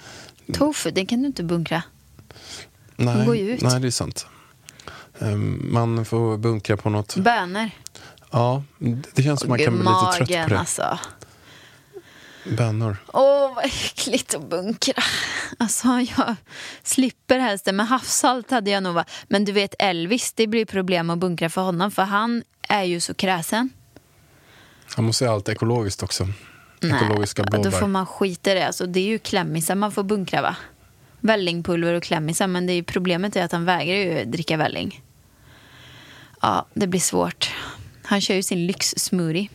Tofu, 0.52 0.90
det 0.90 1.06
kan 1.06 1.20
du 1.20 1.26
inte 1.26 1.42
bunkra. 1.42 1.82
Nej, 2.96 3.26
går 3.26 3.36
ju 3.36 3.50
ut. 3.54 3.62
nej 3.62 3.80
det 3.80 3.86
är 3.86 3.90
sant. 3.90 4.26
Ehm, 5.18 5.68
Man 5.72 6.04
får 6.04 6.36
bunkra 6.36 6.76
på 6.76 6.90
något. 6.90 7.16
Bönor. 7.16 7.70
Ja, 8.30 8.62
det 9.14 9.22
känns 9.22 9.40
som 9.40 9.48
man 9.48 9.58
kan 9.58 9.74
bli 9.74 9.82
lite 9.84 10.26
trött 10.26 10.48
på 10.48 10.54
det. 10.54 10.58
alltså. 10.58 10.98
Bönor. 12.44 12.96
Åh, 13.12 13.54
vad 13.54 13.64
äckligt 13.64 14.34
att 14.34 14.48
bunkra. 14.50 15.02
Alltså, 15.58 15.88
jag 15.88 16.36
slipper 16.82 17.38
helst 17.38 17.64
det. 17.64 17.72
Men 17.72 17.86
havssalt 17.86 18.50
hade 18.50 18.70
jag 18.70 18.82
nog 18.82 18.94
varit. 18.94 19.10
Men 19.28 19.44
du 19.44 19.52
vet 19.52 19.74
Elvis, 19.78 20.32
det 20.32 20.46
blir 20.46 20.64
problem 20.64 21.10
att 21.10 21.18
bunkra 21.18 21.50
för 21.50 21.60
honom. 21.60 21.90
För 21.90 22.02
han 22.02 22.42
är 22.68 22.82
ju 22.82 23.00
så 23.00 23.14
kräsen. 23.14 23.70
Han 24.96 25.04
måste 25.04 25.26
ha 25.26 25.34
allt 25.34 25.48
ekologiskt 25.48 26.02
också. 26.02 26.28
Ekologiska 26.82 27.42
Nej, 27.42 27.50
blåbär. 27.50 27.70
då 27.70 27.76
får 27.76 27.86
man 27.86 28.06
skita 28.06 28.52
i 28.52 28.54
det. 28.54 28.66
Alltså, 28.66 28.86
det 28.86 29.00
är 29.00 29.06
ju 29.06 29.18
klämmisar 29.18 29.74
man 29.74 29.92
får 29.92 30.02
bunkra 30.02 30.42
va? 30.42 30.56
Vällingpulver 31.20 31.94
och 31.94 32.02
klämmisar. 32.02 32.46
Men 32.46 32.66
det 32.66 32.72
är 32.72 32.74
ju 32.74 32.84
problemet 32.84 33.36
är 33.36 33.44
att 33.44 33.52
han 33.52 33.64
vägrar 33.64 33.96
ju 33.96 34.24
dricka 34.24 34.56
välling. 34.56 35.02
Ja, 36.42 36.66
det 36.74 36.86
blir 36.86 37.00
svårt. 37.00 37.50
Han 38.02 38.20
kör 38.20 38.34
ju 38.34 38.42
sin 38.42 38.66
lyxsmoothie. 38.66 39.48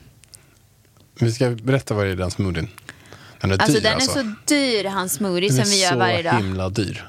Vi 1.20 1.32
ska 1.32 1.50
berätta 1.50 1.94
vad 1.94 2.06
det 2.06 2.10
är 2.10 2.14
i 2.14 2.16
den 2.16 2.32
smoothien. 2.32 2.68
Den 3.42 3.52
är 3.52 3.56
Alltså 3.58 3.74
dyr 3.74 3.82
den 3.82 3.94
alltså. 3.94 4.20
är 4.20 4.24
så 4.24 4.34
dyr, 4.46 4.86
hans 4.86 5.14
smoothie 5.14 5.50
den 5.50 5.52
som 5.52 5.60
är 5.62 5.66
vi 5.76 5.82
gör 5.84 5.90
så 5.92 5.98
varje 5.98 6.24
dag. 6.24 6.34
himla 6.34 6.70
dyr. 6.70 7.06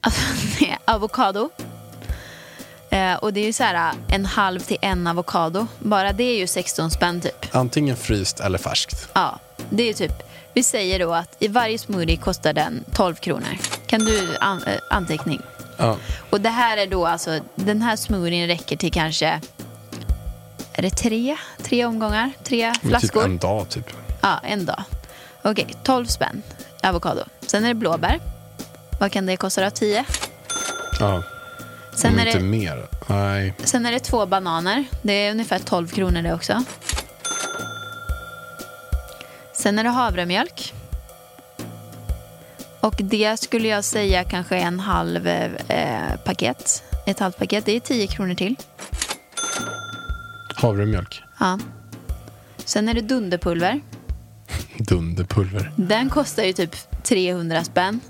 Alltså, 0.00 0.20
det 0.58 0.70
är 0.70 0.78
avokado. 0.84 1.50
Eh, 2.90 3.14
och 3.14 3.32
det 3.32 3.40
är 3.40 3.44
ju 3.44 3.52
så 3.52 3.62
här 3.62 3.92
en 4.08 4.24
halv 4.26 4.60
till 4.60 4.76
en 4.82 5.06
avokado. 5.06 5.66
Bara 5.78 6.12
det 6.12 6.24
är 6.24 6.36
ju 6.38 6.46
16 6.46 6.90
spänn 6.90 7.20
typ. 7.20 7.46
Antingen 7.56 7.96
fryst 7.96 8.40
eller 8.40 8.58
färskt. 8.58 9.08
Ja, 9.12 9.38
det 9.70 9.82
är 9.90 9.94
typ. 9.94 10.12
Vi 10.54 10.62
säger 10.62 10.98
då 10.98 11.14
att 11.14 11.36
i 11.38 11.48
varje 11.48 11.78
smoothie 11.78 12.16
kostar 12.16 12.52
den 12.52 12.84
12 12.94 13.14
kronor. 13.14 13.58
Kan 13.86 14.04
du 14.04 14.36
an- 14.40 14.62
eh, 14.66 14.80
anteckning? 14.90 15.40
Ja. 15.80 15.96
Och 16.30 16.40
det 16.40 16.48
här 16.48 16.76
är 16.76 16.86
då 16.86 17.06
alltså, 17.06 17.40
den 17.54 17.82
här 17.82 17.96
smoothien 17.96 18.46
räcker 18.46 18.76
till 18.76 18.92
kanske, 18.92 19.40
är 20.72 20.82
det 20.82 20.90
tre? 20.90 21.36
Tre 21.62 21.84
omgångar? 21.84 22.30
Tre 22.44 22.72
Men 22.82 22.90
flaskor? 22.90 23.20
Typ 23.20 23.30
en 23.30 23.38
dag 23.38 23.68
typ. 23.68 23.86
Ja, 24.20 24.40
en 24.44 24.66
dag. 24.66 24.82
Okej, 25.42 25.74
12 25.82 26.06
spänn 26.06 26.42
avokado. 26.82 27.22
Sen 27.40 27.64
är 27.64 27.68
det 27.68 27.74
blåbär. 27.74 28.20
Vad 29.00 29.12
kan 29.12 29.26
det 29.26 29.36
kosta 29.36 29.64
då? 29.64 29.70
10? 29.70 30.04
Ja. 31.00 31.22
Sen 31.94 32.18
är, 32.18 32.26
inte 32.26 32.38
det, 32.38 32.44
mer. 32.44 32.86
Nej. 33.06 33.54
sen 33.64 33.86
är 33.86 33.92
det 33.92 34.00
två 34.00 34.26
bananer. 34.26 34.84
Det 35.02 35.12
är 35.12 35.30
ungefär 35.30 35.58
12 35.58 35.88
kronor 35.88 36.22
det 36.22 36.34
också. 36.34 36.64
Sen 39.52 39.78
är 39.78 39.84
det 39.84 39.90
havremjölk. 39.90 40.74
Och 42.80 42.94
det 42.98 43.40
skulle 43.40 43.68
jag 43.68 43.84
säga 43.84 44.24
kanske 44.24 44.56
en 44.56 44.80
halv 44.80 45.26
eh, 45.26 46.16
paket. 46.24 46.82
Ett 47.06 47.18
halvt 47.20 47.38
paket. 47.38 47.64
Det 47.66 47.76
är 47.76 47.80
10 47.80 48.06
kronor 48.06 48.34
till. 48.34 48.56
Havremjölk. 50.56 51.22
Ja. 51.40 51.58
Sen 52.64 52.88
är 52.88 52.94
det 52.94 53.00
dunderpulver. 53.00 53.80
Dunderpulver. 54.78 55.72
Den 55.76 56.10
kostar 56.10 56.42
ju 56.42 56.52
typ 56.52 57.02
300 57.02 57.64
spänn. 57.64 58.00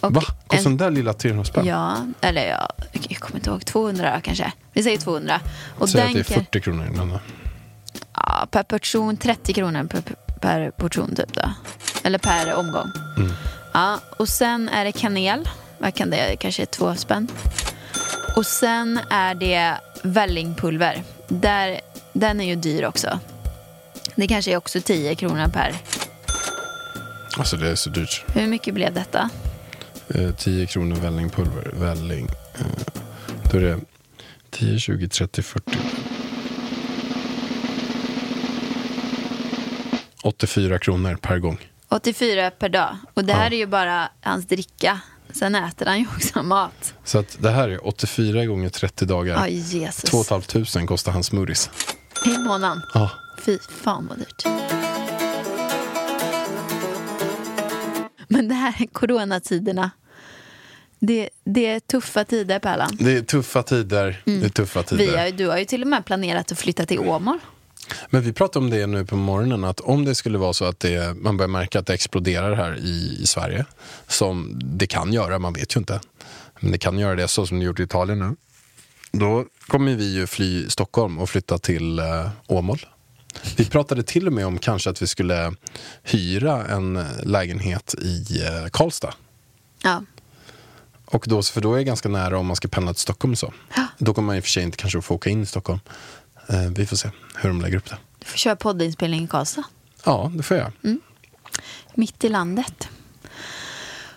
Och 0.00 0.12
Va? 0.14 0.20
Kostar 0.46 0.70
en- 0.70 0.76
den 0.76 0.86
där 0.86 0.90
lilla 0.90 1.12
300 1.12 1.44
spänn? 1.44 1.66
Ja, 1.66 1.96
eller 2.20 2.48
ja, 2.48 2.68
jag 2.92 3.18
kommer 3.18 3.36
inte 3.36 3.50
ihåg. 3.50 3.64
200 3.64 4.12
då, 4.14 4.20
kanske. 4.20 4.52
Vi 4.72 4.82
säger 4.82 4.98
200. 4.98 5.40
Och 5.78 5.88
Säg 5.88 6.00
att 6.02 6.12
det 6.12 6.18
är 6.18 6.24
kan- 6.24 6.44
40 6.44 6.60
kronor. 6.60 6.88
Men, 6.92 7.18
Ja, 8.14 8.46
per 8.50 8.62
portion 8.62 9.16
30 9.16 9.52
kronor 9.54 9.84
per, 9.84 10.02
per 10.40 10.70
portion 10.70 11.14
typ 11.16 11.32
då. 11.32 11.50
Eller 12.04 12.18
per 12.18 12.54
omgång. 12.54 12.90
Ja, 13.76 14.00
och 14.10 14.28
sen 14.28 14.68
är 14.68 14.84
det 14.84 14.92
kanel. 14.92 15.48
Vad 15.78 15.94
kan 15.94 16.10
det? 16.10 16.36
Kanske 16.36 16.66
två 16.66 16.94
spänn. 16.94 17.28
Och 18.36 18.46
sen 18.46 19.00
är 19.10 19.34
det 19.34 19.74
vällingpulver. 20.02 21.02
Där, 21.28 21.80
den 22.12 22.40
är 22.40 22.44
ju 22.44 22.56
dyr 22.56 22.84
också. 22.84 23.18
Det 24.14 24.26
kanske 24.26 24.52
är 24.52 24.56
också 24.56 24.80
10 24.80 25.14
kronor 25.14 25.48
per. 25.48 25.74
alltså 27.38 27.56
det 27.56 27.70
är 27.70 27.74
så 27.74 27.90
dyrt. 27.90 28.24
Hur 28.34 28.46
mycket 28.46 28.74
blev 28.74 28.94
detta? 28.94 29.30
Eh, 30.08 30.34
10 30.34 30.66
kronor 30.66 30.96
vällingpulver. 30.96 31.70
Välling. 31.72 32.28
Eh, 32.54 32.66
då 33.52 33.58
är 33.58 33.62
det 33.62 33.80
10, 34.50 34.78
20, 34.78 35.08
30, 35.08 35.42
40. 35.42 35.78
84 40.22 40.78
kronor 40.78 41.16
per 41.16 41.38
gång. 41.38 41.58
84 41.88 42.50
per 42.50 42.68
dag. 42.68 42.96
Och 43.14 43.24
det 43.24 43.32
här 43.32 43.50
Ja. 43.50 43.56
är 43.56 43.58
ju 43.58 43.66
bara 43.66 44.08
hans 44.22 44.46
dricka. 44.46 45.00
Sen 45.30 45.54
äter 45.54 45.86
han 45.86 45.98
ju 45.98 46.06
också 46.16 46.42
mat. 46.42 46.94
Så 47.04 47.18
att 47.18 47.36
det 47.40 47.50
här 47.50 47.68
är 47.68 47.86
84 47.86 48.46
gånger 48.46 48.68
30 48.68 49.04
dagar. 49.04 49.42
Aj, 49.42 49.54
Jesus. 49.58 50.10
2 50.10 50.24
500 50.24 50.86
kostar 50.86 51.12
hans 51.12 51.26
smoothies. 51.26 51.70
I 52.24 52.38
månaden. 52.38 52.82
Ja. 52.94 53.10
Fy 53.44 53.58
fan 53.82 54.06
vad 54.06 54.18
dyrt. 54.18 54.46
Men 58.28 58.48
det 58.48 58.54
här 58.54 58.74
är 58.82 58.86
coronatiderna. 58.86 59.90
Det, 60.98 61.28
det 61.44 61.66
är 61.66 61.80
tuffa 61.80 62.24
tider, 62.24 62.58
Pärlan. 62.58 62.96
Det 63.00 63.12
är 63.16 63.22
tuffa 63.22 63.62
tider. 63.62 64.22
Det 64.24 64.44
är 64.44 64.48
tuffa 64.48 64.82
tider. 64.82 65.04
Mm. 65.04 65.14
Vi 65.16 65.20
har, 65.20 65.30
du 65.30 65.46
har 65.48 65.58
ju 65.58 65.64
till 65.64 65.82
och 65.82 65.88
med 65.88 66.04
planerat 66.04 66.52
att 66.52 66.58
flytta 66.58 66.86
till 66.86 66.98
Åmål. 66.98 67.38
Men 68.10 68.22
vi 68.22 68.32
pratade 68.32 68.64
om 68.64 68.70
det 68.70 68.86
nu 68.86 69.04
på 69.04 69.16
morgonen, 69.16 69.64
att 69.64 69.80
om 69.80 70.04
det 70.04 70.14
skulle 70.14 70.38
vara 70.38 70.52
så 70.52 70.64
att 70.64 70.80
det, 70.80 71.16
man 71.16 71.36
börjar 71.36 71.48
märka 71.48 71.78
att 71.78 71.86
det 71.86 71.94
exploderar 71.94 72.54
här 72.54 72.76
i, 72.76 73.18
i 73.22 73.26
Sverige, 73.26 73.64
som 74.06 74.60
det 74.64 74.86
kan 74.86 75.12
göra, 75.12 75.38
man 75.38 75.52
vet 75.52 75.76
ju 75.76 75.78
inte, 75.78 76.00
men 76.60 76.72
det 76.72 76.78
kan 76.78 76.98
göra 76.98 77.14
det 77.14 77.28
så 77.28 77.46
som 77.46 77.58
det 77.58 77.64
gjort 77.64 77.80
i 77.80 77.82
Italien 77.82 78.18
nu, 78.18 78.36
då 79.12 79.44
kommer 79.66 79.94
vi 79.94 80.14
ju 80.14 80.26
fly 80.26 80.68
Stockholm 80.68 81.18
och 81.18 81.30
flytta 81.30 81.58
till 81.58 81.98
eh, 81.98 82.28
Åmål. 82.46 82.86
Vi 83.56 83.64
pratade 83.64 84.02
till 84.02 84.26
och 84.26 84.32
med 84.32 84.46
om 84.46 84.58
kanske 84.58 84.90
att 84.90 85.02
vi 85.02 85.06
skulle 85.06 85.54
hyra 86.02 86.66
en 86.66 87.04
lägenhet 87.22 87.94
i 88.02 88.42
eh, 88.42 88.68
Karlstad. 88.72 89.14
Ja. 89.82 90.02
Och 91.06 91.24
då, 91.28 91.42
för 91.42 91.60
då 91.60 91.74
är 91.74 91.78
det 91.78 91.84
ganska 91.84 92.08
nära 92.08 92.38
om 92.38 92.46
man 92.46 92.56
ska 92.56 92.68
pendla 92.68 92.92
till 92.92 93.00
Stockholm 93.00 93.36
så. 93.36 93.52
Då 93.98 94.14
kommer 94.14 94.26
man 94.26 94.36
i 94.36 94.40
och 94.40 94.44
för 94.44 94.50
sig 94.50 94.62
inte 94.62 94.76
kanske 94.76 95.02
få 95.02 95.14
åka 95.14 95.30
in 95.30 95.42
i 95.42 95.46
Stockholm. 95.46 95.80
Eh, 96.48 96.60
vi 96.76 96.86
får 96.86 96.96
se 96.96 97.10
hur 97.36 97.48
de 97.48 97.60
lägger 97.60 97.76
upp 97.76 97.90
det. 97.90 97.96
Du 98.18 98.26
får 98.26 98.38
köra 98.38 98.56
poddinspelning 98.56 99.24
i 99.24 99.28
Karlstad. 99.28 99.64
Ja, 100.04 100.32
det 100.34 100.42
får 100.42 100.56
jag. 100.56 100.72
Mitt 101.94 102.24
i 102.24 102.28
landet. 102.28 102.88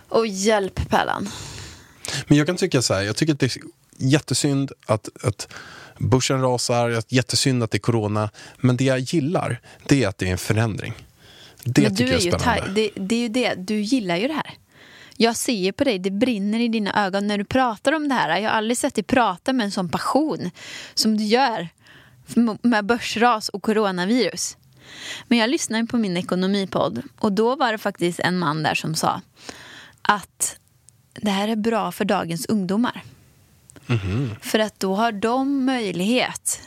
Och 0.10 0.28
hjälp, 0.28 0.90
Pärlan. 0.90 1.30
Men 2.28 2.38
jag 2.38 2.48
kan 2.48 2.58
tycka 2.58 2.82
så 2.82 2.94
här, 2.94 3.02
jag 3.02 3.16
tycker 3.16 3.34
att 3.34 3.40
det 3.40 3.56
är 3.56 3.62
jättesynd 3.98 4.72
att, 4.86 5.10
att 5.24 5.48
börsen 5.98 6.42
rasar, 6.42 7.04
jättesynd 7.08 7.64
att 7.64 7.72
det 7.72 7.78
är 7.78 7.80
corona. 7.80 8.30
Men 8.58 8.78
det 8.78 8.84
jag 8.84 9.00
gillar, 9.00 9.62
det 9.88 10.04
är 10.04 10.08
att 10.08 10.18
det 10.18 10.28
är 10.28 10.32
en 10.32 10.38
förändring. 10.38 10.94
Det 11.64 11.82
Men 11.82 11.96
tycker 11.96 12.12
du 12.12 12.26
jag 12.26 12.34
är 12.34 12.40
spännande. 12.40 12.72
det, 12.74 12.92
det 12.96 13.16
är 13.16 13.20
ju 13.20 13.30
det, 13.30 13.54
du 13.58 13.82
gillar 13.82 14.16
ju 14.16 14.28
det 14.28 14.34
här. 14.34 14.54
Jag 15.18 15.36
ser 15.36 15.72
på 15.72 15.84
dig, 15.84 16.00
det 16.00 16.12
brinner 16.12 16.60
i 16.60 16.68
dina 16.68 17.06
ögon 17.06 17.28
när 17.28 17.38
du 17.38 17.44
pratar 17.44 17.92
om 17.92 18.10
det 18.10 18.16
här. 18.16 18.38
Jag 18.40 18.50
har 18.50 18.58
aldrig 18.58 18.78
sett 18.78 18.96
dig 18.96 19.04
prata 19.04 19.54
med 19.54 19.64
en 19.64 19.72
sån 19.72 19.90
passion 19.90 20.52
som 20.94 21.18
du 21.18 21.24
gör 21.24 21.68
med 22.62 22.86
börsras 22.86 23.50
och 23.50 23.64
coronavirus. 23.64 24.58
Men 25.28 25.38
jag 25.38 25.50
lyssnade 25.50 25.86
på 25.86 25.98
min 25.98 26.18
ekonomipodd 26.18 27.02
och 27.20 27.32
då 27.32 27.56
var 27.56 27.72
det 27.72 27.78
faktiskt 27.78 28.20
en 28.20 28.38
man 28.38 28.64
där 28.64 28.76
som 28.76 28.96
sa 28.96 29.22
att 30.02 30.60
det 31.14 31.32
här 31.32 31.48
är 31.48 31.56
bra 31.56 31.92
för 31.92 32.06
dagens 32.06 32.46
ungdomar. 32.46 33.04
För 34.42 34.60
att 34.60 34.80
då 34.80 34.96
har 34.96 35.12
de 35.12 35.66
möjlighet 35.66 36.62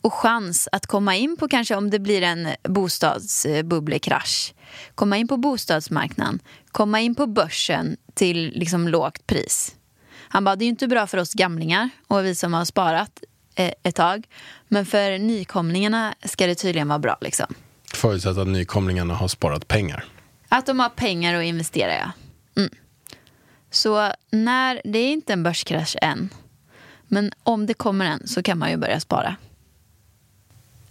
och 0.00 0.14
chans 0.14 0.68
att 0.72 0.86
komma 0.86 1.16
in 1.16 1.36
på 1.36 1.48
kanske 1.48 1.74
om 1.74 1.90
det 1.90 1.98
blir 1.98 2.22
en 2.22 2.48
bostadsbubblekrasch. 2.62 4.54
Komma 4.94 5.16
in 5.16 5.28
på 5.28 5.36
bostadsmarknaden, 5.36 6.40
komma 6.72 7.00
in 7.00 7.14
på 7.14 7.26
börsen 7.26 7.96
till 8.14 8.52
liksom 8.54 8.88
lågt 8.88 9.26
pris. 9.26 9.74
Han 10.28 10.44
bara, 10.44 10.56
det 10.56 10.62
är 10.62 10.66
ju 10.66 10.70
inte 10.70 10.88
bra 10.88 11.06
för 11.06 11.18
oss 11.18 11.32
gamlingar 11.32 11.90
och 12.06 12.24
vi 12.24 12.34
som 12.34 12.54
har 12.54 12.64
sparat 12.64 13.22
eh, 13.22 13.28
ett 13.54 13.94
tag. 13.94 14.26
Men 14.68 14.86
för 14.86 15.18
nykomlingarna 15.18 16.14
ska 16.24 16.46
det 16.46 16.54
tydligen 16.54 16.88
vara 16.88 16.98
bra. 16.98 17.18
Liksom. 17.20 17.54
Förutsatt 17.94 18.38
att 18.38 18.48
nykomlingarna 18.48 19.14
har 19.14 19.28
sparat 19.28 19.68
pengar. 19.68 20.04
Att 20.48 20.66
de 20.66 20.80
har 20.80 20.88
pengar 20.88 21.34
att 21.34 21.44
investera, 21.44 21.94
ja. 21.94 22.10
Mm. 22.56 22.70
Så 23.70 24.12
när, 24.30 24.80
det 24.84 24.98
är 24.98 25.12
inte 25.12 25.32
en 25.32 25.42
börskrasch 25.42 25.96
än. 26.02 26.28
Men 27.08 27.32
om 27.42 27.66
det 27.66 27.74
kommer 27.74 28.06
en 28.06 28.28
så 28.28 28.42
kan 28.42 28.58
man 28.58 28.70
ju 28.70 28.76
börja 28.76 29.00
spara. 29.00 29.36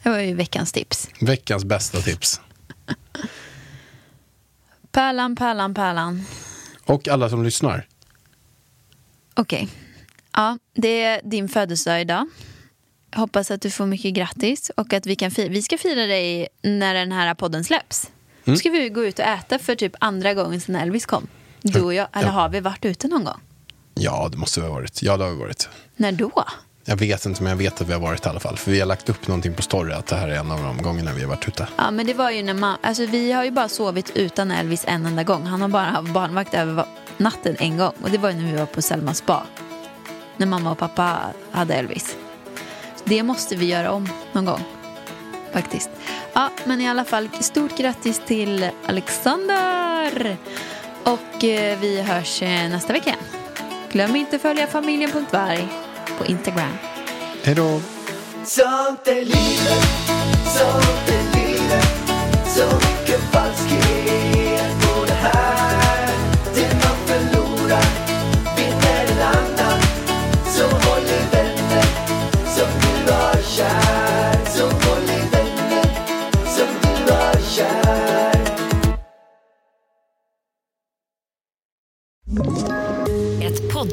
Det 0.04 0.10
var 0.10 0.20
ju 0.20 0.34
veckans 0.34 0.72
tips. 0.72 1.10
Veckans 1.20 1.66
bästa 1.66 2.02
tips. 2.02 2.42
Pärlan, 4.92 5.36
pärlan, 5.36 5.74
pärlan. 5.74 6.26
Och 6.86 7.08
alla 7.08 7.30
som 7.30 7.44
lyssnar. 7.44 7.88
Okej. 9.34 9.70
Ja, 10.32 10.58
det 10.74 11.04
är 11.04 11.22
din 11.24 11.50
födelsedag 11.50 12.02
idag. 12.02 12.28
Hoppas 13.16 13.52
att 13.52 13.62
du 13.62 13.72
får 13.72 13.86
mycket 13.86 14.14
grattis 14.14 14.72
och 14.78 14.94
att 14.94 15.06
vi 15.06 15.16
kan 15.16 15.32
fira. 15.32 15.50
Vi 15.50 15.62
ska 15.62 15.78
fira 15.78 16.06
dig 16.06 16.48
när 16.62 16.94
den 16.94 17.12
här 17.12 17.34
podden 17.34 17.64
släpps. 17.64 18.10
Då 18.44 18.56
ska 18.56 18.70
vi 18.70 18.90
gå 18.90 19.06
ut 19.06 19.20
och 19.20 19.26
äta 19.26 19.60
för 19.60 19.76
typ 19.76 19.96
andra 20.00 20.34
gången 20.34 20.62
sedan 20.62 20.76
Elvis 20.76 21.06
kom. 21.06 21.28
Du 21.62 21.82
och 21.82 21.94
jag. 21.94 22.08
Eller 22.14 22.28
Ja. 22.28 22.32
har 22.34 22.50
vi 22.50 22.60
varit 22.60 22.86
ute 22.86 23.08
någon 23.08 23.24
gång? 23.24 23.40
Ja, 23.96 24.30
det 24.32 24.38
måste 24.38 24.60
vi 24.62 24.68
ha 24.68 24.74
varit. 24.74 25.02
Ja, 25.02 25.18
det 25.18 25.24
har 25.24 25.32
vi 25.32 25.38
varit. 25.38 25.70
När 25.96 26.12
då? 26.12 26.46
Jag 26.86 26.96
vet 26.96 27.26
inte, 27.26 27.44
men 27.44 27.50
jag 27.50 27.58
vet 27.58 27.82
att 27.82 27.88
vi 27.90 27.94
har 27.94 28.00
varit 28.00 28.26
i 28.26 28.30
alla 28.30 28.40
fall. 28.40 28.58
För 28.58 28.72
vi 28.72 28.80
har 28.80 28.88
lagt 28.88 29.10
upp 29.10 29.28
någonting 29.28 29.54
på 29.54 29.62
story 29.62 29.94
att 29.94 30.08
det 30.08 30.16
här 30.16 30.28
är 30.28 30.36
en 30.36 30.52
av 30.52 30.64
de 30.64 30.82
gångerna 30.82 31.14
vi 31.14 31.22
har 31.22 31.30
varit 31.30 31.48
ute. 31.48 31.68
Ja, 31.78 31.92
men 31.92 32.06
det 32.06 32.14
var 32.14 32.32
ju 32.32 32.44
när 32.44 32.54
man, 32.54 32.78
alltså 32.82 33.06
vi 33.06 33.32
har 33.32 33.44
ju 33.44 33.52
bara 33.52 33.70
sovit 33.70 34.12
utan 34.16 34.52
Elvis 34.52 34.86
en 34.88 35.06
enda 35.06 35.24
gång. 35.24 35.44
Han 35.46 35.62
har 35.62 35.68
bara 35.68 35.84
haft 35.84 36.14
barnvakt 36.14 36.54
över 36.54 36.86
natten 37.18 37.56
en 37.60 37.78
gång. 37.78 37.94
Och 38.04 38.10
det 38.12 38.18
var 38.18 38.30
ju 38.30 38.36
när 38.36 38.52
vi 38.52 38.58
var 38.58 38.66
på 38.66 38.82
Selma 38.82 39.14
spa. 39.14 39.44
När 40.38 40.48
mamma 40.48 40.72
och 40.72 40.78
pappa 40.78 41.20
hade 41.52 41.74
Elvis. 41.74 42.16
Det 43.06 43.24
måste 43.24 43.56
vi 43.56 43.66
göra 43.66 43.92
om 43.92 44.10
någon 44.32 44.46
gång. 44.46 44.64
Faktiskt. 45.52 45.90
Ja, 46.34 46.50
men 46.64 46.82
i 46.82 46.90
alla 46.90 47.06
fall, 47.06 47.30
stort 47.40 47.78
grattis 47.78 48.22
till 48.26 48.70
Alexander! 48.88 50.38
Och 51.04 51.44
eh, 51.44 51.80
vi 51.80 52.02
hörs 52.02 52.42
eh, 52.42 52.70
nästa 52.70 52.94
vecka 52.94 53.10
igen. 53.10 53.24
Glöm 53.92 54.16
inte 54.16 54.36
att 54.36 54.42
följa 54.42 54.68
familjen.varg 54.68 55.68
på 56.18 56.26
Instagram. 56.26 56.78
Hej 57.44 57.56
då! 57.56 57.82
Sånt 58.46 59.08
är 59.08 59.16
livet, 59.16 59.86
sånt 60.46 61.10
är 61.10 61.40
livet 61.40 61.88
Så 62.48 62.93